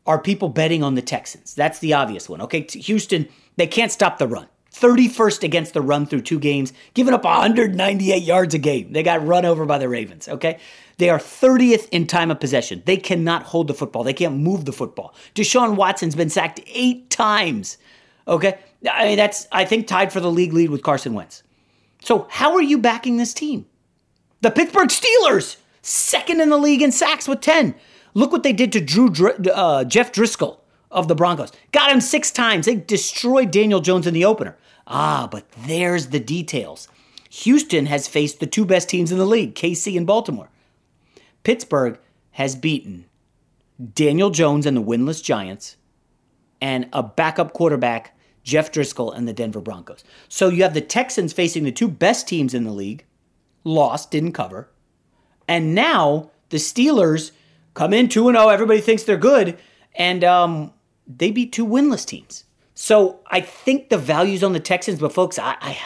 are 0.06 0.20
people 0.20 0.50
betting 0.50 0.84
on 0.84 0.96
the 0.96 1.02
Texans? 1.02 1.54
That's 1.54 1.80
the 1.80 1.94
obvious 1.94 2.30
one. 2.30 2.42
Okay, 2.42 2.62
Houston, 2.62 3.28
they 3.58 3.68
can't 3.68 3.92
stop 3.92 4.18
the 4.18 4.28
run. 4.28 4.48
31st 4.76 5.44
against 5.44 5.74
the 5.74 5.82
run 5.82 6.06
through 6.06 6.22
two 6.22 6.40
games, 6.40 6.74
giving 6.94 7.14
up 7.14 7.24
198 7.24 8.22
yards 8.22 8.54
a 8.54 8.58
game. 8.58 8.92
They 8.92 9.04
got 9.04 9.26
run 9.26 9.46
over 9.46 9.66
by 9.66 9.78
the 9.78 9.88
Ravens, 9.88 10.28
okay? 10.28 10.60
They 10.98 11.10
are 11.10 11.18
30th 11.18 11.88
in 11.92 12.08
time 12.08 12.32
of 12.32 12.40
possession. 12.40 12.84
They 12.86 12.98
cannot 12.98 13.44
hold 13.44 13.68
the 13.68 13.74
football. 13.74 14.04
They 14.04 14.14
can't 14.14 14.38
move 14.38 14.66
the 14.66 14.74
football. 14.74 15.14
Deshaun 15.34 15.76
Watson's 15.76 16.16
been 16.16 16.30
sacked 16.30 16.60
eight 16.68 17.10
times, 17.10 17.78
okay? 18.28 18.60
I 18.90 19.06
mean, 19.06 19.18
that's, 19.18 19.48
I 19.52 19.66
think, 19.66 19.88
tied 19.88 20.12
for 20.12 20.20
the 20.20 20.32
league 20.32 20.54
lead 20.54 20.70
with 20.70 20.84
Carson 20.84 21.14
Wentz. 21.14 21.44
So, 22.02 22.28
how 22.30 22.54
are 22.54 22.62
you 22.62 22.78
backing 22.78 23.18
this 23.18 23.34
team? 23.34 23.66
The 24.42 24.52
Pittsburgh 24.52 24.90
Steelers, 24.90 25.58
second 25.82 26.42
in 26.42 26.50
the 26.50 26.58
league 26.58 26.82
in 26.82 26.92
sacks 26.92 27.28
with 27.28 27.42
10. 27.42 27.76
Look 28.14 28.32
what 28.32 28.44
they 28.44 28.54
did 28.54 28.72
to 28.74 28.82
Drew 28.82 29.10
uh, 29.10 29.84
Jeff 29.86 30.12
Driskel 30.12 30.60
of 30.92 31.08
the 31.08 31.16
Broncos. 31.16 31.52
Got 31.72 31.92
him 31.92 32.02
six 32.02 32.32
times. 32.32 32.66
They 32.66 32.76
destroyed 32.76 33.52
Daniel 33.52 33.82
Jones 33.82 34.08
in 34.08 34.14
the 34.14 34.26
opener. 34.26 34.58
Ah, 34.88 35.28
but 35.30 35.50
there's 35.66 36.08
the 36.08 36.20
details. 36.20 36.88
Houston 37.30 37.88
has 37.88 38.08
faced 38.08 38.40
the 38.40 38.48
two 38.48 38.66
best 38.66 38.88
teams 38.88 39.12
in 39.12 39.18
the 39.18 39.26
league, 39.26 39.56
KC 39.56 39.98
and 39.98 40.08
Baltimore. 40.08 40.50
Pittsburgh 41.44 42.00
has 42.32 42.56
beaten 42.56 43.06
Daniel 43.94 44.30
Jones 44.30 44.66
and 44.66 44.78
the 44.78 44.82
winless 44.82 45.24
Giants, 45.24 45.76
and 46.62 46.88
a 46.94 47.04
backup 47.04 47.54
quarterback, 47.54 48.18
Jeff 48.44 48.72
Driskel 48.72 49.16
and 49.16 49.28
the 49.28 49.34
Denver 49.34 49.60
Broncos. 49.60 50.04
So 50.30 50.50
you 50.50 50.64
have 50.64 50.74
the 50.74 50.82
Texans 50.82 51.34
facing 51.34 51.64
the 51.64 51.72
two 51.72 51.88
best 51.88 52.28
teams 52.28 52.54
in 52.54 52.64
the 52.64 52.72
league, 52.72 53.06
lost, 53.64 54.12
didn't 54.12 54.32
cover. 54.32 54.70
And 55.48 55.76
now 55.76 56.32
the 56.50 56.58
Steelers 56.58 57.32
come 57.74 57.94
in 57.94 58.08
2 58.08 58.32
0. 58.32 58.48
Everybody 58.48 58.82
thinks 58.82 59.04
they're 59.04 59.18
good. 59.18 59.58
And 59.96 60.24
um, 60.24 60.74
they 61.08 61.32
beat 61.32 61.52
two 61.52 61.66
winless 61.66 62.06
teams. 62.06 62.46
So 62.76 63.20
I 63.28 63.42
think 63.42 63.90
the 63.90 63.98
value's 63.98 64.44
on 64.44 64.54
the 64.54 64.60
Texans, 64.60 65.00
but 65.00 65.14
folks, 65.14 65.40
I, 65.40 65.56
I 65.62 65.78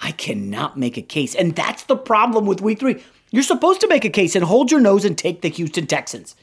I 0.00 0.12
cannot 0.12 0.78
make 0.78 0.96
a 0.96 1.02
case. 1.02 1.34
And 1.34 1.54
that's 1.54 1.82
the 1.84 1.96
problem 1.96 2.46
with 2.46 2.60
week 2.60 2.78
three. 2.78 3.02
You're 3.30 3.42
supposed 3.42 3.80
to 3.82 3.88
make 3.88 4.04
a 4.04 4.10
case 4.10 4.34
and 4.36 4.44
hold 4.44 4.70
your 4.70 4.80
nose 4.80 5.04
and 5.04 5.18
take 5.18 5.42
the 5.42 5.48
Houston 5.48 5.86
Texans. 5.86 6.36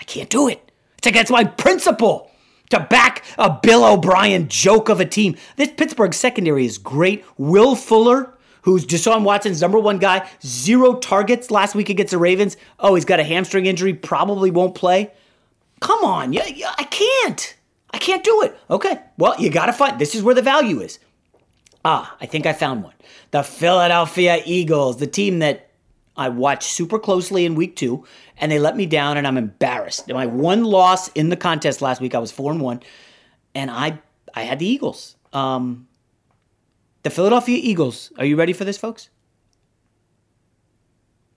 I 0.00 0.04
can't 0.04 0.30
do 0.30 0.48
it. 0.48 0.72
It's 0.98 1.06
against 1.06 1.30
my 1.30 1.44
principle 1.44 2.30
to 2.70 2.80
back 2.80 3.24
a 3.38 3.58
Bill 3.62 3.84
O'Brien 3.84 4.48
joke 4.48 4.88
of 4.88 5.00
a 5.00 5.04
team. 5.04 5.36
This 5.56 5.70
Pittsburgh 5.70 6.14
secondary 6.14 6.64
is 6.64 6.78
great. 6.78 7.24
Will 7.36 7.76
Fuller, 7.76 8.34
who's 8.62 8.84
Deshaun 8.84 9.22
Watson's 9.22 9.60
number 9.60 9.78
one 9.78 9.98
guy, 9.98 10.28
zero 10.44 10.94
targets 10.94 11.50
last 11.50 11.74
week 11.74 11.90
against 11.90 12.10
the 12.10 12.18
Ravens. 12.18 12.56
Oh, 12.80 12.94
he's 12.94 13.04
got 13.04 13.20
a 13.20 13.24
hamstring 13.24 13.66
injury, 13.66 13.94
probably 13.94 14.50
won't 14.50 14.74
play. 14.74 15.12
Come 15.80 16.02
on, 16.02 16.32
yeah, 16.32 16.46
yeah 16.46 16.74
I 16.78 16.84
can't. 16.84 17.55
I 17.96 17.98
can't 17.98 18.22
do 18.22 18.42
it. 18.42 18.54
Okay, 18.68 19.00
well, 19.16 19.40
you 19.40 19.48
got 19.48 19.66
to 19.66 19.72
find. 19.72 19.98
This 19.98 20.14
is 20.14 20.22
where 20.22 20.34
the 20.34 20.42
value 20.42 20.80
is. 20.80 20.98
Ah, 21.82 22.14
I 22.20 22.26
think 22.26 22.44
I 22.44 22.52
found 22.52 22.84
one. 22.84 22.92
The 23.30 23.42
Philadelphia 23.42 24.42
Eagles, 24.44 24.98
the 24.98 25.06
team 25.06 25.38
that 25.38 25.70
I 26.14 26.28
watched 26.28 26.64
super 26.64 26.98
closely 26.98 27.46
in 27.46 27.54
week 27.54 27.74
two, 27.74 28.04
and 28.36 28.52
they 28.52 28.58
let 28.58 28.76
me 28.76 28.84
down, 28.84 29.16
and 29.16 29.26
I'm 29.26 29.38
embarrassed. 29.38 30.12
My 30.12 30.26
one 30.26 30.64
loss 30.64 31.08
in 31.12 31.30
the 31.30 31.38
contest 31.38 31.80
last 31.80 32.02
week, 32.02 32.14
I 32.14 32.18
was 32.18 32.30
four 32.30 32.52
and 32.52 32.60
one, 32.60 32.82
and 33.54 33.70
I 33.70 33.98
I 34.34 34.42
had 34.42 34.58
the 34.58 34.66
Eagles. 34.66 35.16
Um, 35.32 35.88
the 37.02 37.08
Philadelphia 37.08 37.58
Eagles. 37.62 38.12
Are 38.18 38.26
you 38.26 38.36
ready 38.36 38.52
for 38.52 38.66
this, 38.66 38.76
folks? 38.76 39.08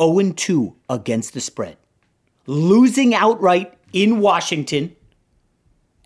0 0.02 0.34
2 0.34 0.76
against 0.90 1.34
the 1.34 1.40
spread, 1.40 1.78
losing 2.48 3.16
outright 3.16 3.76
in 3.94 4.20
Washington, 4.20 4.94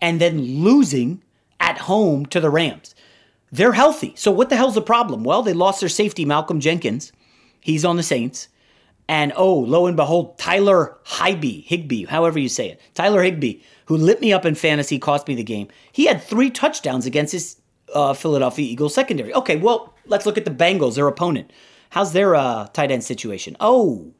and 0.04 0.20
then 0.20 0.38
losing 0.62 1.22
at 1.60 1.78
home 1.78 2.26
to 2.26 2.38
the 2.38 2.50
Rams. 2.50 2.94
They're 3.50 3.72
healthy. 3.72 4.12
So 4.16 4.30
what 4.30 4.50
the 4.50 4.56
hell's 4.56 4.74
the 4.74 4.82
problem? 4.82 5.24
Well, 5.24 5.42
they 5.42 5.54
lost 5.54 5.80
their 5.80 5.88
safety, 5.88 6.26
Malcolm 6.26 6.60
Jenkins. 6.60 7.10
He's 7.62 7.86
on 7.86 7.96
the 7.96 8.02
Saints. 8.02 8.48
And 9.08 9.32
oh, 9.34 9.54
lo 9.54 9.86
and 9.86 9.96
behold, 9.96 10.36
Tyler 10.36 10.98
Higbee, 11.06 11.62
Higbee, 11.62 12.04
however 12.04 12.38
you 12.38 12.50
say 12.50 12.68
it, 12.68 12.82
Tyler 12.92 13.22
Higbee, 13.22 13.60
who 13.86 13.96
lit 13.96 14.20
me 14.20 14.30
up 14.30 14.44
in 14.44 14.54
fantasy, 14.54 14.98
cost 14.98 15.26
me 15.26 15.34
the 15.34 15.42
game. 15.42 15.68
He 15.90 16.04
had 16.04 16.22
three 16.22 16.50
touchdowns 16.50 17.06
against 17.06 17.32
his 17.32 17.56
uh, 17.94 18.12
Philadelphia 18.12 18.66
Eagles 18.66 18.94
secondary. 18.94 19.32
Okay, 19.32 19.56
well, 19.56 19.94
let's 20.04 20.26
look 20.26 20.36
at 20.36 20.44
the 20.44 20.50
Bengals, 20.50 20.96
their 20.96 21.08
opponent. 21.08 21.50
How's 21.90 22.12
their 22.12 22.34
uh, 22.34 22.66
tight 22.74 22.90
end 22.90 23.04
situation? 23.04 23.56
Oh, 23.58 24.12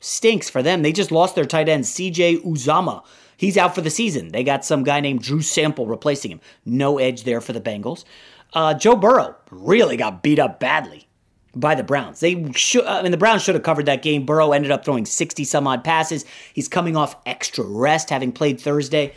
stinks 0.00 0.50
for 0.50 0.62
them. 0.62 0.82
They 0.82 0.92
just 0.92 1.10
lost 1.10 1.34
their 1.36 1.46
tight 1.46 1.70
end, 1.70 1.84
CJ 1.84 2.42
Uzomah. 2.42 3.02
He's 3.42 3.56
out 3.56 3.74
for 3.74 3.80
the 3.80 3.90
season. 3.90 4.28
They 4.28 4.44
got 4.44 4.64
some 4.64 4.84
guy 4.84 5.00
named 5.00 5.22
Drew 5.22 5.42
Sample 5.42 5.88
replacing 5.88 6.30
him. 6.30 6.40
No 6.64 6.98
edge 6.98 7.24
there 7.24 7.40
for 7.40 7.52
the 7.52 7.60
Bengals. 7.60 8.04
Uh, 8.52 8.72
Joe 8.72 8.94
Burrow 8.94 9.34
really 9.50 9.96
got 9.96 10.22
beat 10.22 10.38
up 10.38 10.60
badly 10.60 11.08
by 11.52 11.74
the 11.74 11.82
Browns. 11.82 12.20
They 12.20 12.52
should, 12.52 12.86
I 12.86 13.02
mean, 13.02 13.10
the 13.10 13.16
Browns 13.16 13.42
should 13.42 13.56
have 13.56 13.64
covered 13.64 13.86
that 13.86 14.00
game. 14.00 14.24
Burrow 14.24 14.52
ended 14.52 14.70
up 14.70 14.84
throwing 14.84 15.04
60 15.04 15.42
some 15.42 15.66
odd 15.66 15.82
passes. 15.82 16.24
He's 16.54 16.68
coming 16.68 16.96
off 16.96 17.16
extra 17.26 17.64
rest, 17.64 18.10
having 18.10 18.30
played 18.30 18.60
Thursday. 18.60 19.12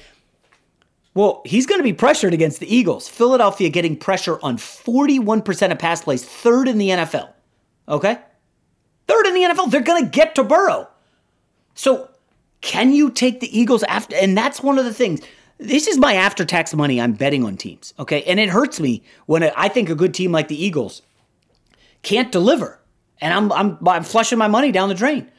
Well, 1.14 1.44
he's 1.46 1.68
going 1.68 1.78
to 1.80 1.84
be 1.84 1.94
pressured 1.94 2.34
against 2.34 2.60
the 2.60 2.76
Eagles. 2.76 3.08
Philadelphia 3.08 3.70
getting 3.70 3.96
pressure 3.96 4.40
on 4.42 4.58
41% 4.58 5.72
of 5.72 5.78
pass 5.78 6.02
plays, 6.02 6.26
third 6.26 6.68
in 6.68 6.80
the 6.80 6.90
NFL. 6.90 7.32
Okay? 7.88 8.18
Third 9.08 9.28
in 9.28 9.36
the 9.36 9.42
NFL. 9.42 9.70
They're 9.70 9.82
going 9.82 10.04
to 10.04 10.10
get 10.10 10.34
to 10.34 10.44
Burrow. 10.44 10.90
So, 11.76 12.10
can 12.66 12.92
you 12.94 13.12
take 13.12 13.42
the 13.42 13.58
Eagles 13.58 13.84
after? 13.84 14.16
And 14.16 14.36
that's 14.36 14.64
one 14.64 14.80
of 14.80 14.86
the 14.86 14.94
things. 14.94 15.22
This 15.60 15.86
is 15.86 16.00
my 16.00 16.16
after 16.16 16.44
tax 16.44 16.74
money 16.74 17.00
I'm 17.00 17.14
betting 17.14 17.46
on 17.46 17.58
teams, 17.58 17.94
okay? 18.00 18.24
And 18.24 18.40
it 18.40 18.50
hurts 18.50 18.80
me 18.80 19.04
when 19.28 19.44
I 19.44 19.70
think 19.70 19.88
a 19.88 19.96
good 19.96 20.16
team 20.16 20.32
like 20.32 20.48
the 20.48 20.62
Eagles 20.62 21.04
can't 22.02 22.32
deliver. 22.32 22.80
And 23.22 23.34
I'm, 23.34 23.52
I'm, 23.52 23.88
I'm 23.88 24.04
flushing 24.04 24.40
my 24.40 24.48
money 24.48 24.72
down 24.72 24.90
the 24.90 24.96
drain. 24.96 25.32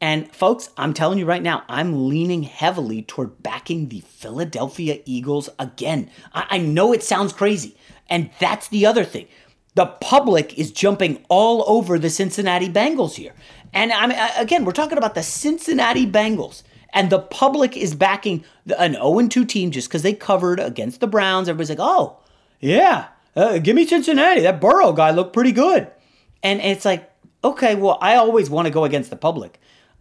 And 0.00 0.34
folks, 0.34 0.70
I'm 0.78 0.94
telling 0.94 1.18
you 1.18 1.26
right 1.26 1.42
now, 1.42 1.64
I'm 1.68 2.08
leaning 2.08 2.42
heavily 2.44 3.02
toward 3.02 3.42
backing 3.42 3.90
the 3.90 4.00
Philadelphia 4.00 5.00
Eagles 5.04 5.50
again. 5.58 6.10
I, 6.32 6.46
I 6.50 6.58
know 6.58 6.94
it 6.94 7.02
sounds 7.02 7.34
crazy. 7.34 7.76
And 8.08 8.30
that's 8.40 8.68
the 8.68 8.86
other 8.86 9.04
thing. 9.04 9.28
The 9.74 9.86
public 9.86 10.58
is 10.58 10.72
jumping 10.72 11.24
all 11.28 11.62
over 11.66 11.98
the 11.98 12.08
Cincinnati 12.08 12.70
Bengals 12.70 13.16
here. 13.16 13.34
And 13.74 13.92
I 13.92 14.06
mean, 14.06 14.18
again, 14.36 14.64
we're 14.64 14.72
talking 14.72 14.96
about 14.96 15.16
the 15.16 15.22
Cincinnati 15.22 16.06
Bengals 16.06 16.62
and 16.94 17.10
the 17.10 17.18
public 17.18 17.76
is 17.76 17.94
backing 17.94 18.44
an 18.78 18.92
0 18.94 19.26
2 19.28 19.44
team 19.44 19.72
just 19.72 19.88
because 19.88 20.02
they 20.02 20.14
covered 20.14 20.60
against 20.60 21.00
the 21.00 21.08
Browns. 21.08 21.48
Everybody's 21.48 21.70
like, 21.70 21.78
oh, 21.80 22.18
yeah, 22.60 23.08
uh, 23.34 23.58
give 23.58 23.74
me 23.74 23.84
Cincinnati. 23.84 24.42
That 24.42 24.60
Burrow 24.60 24.92
guy 24.92 25.10
looked 25.10 25.32
pretty 25.32 25.50
good. 25.50 25.90
And, 26.42 26.60
and 26.60 26.70
it's 26.70 26.84
like, 26.84 27.10
okay, 27.42 27.74
well, 27.74 27.98
I 28.00 28.14
always 28.14 28.48
want 28.48 28.66
to 28.66 28.72
go 28.72 28.84
against 28.84 29.10
the 29.10 29.16
public. 29.16 29.58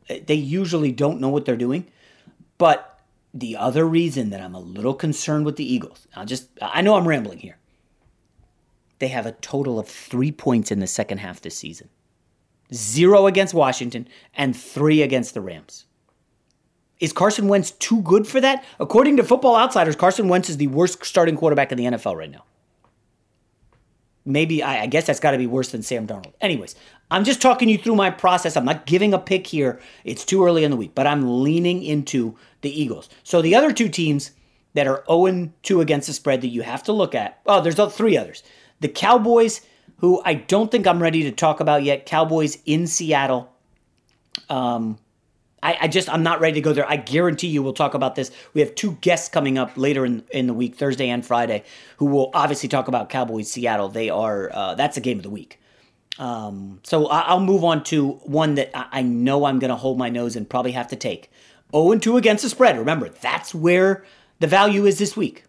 Uh, 0.07 0.15
they 0.25 0.35
usually 0.35 0.91
don't 0.91 1.19
know 1.19 1.29
what 1.29 1.45
they're 1.45 1.57
doing. 1.57 1.87
But 2.59 3.01
the 3.33 3.57
other 3.57 3.87
reason 3.87 4.29
that 4.29 4.39
I'm 4.39 4.53
a 4.53 4.59
little 4.59 4.93
concerned 4.93 5.45
with 5.45 5.55
the 5.55 5.65
Eagles, 5.65 6.07
I 6.15 6.25
just, 6.25 6.47
I 6.61 6.81
know 6.81 6.95
I'm 6.95 7.07
rambling 7.07 7.39
here. 7.39 7.57
They 8.99 9.07
have 9.07 9.25
a 9.25 9.31
total 9.31 9.79
of 9.79 9.87
three 9.87 10.31
points 10.31 10.71
in 10.71 10.79
the 10.79 10.87
second 10.87 11.17
half 11.17 11.41
this 11.41 11.57
season 11.57 11.89
zero 12.73 13.27
against 13.27 13.53
Washington 13.53 14.07
and 14.33 14.55
three 14.55 15.01
against 15.01 15.33
the 15.33 15.41
Rams. 15.41 15.85
Is 16.99 17.11
Carson 17.11 17.47
Wentz 17.47 17.71
too 17.71 18.01
good 18.01 18.27
for 18.27 18.39
that? 18.39 18.63
According 18.79 19.17
to 19.17 19.23
Football 19.23 19.55
Outsiders, 19.55 19.95
Carson 19.95 20.27
Wentz 20.27 20.49
is 20.49 20.57
the 20.57 20.67
worst 20.67 21.03
starting 21.05 21.35
quarterback 21.35 21.71
in 21.71 21.77
the 21.77 21.85
NFL 21.85 22.15
right 22.15 22.31
now. 22.31 22.45
Maybe, 24.25 24.63
I, 24.63 24.83
I 24.83 24.85
guess 24.85 25.07
that's 25.07 25.19
got 25.19 25.31
to 25.31 25.37
be 25.37 25.47
worse 25.47 25.71
than 25.71 25.83
Sam 25.83 26.07
Darnold. 26.07 26.33
Anyways, 26.39 26.75
I'm 27.11 27.25
just 27.25 27.41
talking 27.41 27.67
you 27.67 27.77
through 27.77 27.95
my 27.95 28.09
process. 28.09 28.55
I'm 28.55 28.63
not 28.63 28.85
giving 28.85 29.13
a 29.13 29.19
pick 29.19 29.47
here. 29.47 29.81
It's 30.05 30.23
too 30.23 30.45
early 30.45 30.63
in 30.63 30.71
the 30.71 30.77
week, 30.77 30.95
but 30.95 31.05
I'm 31.05 31.43
leaning 31.43 31.83
into 31.83 32.37
the 32.61 32.81
Eagles. 32.81 33.09
So 33.23 33.41
the 33.41 33.55
other 33.55 33.73
two 33.73 33.89
teams 33.89 34.31
that 34.75 34.87
are 34.87 35.03
0 35.07 35.51
2 35.63 35.81
against 35.81 36.07
the 36.07 36.13
spread 36.13 36.41
that 36.41 36.47
you 36.47 36.61
have 36.61 36.83
to 36.83 36.93
look 36.93 37.13
at, 37.13 37.41
oh, 37.45 37.59
there's 37.59 37.75
three 37.93 38.17
others. 38.17 38.43
The 38.79 38.87
Cowboys, 38.87 39.61
who 40.03 40.21
I 40.25 40.33
don't 40.33 40.69
think 40.69 40.85
I'm 40.85 41.01
ready 41.01 41.23
to 41.23 41.31
talk 41.31 41.61
about 41.61 41.81
yet. 41.83 42.05
Cowboys 42.05 42.57
in 42.65 42.87
Seattle. 42.87 43.49
Um, 44.49 44.99
I, 45.63 45.77
I, 45.83 45.87
just 45.87 46.09
I'm 46.09 46.23
not 46.23 46.41
ready 46.41 46.55
to 46.55 46.61
go 46.61 46.73
there. 46.73 46.85
I 46.85 46.97
guarantee 46.97 47.47
you 47.47 47.63
we'll 47.63 47.71
talk 47.71 47.93
about 47.93 48.15
this. 48.15 48.29
We 48.53 48.59
have 48.59 48.75
two 48.75 48.97
guests 48.99 49.29
coming 49.29 49.57
up 49.57 49.77
later 49.77 50.05
in, 50.05 50.25
in 50.29 50.47
the 50.47 50.53
week, 50.53 50.75
Thursday 50.75 51.07
and 51.07 51.25
Friday, 51.25 51.63
who 51.99 52.07
will 52.07 52.31
obviously 52.33 52.67
talk 52.67 52.89
about 52.89 53.07
Cowboys 53.07 53.49
Seattle. 53.49 53.87
They 53.87 54.09
are 54.09 54.51
uh, 54.53 54.75
that's 54.75 54.97
a 54.97 55.01
game 55.01 55.19
of 55.19 55.23
the 55.23 55.29
week. 55.29 55.61
Um, 56.19 56.81
so 56.83 57.07
I, 57.07 57.33
will 57.33 57.39
move 57.39 57.63
on 57.63 57.81
to 57.85 58.11
one 58.23 58.55
that 58.55 58.77
I, 58.77 58.99
I 58.99 59.01
know 59.03 59.45
I'm 59.45 59.57
going 59.59 59.69
to 59.69 59.77
hold 59.77 59.97
my 59.97 60.09
nose 60.09 60.35
and 60.35 60.49
probably 60.49 60.73
have 60.73 60.89
to 60.89 60.97
take. 60.97 61.31
0 61.71 61.97
2 61.97 62.17
against 62.17 62.43
the 62.43 62.49
spread. 62.49 62.77
Remember, 62.77 63.07
that's 63.07 63.55
where 63.55 64.03
the 64.39 64.47
value 64.47 64.85
is 64.85 64.99
this 64.99 65.15
week. 65.15 65.45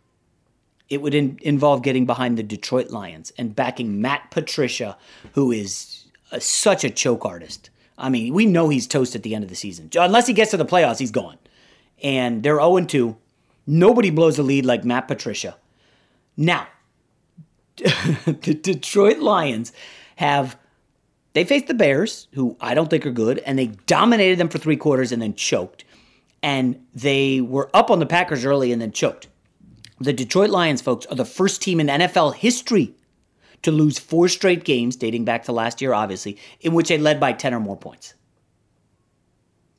It 0.89 1.01
would 1.01 1.15
in, 1.15 1.39
involve 1.43 1.83
getting 1.83 2.07
behind 2.07 2.37
the 2.37 2.43
Detroit 2.43 2.91
Lions 2.91 3.33
and 3.39 3.57
backing 3.57 4.01
Matt 4.01 4.31
Patricia, 4.31 4.97
who 5.33 5.51
is 5.51 6.05
a, 6.31 6.41
such 6.41 6.85
a 6.85 6.91
choke 6.91 7.25
artist. 7.25 7.71
I 7.97 8.11
mean, 8.11 8.35
we 8.35 8.47
know 8.47 8.69
he's 8.69 8.87
toast 8.87 9.15
at 9.15 9.23
the 9.23 9.35
end 9.35 9.45
of 9.45 9.51
the 9.51 9.57
season. 9.57 9.89
Unless 9.99 10.27
he 10.27 10.33
gets 10.33 10.51
to 10.51 10.57
the 10.57 10.65
playoffs, 10.65 10.99
he's 10.99 11.11
gone. 11.11 11.39
And 12.03 12.43
they're 12.43 12.57
0 12.57 12.85
2. 12.85 13.17
Nobody 13.67 14.11
blows 14.11 14.39
a 14.39 14.43
lead 14.43 14.67
like 14.67 14.85
Matt 14.85 15.09
Patricia. 15.09 15.57
Now, 16.37 16.67
the 17.77 18.59
Detroit 18.61 19.19
Lions 19.19 19.73
have 20.17 20.57
they 21.35 21.45
faced 21.45 21.67
the 21.67 21.75
Bears, 21.75 22.29
who 22.35 22.57
I 22.61 22.75
don't 22.75 22.89
think 22.89 23.05
are 23.05 23.11
good, 23.11 23.39
and 23.41 23.59
they 23.59 23.67
dominated 23.87 24.39
them 24.39 24.49
for 24.49 24.59
three 24.59 24.77
quarters 24.77 25.13
and 25.13 25.21
then 25.21 25.35
choked. 25.35 25.85
And 26.43 26.85
they 26.95 27.41
were 27.41 27.71
up 27.75 27.91
on 27.91 27.99
the 27.99 28.07
Packers 28.07 28.45
early 28.45 28.71
and 28.71 28.81
then 28.81 28.93
choked. 28.93 29.27
The 30.05 30.13
Detroit 30.13 30.51
Lions, 30.51 30.83
folks, 30.83 31.07
are 31.07 31.15
the 31.15 31.25
first 31.25 31.63
team 31.63 31.81
in 31.81 31.87
NFL 31.87 32.35
history 32.35 32.95
to 33.63 33.71
lose 33.73 33.99
four 33.99 34.29
straight 34.29 34.65
games, 34.65 34.97
dating 34.97 35.25
back 35.25 35.45
to 35.45 35.53
last 35.53 35.81
year, 35.81 35.95
obviously, 35.95 36.37
in 36.61 36.75
which 36.75 36.89
they 36.89 36.99
led 36.99 37.19
by 37.19 37.33
10 37.33 37.55
or 37.55 37.61
more 37.61 37.77
points. 37.77 38.13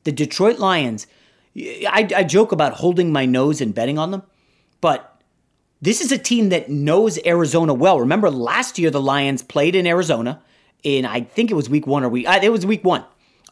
The 0.02 0.10
Detroit 0.10 0.58
Lions, 0.58 1.06
I, 1.56 2.08
I 2.14 2.24
joke 2.24 2.50
about 2.50 2.72
holding 2.72 3.12
my 3.12 3.24
nose 3.24 3.60
and 3.60 3.72
betting 3.72 3.98
on 3.98 4.10
them, 4.10 4.24
but 4.80 5.22
this 5.80 6.00
is 6.00 6.10
a 6.10 6.18
team 6.18 6.48
that 6.48 6.68
knows 6.68 7.20
Arizona 7.24 7.72
well. 7.72 8.00
Remember, 8.00 8.28
last 8.28 8.80
year 8.80 8.90
the 8.90 9.00
Lions 9.00 9.44
played 9.44 9.76
in 9.76 9.86
Arizona 9.86 10.42
in, 10.82 11.04
I 11.06 11.20
think 11.20 11.52
it 11.52 11.54
was 11.54 11.70
week 11.70 11.86
one 11.86 12.02
or 12.02 12.08
week, 12.08 12.26
it 12.26 12.50
was 12.50 12.66
week 12.66 12.84
one 12.84 13.04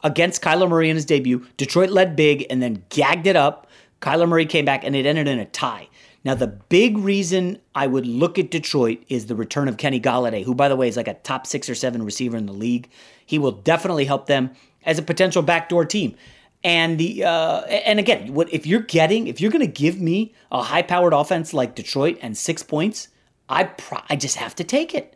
against 0.02 0.42
Kyler 0.42 0.68
Murray 0.68 0.90
in 0.90 0.96
his 0.96 1.04
debut. 1.04 1.46
Detroit 1.56 1.90
led 1.90 2.16
big 2.16 2.44
and 2.50 2.60
then 2.60 2.84
gagged 2.88 3.28
it 3.28 3.36
up. 3.36 3.68
Kyler 4.00 4.28
Murray 4.28 4.46
came 4.46 4.64
back 4.64 4.82
and 4.82 4.96
it 4.96 5.06
ended 5.06 5.28
in 5.28 5.38
a 5.38 5.44
tie. 5.44 5.88
Now, 6.24 6.34
the 6.34 6.46
big 6.46 6.96
reason 6.96 7.58
I 7.74 7.86
would 7.86 8.06
look 8.06 8.38
at 8.38 8.50
Detroit 8.50 9.04
is 9.08 9.26
the 9.26 9.36
return 9.36 9.68
of 9.68 9.76
Kenny 9.76 10.00
Golladay, 10.00 10.42
who, 10.42 10.54
by 10.54 10.68
the 10.68 10.76
way, 10.76 10.88
is 10.88 10.96
like 10.96 11.08
a 11.08 11.14
top 11.14 11.46
six 11.46 11.68
or 11.68 11.74
seven 11.74 12.02
receiver 12.02 12.36
in 12.36 12.46
the 12.46 12.52
league. 12.52 12.88
He 13.26 13.38
will 13.38 13.52
definitely 13.52 14.06
help 14.06 14.26
them 14.26 14.50
as 14.84 14.98
a 14.98 15.02
potential 15.02 15.42
backdoor 15.42 15.84
team. 15.84 16.16
And 16.62 16.98
the 16.98 17.24
uh, 17.24 17.60
and 17.66 17.98
again, 17.98 18.32
what 18.32 18.50
if 18.52 18.66
you're 18.66 18.80
getting 18.80 19.26
if 19.26 19.38
you're 19.38 19.50
going 19.50 19.66
to 19.66 19.70
give 19.70 20.00
me 20.00 20.32
a 20.50 20.62
high 20.62 20.80
powered 20.80 21.12
offense 21.12 21.52
like 21.52 21.74
Detroit 21.74 22.18
and 22.22 22.34
six 22.34 22.62
points, 22.62 23.08
I 23.50 23.64
pro- 23.64 24.00
I 24.08 24.16
just 24.16 24.36
have 24.36 24.54
to 24.56 24.64
take 24.64 24.94
it. 24.94 25.14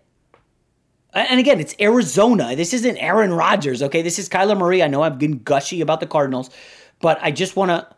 And 1.14 1.40
again, 1.40 1.58
it's 1.58 1.74
Arizona. 1.80 2.54
This 2.54 2.74
isn't 2.74 2.98
Aaron 2.98 3.32
Rodgers. 3.32 3.82
Okay, 3.82 4.02
this 4.02 4.18
is 4.18 4.28
Kyler 4.28 4.58
Murray. 4.58 4.82
I 4.82 4.88
know 4.88 5.02
I've 5.02 5.18
been 5.18 5.38
gushy 5.38 5.80
about 5.80 6.00
the 6.00 6.06
Cardinals, 6.06 6.50
but 7.00 7.18
I 7.22 7.30
just 7.30 7.56
want 7.56 7.70
to 7.70 7.88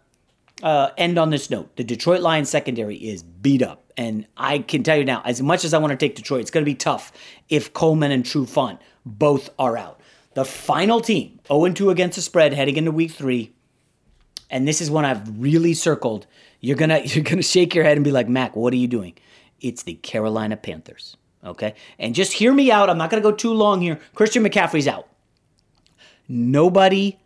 uh, 0.63 0.91
end 0.97 1.19
on 1.19 1.31
this 1.31 1.51
note. 1.51 1.77
The 1.77 1.85
Detroit 1.85 2.21
Lions 2.21 2.49
secondary 2.49 2.97
is 2.97 3.23
beat 3.23 3.63
up. 3.63 3.85
And 3.97 4.27
I 4.37 4.61
can 4.61 4.83
tell 4.83 4.97
you 4.97 5.05
now, 5.05 5.23
as 5.25 5.43
much 5.43 5.65
as 5.65 5.75
I 5.75 5.79
want 5.79 5.91
to 5.91 5.97
take 5.97 6.17
Detroit, 6.17 6.41
it's 6.41 6.51
going 6.51 6.65
to 6.65 6.71
be 6.71 6.75
tough 6.75 7.13
if 7.49 7.73
Coleman 7.73 8.13
and 8.13 8.25
Trufant 8.25 8.79
both 9.05 9.51
are 9.59 9.77
out. 9.77 10.01
The 10.35 10.45
final 10.45 11.01
team, 11.01 11.41
0 11.49 11.73
2 11.73 11.91
against 11.91 12.17
the 12.17 12.23
spread 12.23 12.55
heading 12.55 12.77
into 12.77 12.93
week 12.93 13.11
three. 13.11 13.53
And 14.49 14.67
this 14.67 14.81
is 14.81 14.91
one 14.91 15.05
I've 15.05 15.41
really 15.41 15.75
circled. 15.75 16.27
You're 16.61 16.77
gonna 16.77 17.01
you're 17.05 17.25
gonna 17.25 17.43
shake 17.43 17.75
your 17.75 17.85
head 17.85 17.97
and 17.97 18.05
be 18.05 18.13
like, 18.13 18.29
Mac, 18.29 18.57
what 18.57 18.73
are 18.73 18.77
you 18.77 18.89
doing? 18.89 19.15
It's 19.61 19.83
the 19.83 19.95
Carolina 19.95 20.57
Panthers. 20.57 21.17
Okay? 21.45 21.75
And 21.99 22.15
just 22.15 22.33
hear 22.33 22.53
me 22.53 22.71
out. 22.71 22.89
I'm 22.89 22.99
not 22.99 23.11
gonna 23.11 23.23
go 23.23 23.33
too 23.33 23.53
long 23.53 23.81
here. 23.81 24.01
Christian 24.15 24.45
McCaffrey's 24.45 24.89
out. 24.89 25.09
Nobody 26.29 27.19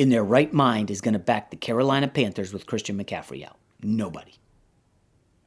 in 0.00 0.08
their 0.08 0.24
right 0.24 0.50
mind 0.50 0.90
is 0.90 1.02
going 1.02 1.12
to 1.12 1.18
back 1.18 1.50
the 1.50 1.56
Carolina 1.56 2.08
Panthers 2.08 2.54
with 2.54 2.64
Christian 2.64 2.96
McCaffrey 2.96 3.46
out. 3.46 3.58
Nobody. 3.82 4.32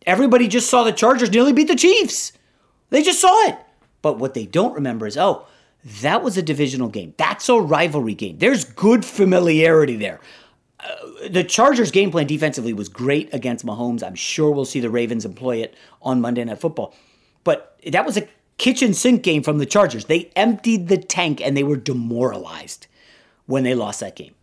Everybody 0.05 0.47
just 0.47 0.69
saw 0.69 0.83
the 0.83 0.91
Chargers 0.91 1.31
nearly 1.31 1.53
beat 1.53 1.67
the 1.67 1.75
Chiefs. 1.75 2.33
They 2.91 3.01
just 3.01 3.19
saw 3.19 3.47
it. 3.47 3.57
But 4.03 4.19
what 4.19 4.35
they 4.35 4.45
don't 4.45 4.75
remember 4.75 5.07
is, 5.07 5.17
oh, 5.17 5.47
that 6.01 6.21
was 6.21 6.37
a 6.37 6.43
divisional 6.43 6.89
game. 6.89 7.15
That's 7.17 7.49
a 7.49 7.59
rivalry 7.59 8.13
game. 8.13 8.37
There's 8.37 8.63
good 8.63 9.03
familiarity 9.03 9.95
there. 9.95 10.19
Uh, 10.79 11.29
the 11.29 11.43
Chargers' 11.43 11.89
game 11.89 12.11
plan 12.11 12.27
defensively 12.27 12.73
was 12.73 12.89
great 12.89 13.33
against 13.33 13.65
Mahomes. 13.65 14.03
I'm 14.03 14.13
sure 14.13 14.51
we'll 14.51 14.65
see 14.65 14.81
the 14.81 14.89
Ravens 14.91 15.25
employ 15.25 15.63
it 15.63 15.73
on 15.99 16.21
Monday 16.21 16.43
Night 16.43 16.59
Football. 16.59 16.93
But 17.43 17.79
that 17.91 18.05
was 18.05 18.17
a 18.17 18.27
kitchen 18.57 18.93
sink 18.93 19.23
game 19.23 19.41
from 19.41 19.57
the 19.57 19.65
Chargers. 19.65 20.05
They 20.05 20.31
emptied 20.35 20.89
the 20.89 20.97
tank 20.97 21.41
and 21.41 21.57
they 21.57 21.63
were 21.63 21.75
demoralized 21.75 22.85
when 23.47 23.63
they 23.63 23.73
lost 23.73 23.99
that 24.01 24.15
game. 24.15 24.35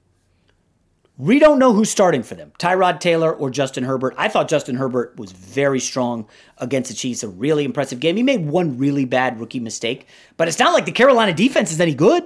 We 1.21 1.39
don't 1.39 1.59
know 1.59 1.75
who's 1.75 1.91
starting 1.91 2.23
for 2.23 2.35
them, 2.35 2.51
Tyrod 2.59 2.99
Taylor 2.99 3.31
or 3.31 3.51
Justin 3.51 3.85
Herbert. 3.85 4.15
I 4.17 4.29
thought 4.29 4.49
Justin 4.49 4.77
Herbert 4.77 5.19
was 5.19 5.33
very 5.33 5.79
strong 5.79 6.27
against 6.57 6.89
the 6.89 6.97
Chiefs, 6.97 7.23
a 7.23 7.29
really 7.29 7.67
impressive 7.67 8.01
game. 8.01 8.17
He 8.17 8.23
made 8.23 8.47
one 8.47 8.79
really 8.79 9.05
bad 9.05 9.39
rookie 9.39 9.61
mistake, 9.61 10.07
but 10.39 10.49
it's 10.49 10.59
not 10.59 10.73
like 10.73 10.87
the 10.87 10.93
Carolina 10.93 11.35
defense 11.35 11.73
is 11.73 11.79
any 11.79 11.93
good. 11.93 12.25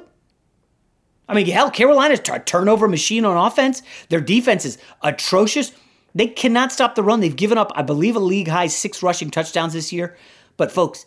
I 1.28 1.34
mean, 1.34 1.44
hell, 1.46 1.72
Carolina's 1.72 2.20
a 2.20 2.38
turnover 2.38 2.86
machine 2.86 3.24
on 3.24 3.36
offense. 3.36 3.82
Their 4.10 4.20
defense 4.20 4.64
is 4.64 4.78
atrocious. 5.02 5.72
They 6.14 6.28
cannot 6.28 6.70
stop 6.70 6.94
the 6.94 7.02
run. 7.02 7.18
They've 7.18 7.34
given 7.34 7.58
up, 7.58 7.72
I 7.74 7.82
believe, 7.82 8.14
a 8.14 8.20
league 8.20 8.46
high 8.46 8.68
six 8.68 9.02
rushing 9.02 9.32
touchdowns 9.32 9.72
this 9.72 9.92
year. 9.92 10.16
But 10.56 10.70
folks, 10.70 11.04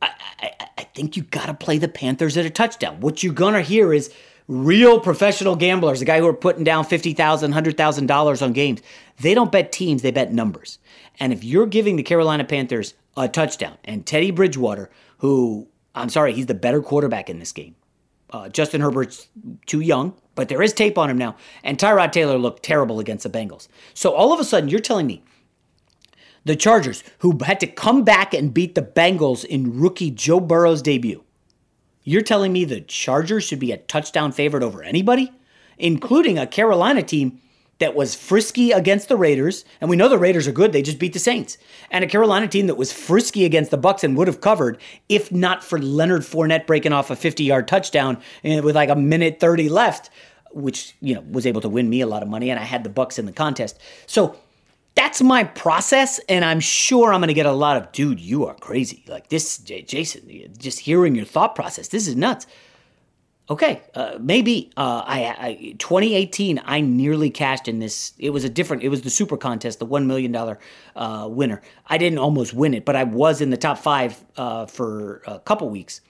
I, 0.00 0.10
I, 0.38 0.52
I 0.78 0.82
think 0.94 1.16
you 1.16 1.24
got 1.24 1.46
to 1.46 1.54
play 1.54 1.78
the 1.78 1.88
Panthers 1.88 2.36
at 2.36 2.46
a 2.46 2.50
touchdown. 2.50 3.00
What 3.00 3.24
you're 3.24 3.34
gonna 3.34 3.62
hear 3.62 3.92
is 3.92 4.14
real 4.48 5.00
professional 5.00 5.56
gamblers, 5.56 6.00
the 6.00 6.04
guy 6.04 6.18
who 6.18 6.26
are 6.26 6.34
putting 6.34 6.64
down 6.64 6.84
$50,000, 6.84 7.14
$100,000 7.16 8.42
on 8.42 8.52
games, 8.52 8.80
they 9.18 9.34
don't 9.34 9.52
bet 9.52 9.72
teams, 9.72 10.02
they 10.02 10.10
bet 10.10 10.32
numbers. 10.32 10.78
And 11.18 11.32
if 11.32 11.42
you're 11.42 11.66
giving 11.66 11.96
the 11.96 12.02
Carolina 12.02 12.44
Panthers 12.44 12.94
a 13.16 13.28
touchdown 13.28 13.76
and 13.84 14.06
Teddy 14.06 14.30
Bridgewater, 14.30 14.90
who, 15.18 15.68
I'm 15.94 16.08
sorry, 16.08 16.32
he's 16.32 16.46
the 16.46 16.54
better 16.54 16.82
quarterback 16.82 17.30
in 17.30 17.38
this 17.38 17.52
game. 17.52 17.74
Uh, 18.30 18.48
Justin 18.48 18.80
Herbert's 18.80 19.28
too 19.66 19.80
young, 19.80 20.14
but 20.34 20.48
there 20.48 20.62
is 20.62 20.72
tape 20.72 20.98
on 20.98 21.08
him 21.08 21.16
now. 21.16 21.36
And 21.62 21.78
Tyrod 21.78 22.12
Taylor 22.12 22.38
looked 22.38 22.62
terrible 22.62 23.00
against 23.00 23.22
the 23.22 23.30
Bengals. 23.30 23.68
So 23.94 24.12
all 24.12 24.32
of 24.32 24.40
a 24.40 24.44
sudden, 24.44 24.68
you're 24.68 24.80
telling 24.80 25.06
me 25.06 25.22
the 26.44 26.56
Chargers, 26.56 27.02
who 27.18 27.38
had 27.44 27.60
to 27.60 27.66
come 27.66 28.04
back 28.04 28.32
and 28.32 28.54
beat 28.54 28.74
the 28.74 28.82
Bengals 28.82 29.44
in 29.44 29.80
rookie 29.80 30.10
Joe 30.12 30.38
Burrow's 30.38 30.82
debut, 30.82 31.24
you're 32.06 32.22
telling 32.22 32.52
me 32.52 32.64
the 32.64 32.80
Chargers 32.80 33.42
should 33.42 33.58
be 33.58 33.72
a 33.72 33.78
touchdown 33.78 34.30
favorite 34.30 34.62
over 34.62 34.80
anybody, 34.80 35.32
including 35.76 36.38
a 36.38 36.46
Carolina 36.46 37.02
team 37.02 37.40
that 37.78 37.96
was 37.96 38.14
frisky 38.14 38.70
against 38.70 39.08
the 39.08 39.16
Raiders, 39.16 39.64
and 39.80 39.90
we 39.90 39.96
know 39.96 40.08
the 40.08 40.16
Raiders 40.16 40.46
are 40.46 40.52
good, 40.52 40.72
they 40.72 40.82
just 40.82 41.00
beat 41.00 41.12
the 41.12 41.18
Saints. 41.18 41.58
And 41.90 42.04
a 42.04 42.06
Carolina 42.06 42.46
team 42.46 42.68
that 42.68 42.76
was 42.76 42.92
frisky 42.92 43.44
against 43.44 43.72
the 43.72 43.76
Bucks 43.76 44.04
and 44.04 44.16
would 44.16 44.28
have 44.28 44.40
covered 44.40 44.78
if 45.08 45.32
not 45.32 45.64
for 45.64 45.80
Leonard 45.80 46.22
Fournette 46.22 46.64
breaking 46.64 46.92
off 46.92 47.10
a 47.10 47.16
50-yard 47.16 47.66
touchdown 47.66 48.18
with 48.44 48.76
like 48.76 48.88
a 48.88 48.96
minute 48.96 49.40
30 49.40 49.68
left, 49.68 50.08
which, 50.52 50.94
you 51.00 51.16
know, 51.16 51.24
was 51.28 51.44
able 51.44 51.60
to 51.60 51.68
win 51.68 51.90
me 51.90 52.00
a 52.00 52.06
lot 52.06 52.22
of 52.22 52.28
money 52.28 52.50
and 52.50 52.60
I 52.60 52.62
had 52.62 52.84
the 52.84 52.88
Bucks 52.88 53.18
in 53.18 53.26
the 53.26 53.32
contest. 53.32 53.78
So, 54.06 54.36
that's 54.96 55.22
my 55.22 55.44
process, 55.44 56.18
and 56.28 56.44
I'm 56.44 56.58
sure 56.58 57.12
I'm 57.12 57.20
going 57.20 57.28
to 57.28 57.34
get 57.34 57.46
a 57.46 57.52
lot 57.52 57.76
of, 57.76 57.92
dude, 57.92 58.18
you 58.18 58.46
are 58.46 58.54
crazy. 58.54 59.04
Like 59.06 59.28
this, 59.28 59.58
Jason, 59.58 60.54
just 60.58 60.80
hearing 60.80 61.14
your 61.14 61.26
thought 61.26 61.54
process, 61.54 61.88
this 61.88 62.08
is 62.08 62.16
nuts. 62.16 62.46
Okay, 63.48 63.82
uh, 63.94 64.16
maybe 64.18 64.72
uh, 64.76 65.04
I, 65.06 65.36
I 65.38 65.74
2018 65.78 66.60
I 66.64 66.80
nearly 66.80 67.30
cashed 67.30 67.68
in 67.68 67.78
this. 67.78 68.12
It 68.18 68.30
was 68.30 68.42
a 68.42 68.48
different. 68.48 68.82
It 68.82 68.88
was 68.88 69.02
the 69.02 69.10
super 69.10 69.36
contest, 69.36 69.78
the 69.78 69.86
one 69.86 70.08
million 70.08 70.32
dollar 70.32 70.58
uh, 70.96 71.28
winner. 71.30 71.62
I 71.86 71.96
didn't 71.96 72.18
almost 72.18 72.54
win 72.54 72.74
it, 72.74 72.84
but 72.84 72.96
I 72.96 73.04
was 73.04 73.40
in 73.40 73.50
the 73.50 73.56
top 73.56 73.78
five 73.78 74.24
uh, 74.36 74.66
for 74.66 75.22
a 75.28 75.38
couple 75.38 75.68
weeks 75.68 76.00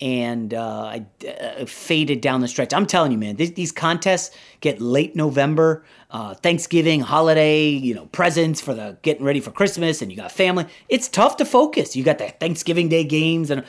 and 0.00 0.54
uh, 0.54 0.82
I 0.84 1.06
uh, 1.26 1.66
faded 1.66 2.20
down 2.20 2.40
the 2.40 2.48
stretch. 2.48 2.72
I'm 2.72 2.86
telling 2.86 3.12
you, 3.12 3.18
man, 3.18 3.36
these, 3.36 3.52
these 3.54 3.72
contests 3.72 4.34
get 4.60 4.80
late 4.80 5.16
November, 5.16 5.84
uh, 6.10 6.34
Thanksgiving, 6.34 7.00
holiday, 7.00 7.68
you 7.68 7.94
know, 7.94 8.06
presents 8.06 8.60
for 8.60 8.74
the 8.74 8.96
getting 9.02 9.24
ready 9.24 9.40
for 9.40 9.50
Christmas, 9.50 10.00
and 10.00 10.10
you 10.10 10.16
got 10.16 10.30
family. 10.30 10.66
It's 10.88 11.08
tough 11.08 11.36
to 11.38 11.44
focus. 11.44 11.96
You 11.96 12.04
got 12.04 12.18
the 12.18 12.28
Thanksgiving 12.28 12.88
Day 12.88 13.04
games, 13.04 13.50
and 13.50 13.64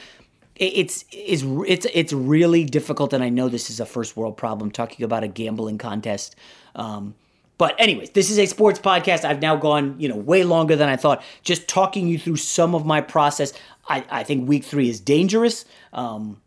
it's 0.55 1.05
it's 1.11 1.43
it's 1.67 1.87
it's 1.93 2.13
really 2.13 2.65
difficult. 2.65 3.13
And 3.13 3.23
I 3.23 3.29
know 3.29 3.49
this 3.49 3.69
is 3.69 3.79
a 3.79 3.85
first 3.85 4.15
world 4.15 4.37
problem 4.37 4.71
talking 4.71 5.03
about 5.03 5.23
a 5.23 5.27
gambling 5.27 5.77
contest. 5.77 6.35
Um, 6.75 7.15
but 7.59 7.75
anyways, 7.77 8.11
this 8.11 8.31
is 8.31 8.39
a 8.39 8.45
sports 8.45 8.79
podcast. 8.79 9.25
I've 9.25 9.41
now 9.41 9.57
gone, 9.57 9.95
you 9.99 10.07
know, 10.07 10.15
way 10.15 10.45
longer 10.45 10.77
than 10.77 10.87
I 10.87 10.95
thought. 10.95 11.21
Just 11.43 11.67
talking 11.67 12.07
you 12.07 12.17
through 12.17 12.37
some 12.37 12.73
of 12.73 12.85
my 12.85 13.01
process. 13.01 13.51
I, 13.89 14.05
I 14.09 14.23
think 14.23 14.47
week 14.47 14.63
three 14.63 14.89
is 14.89 15.01
dangerous. 15.01 15.65
Um, 15.91 16.41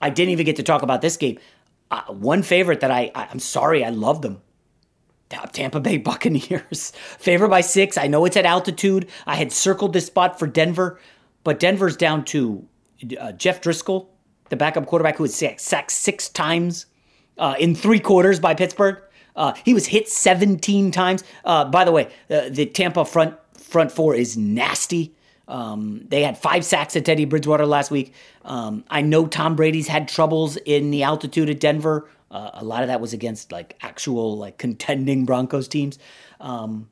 I 0.00 0.08
didn't 0.08 0.30
even 0.30 0.46
get 0.46 0.56
to 0.56 0.62
talk 0.62 0.80
about 0.80 1.02
this 1.02 1.18
game. 1.18 1.38
Uh, 1.90 2.02
one 2.04 2.42
favorite 2.42 2.80
that 2.80 2.90
I, 2.90 3.12
I, 3.14 3.28
am 3.30 3.40
sorry, 3.40 3.84
I 3.84 3.90
love 3.90 4.22
them. 4.22 4.40
Tampa 5.52 5.80
Bay 5.80 5.98
Buccaneers. 5.98 6.92
Favored 7.18 7.48
by 7.48 7.60
six. 7.60 7.98
I 7.98 8.06
know 8.06 8.24
it's 8.24 8.36
at 8.38 8.46
altitude. 8.46 9.10
I 9.26 9.34
had 9.34 9.52
circled 9.52 9.92
this 9.92 10.06
spot 10.06 10.38
for 10.38 10.46
Denver, 10.46 10.98
but 11.44 11.60
Denver's 11.60 11.96
down 11.96 12.24
to 12.26 12.66
uh, 13.20 13.32
Jeff 13.32 13.60
Driskel, 13.60 14.06
the 14.48 14.56
backup 14.56 14.86
quarterback 14.86 15.18
who 15.18 15.24
was 15.24 15.34
sacked 15.34 15.90
six 15.90 16.30
times 16.30 16.86
uh, 17.36 17.54
in 17.58 17.74
three 17.74 18.00
quarters 18.00 18.40
by 18.40 18.54
Pittsburgh. 18.54 18.98
Uh, 19.36 19.54
he 19.64 19.74
was 19.74 19.86
hit 19.86 20.08
17 20.08 20.90
times. 20.90 21.24
Uh, 21.44 21.64
by 21.64 21.84
the 21.84 21.92
way, 21.92 22.06
uh, 22.30 22.48
the 22.48 22.66
Tampa 22.66 23.04
front 23.04 23.36
front 23.56 23.90
four 23.90 24.14
is 24.14 24.36
nasty. 24.36 25.14
Um, 25.48 26.04
they 26.08 26.22
had 26.22 26.38
five 26.38 26.64
sacks 26.64 26.96
at 26.96 27.04
Teddy 27.04 27.24
Bridgewater 27.24 27.66
last 27.66 27.90
week. 27.90 28.14
Um, 28.44 28.84
I 28.88 29.02
know 29.02 29.26
Tom 29.26 29.56
Brady's 29.56 29.88
had 29.88 30.08
troubles 30.08 30.56
in 30.56 30.90
the 30.90 31.02
altitude 31.02 31.50
at 31.50 31.60
Denver. 31.60 32.08
Uh, 32.30 32.50
a 32.54 32.64
lot 32.64 32.82
of 32.82 32.88
that 32.88 33.00
was 33.00 33.12
against 33.12 33.52
like 33.52 33.76
actual 33.82 34.38
like 34.38 34.58
contending 34.58 35.24
Broncos 35.24 35.68
teams. 35.68 35.98
Um, 36.40 36.88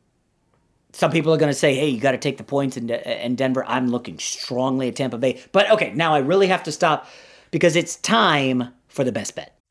some 0.93 1.11
people 1.11 1.32
are 1.32 1.38
going 1.38 1.51
to 1.51 1.59
say, 1.59 1.74
"Hey, 1.74 1.88
you 1.88 2.01
got 2.01 2.12
to 2.12 2.18
take 2.18 2.36
the 2.36 2.45
points 2.45 2.76
in, 2.76 2.90
in 2.90 3.34
Denver." 3.34 3.64
I'm 3.66 3.88
looking 3.88 4.18
strongly 4.18 4.88
at 4.88 4.97
Tampa 4.97 5.18
Bay, 5.18 5.40
but 5.53 5.70
okay, 5.70 5.93
now 5.95 6.14
I 6.14 6.18
really 6.18 6.49
have 6.49 6.62
to 6.64 6.72
stop 6.72 7.07
because 7.51 7.76
it's 7.76 7.97
time 7.97 8.68
for 8.88 9.03
the 9.03 9.12
best 9.12 9.34
bet. 9.34 9.61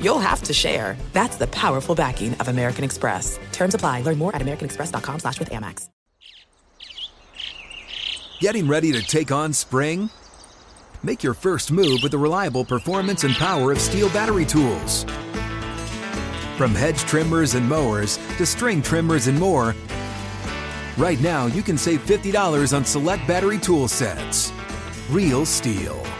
you'll 0.00 0.18
have 0.18 0.42
to 0.44 0.52
share. 0.52 0.96
That's 1.12 1.36
the 1.36 1.46
powerful 1.48 1.94
backing 1.94 2.34
of 2.34 2.48
American 2.48 2.84
Express. 2.84 3.38
Terms 3.52 3.74
apply. 3.74 4.02
Learn 4.02 4.18
more 4.18 4.34
at 4.34 4.42
americanexpress.com 4.42 5.20
slash 5.20 5.38
with 5.38 5.50
Amex. 5.50 5.88
Getting 8.40 8.66
ready 8.66 8.90
to 8.92 9.02
take 9.02 9.30
on 9.30 9.52
spring? 9.52 10.08
Make 11.02 11.22
your 11.22 11.34
first 11.34 11.70
move 11.70 12.00
with 12.02 12.12
the 12.12 12.18
reliable 12.18 12.64
performance 12.64 13.24
and 13.24 13.34
power 13.34 13.70
of 13.70 13.78
STIHL 13.78 14.10
battery 14.14 14.46
tools. 14.46 15.04
From 16.56 16.74
hedge 16.74 17.00
trimmers 17.00 17.54
and 17.54 17.68
mowers 17.68 18.18
to 18.38 18.46
string 18.46 18.80
trimmers 18.80 19.26
and 19.26 19.38
more, 19.38 19.74
right 20.96 21.20
now 21.20 21.46
you 21.46 21.62
can 21.62 21.76
save 21.76 22.04
$50 22.06 22.74
on 22.74 22.84
select 22.84 23.26
battery 23.28 23.58
tool 23.58 23.88
sets. 23.88 24.52
Real 25.10 25.44
STIHL. 25.44 26.19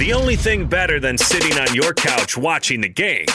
The 0.00 0.14
only 0.14 0.34
thing 0.34 0.64
better 0.64 0.98
than 0.98 1.18
sitting 1.18 1.58
on 1.58 1.74
your 1.74 1.92
couch 1.92 2.34
watching 2.34 2.80
the 2.80 2.88
game 2.88 3.26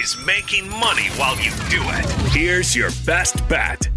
is 0.00 0.16
making 0.24 0.70
money 0.70 1.08
while 1.16 1.34
you 1.40 1.50
do 1.68 1.82
it. 1.82 2.08
Here's 2.30 2.76
your 2.76 2.90
best 3.04 3.48
bet. 3.48 3.88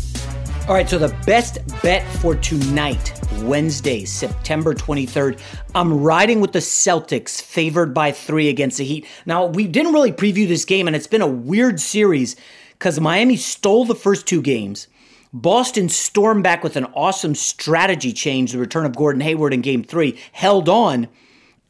All 0.67 0.74
right, 0.74 0.89
so 0.89 0.97
the 0.97 1.15
best 1.28 1.59
bet 1.84 2.03
for 2.22 2.34
tonight, 2.34 3.13
Wednesday, 3.43 4.03
September 4.03 4.74
23rd. 4.74 5.39
I'm 5.76 6.01
riding 6.01 6.41
with 6.41 6.53
the 6.53 6.59
Celtics, 6.59 7.39
favored 7.39 7.93
by 7.93 8.13
three 8.13 8.49
against 8.49 8.80
the 8.80 8.84
Heat. 8.84 9.05
Now, 9.28 9.45
we 9.45 9.67
didn't 9.67 9.93
really 9.93 10.11
preview 10.11 10.47
this 10.47 10.65
game, 10.65 10.88
and 10.88 10.95
it's 10.95 11.05
been 11.05 11.22
a 11.22 11.28
weird 11.28 11.80
series 11.80 12.36
because 12.80 12.99
Miami 12.99 13.36
stole 13.36 13.86
the 13.86 13.93
first 13.93 14.26
two 14.26 14.41
games. 14.41 14.88
Boston 15.32 15.88
stormed 15.88 16.41
back 16.41 16.63
with 16.63 16.78
an 16.78 16.86
awesome 16.95 17.36
strategy 17.36 18.11
change, 18.11 18.53
the 18.53 18.57
return 18.57 18.88
of 18.88 18.95
Gordon 18.95 19.22
Hayward 19.22 19.53
in 19.53 19.61
game 19.61 19.84
three, 19.84 20.20
held 20.32 20.67
on. 20.67 21.07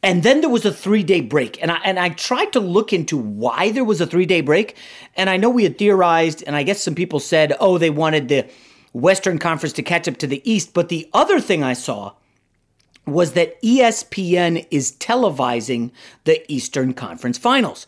And 0.02 0.24
then 0.24 0.42
there 0.42 0.50
was 0.50 0.66
a 0.66 0.74
three 0.74 1.04
day 1.04 1.22
break. 1.22 1.62
And 1.62 1.72
I, 1.72 1.78
and 1.84 2.00
I 2.00 2.10
tried 2.10 2.54
to 2.54 2.60
look 2.60 2.94
into 2.94 3.18
why 3.18 3.72
there 3.72 3.84
was 3.84 4.00
a 4.00 4.08
three 4.08 4.26
day 4.26 4.42
break. 4.42 4.76
And 5.16 5.30
I 5.30 5.38
know 5.38 5.50
we 5.50 5.64
had 5.64 5.78
theorized, 5.78 6.44
and 6.48 6.56
I 6.56 6.64
guess 6.64 6.82
some 6.82 6.96
people 6.96 7.20
said, 7.20 7.56
oh, 7.60 7.78
they 7.78 7.90
wanted 7.90 8.28
the 8.28 8.50
Western 8.94 9.40
Conference 9.40 9.74
to 9.74 9.84
catch 9.84 10.08
up 10.08 10.18
to 10.18 10.28
the 10.28 10.42
East. 10.50 10.74
But 10.74 10.90
the 10.90 11.10
other 11.14 11.40
thing 11.40 11.64
I 11.64 11.74
saw 11.74 12.14
was 13.06 13.34
that 13.34 13.62
ESPN 13.62 14.66
is 14.72 14.94
televising 14.94 15.92
the 16.24 16.50
Eastern 16.52 16.94
Conference 16.94 17.38
Finals. 17.38 17.88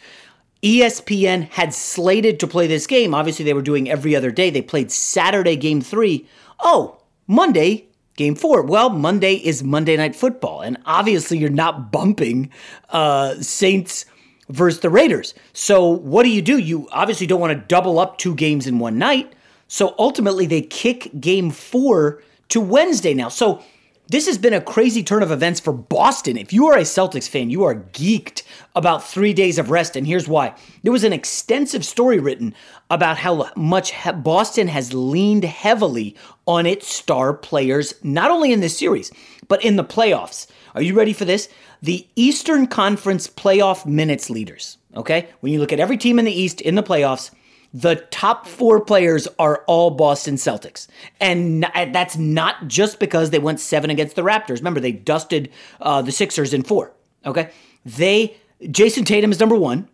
ESPN 0.63 1.49
had 1.49 1.73
slated 1.73 2.39
to 2.39 2.47
play 2.47 2.67
this 2.67 2.87
game. 2.87 3.15
Obviously, 3.15 3.45
they 3.45 3.53
were 3.53 3.61
doing 3.61 3.89
every 3.89 4.15
other 4.15 4.31
day. 4.31 4.49
They 4.49 4.61
played 4.61 4.91
Saturday, 4.91 5.55
game 5.55 5.81
three. 5.81 6.27
Oh, 6.59 7.01
Monday, 7.25 7.87
game 8.15 8.35
four. 8.35 8.61
Well, 8.61 8.89
Monday 8.89 9.35
is 9.35 9.63
Monday 9.63 9.97
Night 9.97 10.15
Football. 10.15 10.61
And 10.61 10.77
obviously, 10.85 11.37
you're 11.37 11.49
not 11.49 11.91
bumping 11.91 12.49
uh, 12.89 13.35
Saints 13.35 14.05
versus 14.49 14.81
the 14.81 14.89
Raiders. 14.89 15.33
So, 15.53 15.87
what 15.87 16.23
do 16.23 16.29
you 16.29 16.41
do? 16.41 16.57
You 16.57 16.87
obviously 16.91 17.27
don't 17.27 17.39
want 17.39 17.57
to 17.57 17.67
double 17.67 17.99
up 17.99 18.17
two 18.17 18.35
games 18.35 18.67
in 18.67 18.79
one 18.79 18.97
night. 18.97 19.33
So, 19.67 19.95
ultimately, 19.97 20.45
they 20.45 20.61
kick 20.61 21.09
game 21.19 21.51
four 21.51 22.21
to 22.49 22.59
Wednesday 22.59 23.13
now. 23.13 23.29
So, 23.29 23.63
this 24.11 24.25
has 24.27 24.37
been 24.37 24.53
a 24.53 24.59
crazy 24.59 25.03
turn 25.03 25.23
of 25.23 25.31
events 25.31 25.61
for 25.61 25.71
Boston. 25.71 26.35
If 26.35 26.51
you 26.51 26.67
are 26.67 26.77
a 26.77 26.81
Celtics 26.81 27.29
fan, 27.29 27.49
you 27.49 27.63
are 27.63 27.75
geeked 27.75 28.43
about 28.75 29.07
three 29.07 29.33
days 29.33 29.57
of 29.57 29.71
rest. 29.71 29.95
And 29.95 30.05
here's 30.05 30.27
why 30.27 30.53
there 30.83 30.91
was 30.91 31.05
an 31.05 31.13
extensive 31.13 31.85
story 31.85 32.19
written 32.19 32.53
about 32.89 33.17
how 33.17 33.49
much 33.55 33.93
Boston 34.17 34.67
has 34.67 34.93
leaned 34.93 35.45
heavily 35.45 36.17
on 36.45 36.65
its 36.65 36.93
star 36.93 37.33
players, 37.33 37.93
not 38.03 38.31
only 38.31 38.51
in 38.51 38.59
this 38.59 38.77
series, 38.77 39.11
but 39.47 39.63
in 39.63 39.77
the 39.77 39.83
playoffs. 39.83 40.47
Are 40.75 40.81
you 40.81 40.93
ready 40.93 41.13
for 41.13 41.23
this? 41.23 41.47
The 41.81 42.05
Eastern 42.17 42.67
Conference 42.67 43.27
playoff 43.27 43.85
minutes 43.85 44.29
leaders. 44.29 44.77
Okay. 44.97 45.29
When 45.39 45.53
you 45.53 45.59
look 45.59 45.71
at 45.71 45.79
every 45.79 45.97
team 45.97 46.19
in 46.19 46.25
the 46.25 46.33
East 46.33 46.59
in 46.59 46.75
the 46.75 46.83
playoffs, 46.83 47.31
the 47.73 47.95
top 48.11 48.45
four 48.45 48.81
players 48.81 49.27
are 49.39 49.63
all 49.67 49.91
Boston 49.91 50.35
Celtics. 50.35 50.87
And 51.19 51.63
that's 51.63 52.17
not 52.17 52.67
just 52.67 52.99
because 52.99 53.29
they 53.29 53.39
went 53.39 53.59
seven 53.59 53.89
against 53.89 54.15
the 54.15 54.23
Raptors. 54.23 54.57
Remember, 54.57 54.79
they 54.79 54.91
dusted 54.91 55.49
uh, 55.79 56.01
the 56.01 56.11
Sixers 56.11 56.53
in 56.53 56.63
four. 56.63 56.93
Okay. 57.25 57.51
They, 57.85 58.35
Jayson 58.63 59.05
Tatum 59.05 59.31
is 59.31 59.39
number 59.39 59.55
one. 59.55 59.87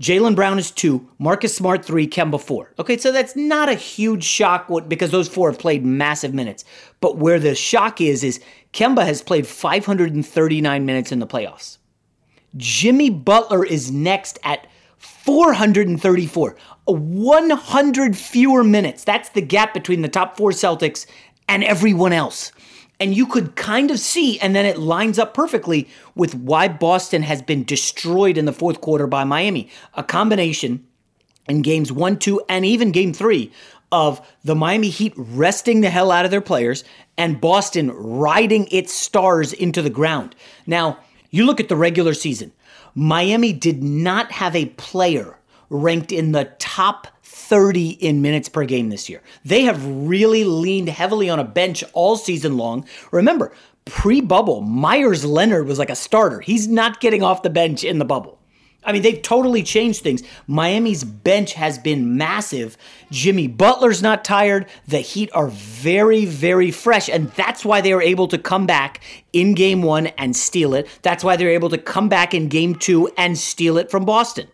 Jaylen 0.00 0.34
Brown 0.34 0.58
is 0.58 0.70
two, 0.70 1.06
Marcus 1.18 1.54
Smart 1.54 1.84
three, 1.84 2.08
Kemba 2.08 2.40
four. 2.40 2.72
Okay, 2.78 2.96
so 2.96 3.12
that's 3.12 3.36
not 3.36 3.68
a 3.68 3.74
huge 3.74 4.24
shock 4.24 4.66
because 4.88 5.10
those 5.10 5.28
four 5.28 5.50
have 5.50 5.60
played 5.60 5.84
massive 5.84 6.32
minutes. 6.32 6.64
But 7.02 7.18
where 7.18 7.38
the 7.38 7.54
shock 7.54 8.00
is, 8.00 8.24
is 8.24 8.40
Kemba 8.72 9.04
has 9.04 9.20
played 9.20 9.46
539 9.46 10.86
minutes 10.86 11.12
in 11.12 11.18
the 11.18 11.26
playoffs. 11.26 11.76
Jimmy 12.56 13.10
Butler 13.10 13.64
is 13.64 13.92
next 13.92 14.38
at 14.42 14.66
434. 15.24 16.56
100 16.86 18.16
fewer 18.16 18.64
minutes. 18.64 19.04
That's 19.04 19.28
the 19.30 19.42
gap 19.42 19.74
between 19.74 20.02
the 20.02 20.08
top 20.08 20.36
four 20.36 20.50
Celtics 20.50 21.06
and 21.48 21.62
everyone 21.62 22.12
else. 22.12 22.52
And 22.98 23.14
you 23.14 23.26
could 23.26 23.56
kind 23.56 23.90
of 23.90 23.98
see, 23.98 24.38
and 24.40 24.54
then 24.54 24.66
it 24.66 24.78
lines 24.78 25.18
up 25.18 25.32
perfectly 25.32 25.88
with 26.14 26.34
why 26.34 26.68
Boston 26.68 27.22
has 27.22 27.40
been 27.40 27.64
destroyed 27.64 28.36
in 28.36 28.44
the 28.44 28.52
fourth 28.52 28.80
quarter 28.80 29.06
by 29.06 29.24
Miami. 29.24 29.70
A 29.94 30.02
combination 30.02 30.86
in 31.48 31.62
games 31.62 31.90
one, 31.90 32.18
two, 32.18 32.42
and 32.48 32.64
even 32.64 32.92
game 32.92 33.14
three 33.14 33.50
of 33.92 34.20
the 34.44 34.54
Miami 34.54 34.90
Heat 34.90 35.14
resting 35.16 35.80
the 35.80 35.90
hell 35.90 36.12
out 36.12 36.24
of 36.24 36.30
their 36.30 36.40
players 36.40 36.84
and 37.16 37.40
Boston 37.40 37.90
riding 37.90 38.68
its 38.70 38.92
stars 38.92 39.52
into 39.52 39.82
the 39.82 39.90
ground. 39.90 40.34
Now, 40.66 40.98
you 41.30 41.44
look 41.44 41.60
at 41.60 41.68
the 41.68 41.76
regular 41.76 42.14
season, 42.14 42.52
Miami 42.94 43.52
did 43.52 43.82
not 43.82 44.32
have 44.32 44.56
a 44.56 44.66
player 44.66 45.38
ranked 45.68 46.12
in 46.12 46.32
the 46.32 46.52
top 46.58 47.06
30 47.22 47.90
in 47.90 48.22
minutes 48.22 48.48
per 48.48 48.64
game 48.64 48.90
this 48.90 49.08
year. 49.08 49.22
They 49.44 49.62
have 49.62 49.84
really 49.86 50.44
leaned 50.44 50.88
heavily 50.88 51.30
on 51.30 51.38
a 51.38 51.44
bench 51.44 51.84
all 51.92 52.16
season 52.16 52.56
long. 52.56 52.84
Remember, 53.12 53.52
pre 53.84 54.20
bubble, 54.20 54.60
Meyers 54.60 55.24
Leonard 55.24 55.66
was 55.66 55.78
like 55.78 55.90
a 55.90 55.96
starter. 55.96 56.40
He's 56.40 56.68
not 56.68 57.00
getting 57.00 57.22
off 57.22 57.42
the 57.42 57.50
bench 57.50 57.84
in 57.84 57.98
the 57.98 58.04
bubble. 58.04 58.39
I 58.82 58.92
mean, 58.92 59.02
they've 59.02 59.20
totally 59.20 59.62
changed 59.62 60.02
things. 60.02 60.22
Miami's 60.46 61.04
bench 61.04 61.52
has 61.52 61.78
been 61.78 62.16
massive. 62.16 62.78
Jimmy 63.10 63.46
Butler's 63.46 64.02
not 64.02 64.24
tired. 64.24 64.66
The 64.88 65.00
Heat 65.00 65.30
are 65.34 65.48
very, 65.48 66.24
very 66.24 66.70
fresh. 66.70 67.08
And 67.08 67.30
that's 67.32 67.64
why 67.64 67.82
they 67.82 67.94
were 67.94 68.02
able 68.02 68.28
to 68.28 68.38
come 68.38 68.66
back 68.66 69.02
in 69.32 69.54
game 69.54 69.82
one 69.82 70.06
and 70.08 70.34
steal 70.34 70.74
it. 70.74 70.88
That's 71.02 71.22
why 71.22 71.36
they're 71.36 71.50
able 71.50 71.68
to 71.70 71.78
come 71.78 72.08
back 72.08 72.32
in 72.32 72.48
game 72.48 72.74
two 72.74 73.10
and 73.18 73.36
steal 73.36 73.76
it 73.76 73.90
from 73.90 74.04
Boston. 74.04 74.48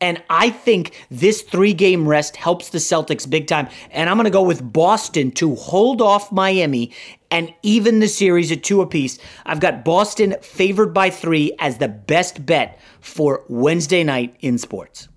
And 0.00 0.20
I 0.28 0.50
think 0.50 1.06
this 1.12 1.42
three 1.42 1.72
game 1.72 2.08
rest 2.08 2.34
helps 2.34 2.70
the 2.70 2.78
Celtics 2.78 3.28
big 3.28 3.46
time. 3.46 3.68
And 3.92 4.10
I'm 4.10 4.16
going 4.16 4.24
to 4.24 4.30
go 4.30 4.42
with 4.42 4.72
Boston 4.72 5.30
to 5.32 5.54
hold 5.54 6.02
off 6.02 6.32
Miami 6.32 6.92
and 7.32 7.52
even 7.62 7.98
the 7.98 8.08
series 8.08 8.52
at 8.52 8.62
two 8.62 8.82
apiece. 8.82 9.18
I've 9.46 9.58
got 9.58 9.84
Boston 9.84 10.36
favored 10.42 10.92
by 10.92 11.08
three 11.08 11.56
as 11.58 11.78
the 11.78 11.88
best 11.88 12.44
bet 12.44 12.78
for 13.00 13.44
Wednesday 13.48 14.04
night 14.04 14.36
in 14.40 14.58
sports. 14.58 15.08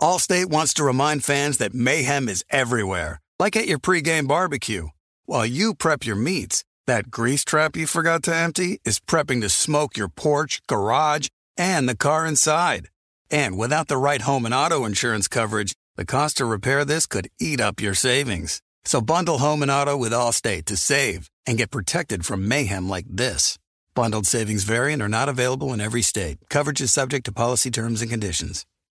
Allstate 0.00 0.46
wants 0.46 0.74
to 0.74 0.84
remind 0.84 1.24
fans 1.24 1.58
that 1.58 1.72
mayhem 1.72 2.28
is 2.28 2.44
everywhere, 2.50 3.20
like 3.38 3.54
at 3.56 3.68
your 3.68 3.78
pregame 3.78 4.26
barbecue. 4.26 4.88
While 5.26 5.46
you 5.46 5.74
prep 5.74 6.04
your 6.04 6.16
meats, 6.16 6.64
that 6.88 7.12
grease 7.12 7.44
trap 7.44 7.76
you 7.76 7.86
forgot 7.86 8.24
to 8.24 8.34
empty 8.34 8.80
is 8.84 8.98
prepping 8.98 9.40
to 9.42 9.48
smoke 9.48 9.96
your 9.96 10.08
porch, 10.08 10.60
garage, 10.66 11.28
and 11.56 11.88
the 11.88 11.96
car 11.96 12.26
inside. 12.26 12.88
And 13.30 13.56
without 13.56 13.86
the 13.86 13.96
right 13.96 14.22
home 14.22 14.44
and 14.44 14.54
auto 14.54 14.84
insurance 14.84 15.28
coverage, 15.28 15.72
the 15.94 16.04
cost 16.04 16.38
to 16.38 16.44
repair 16.44 16.84
this 16.84 17.06
could 17.06 17.30
eat 17.40 17.60
up 17.60 17.80
your 17.80 17.94
savings. 17.94 18.60
So 18.84 19.00
bundle 19.00 19.38
home 19.38 19.62
and 19.62 19.70
auto 19.70 19.96
with 19.96 20.12
Allstate 20.12 20.64
to 20.66 20.76
save 20.76 21.30
and 21.46 21.58
get 21.58 21.70
protected 21.70 22.26
from 22.26 22.48
mayhem 22.48 22.88
like 22.88 23.06
this. 23.08 23.58
Bundled 23.94 24.26
savings 24.26 24.64
vary 24.64 24.92
and 24.92 25.02
are 25.02 25.08
not 25.08 25.28
available 25.28 25.72
in 25.72 25.80
every 25.80 26.02
state. 26.02 26.38
Coverage 26.50 26.80
is 26.80 26.92
subject 26.92 27.24
to 27.26 27.32
policy 27.32 27.70
terms 27.70 28.02
and 28.02 28.10
conditions. 28.10 28.66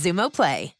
Xumo 0.00 0.30
Play. 0.30 0.79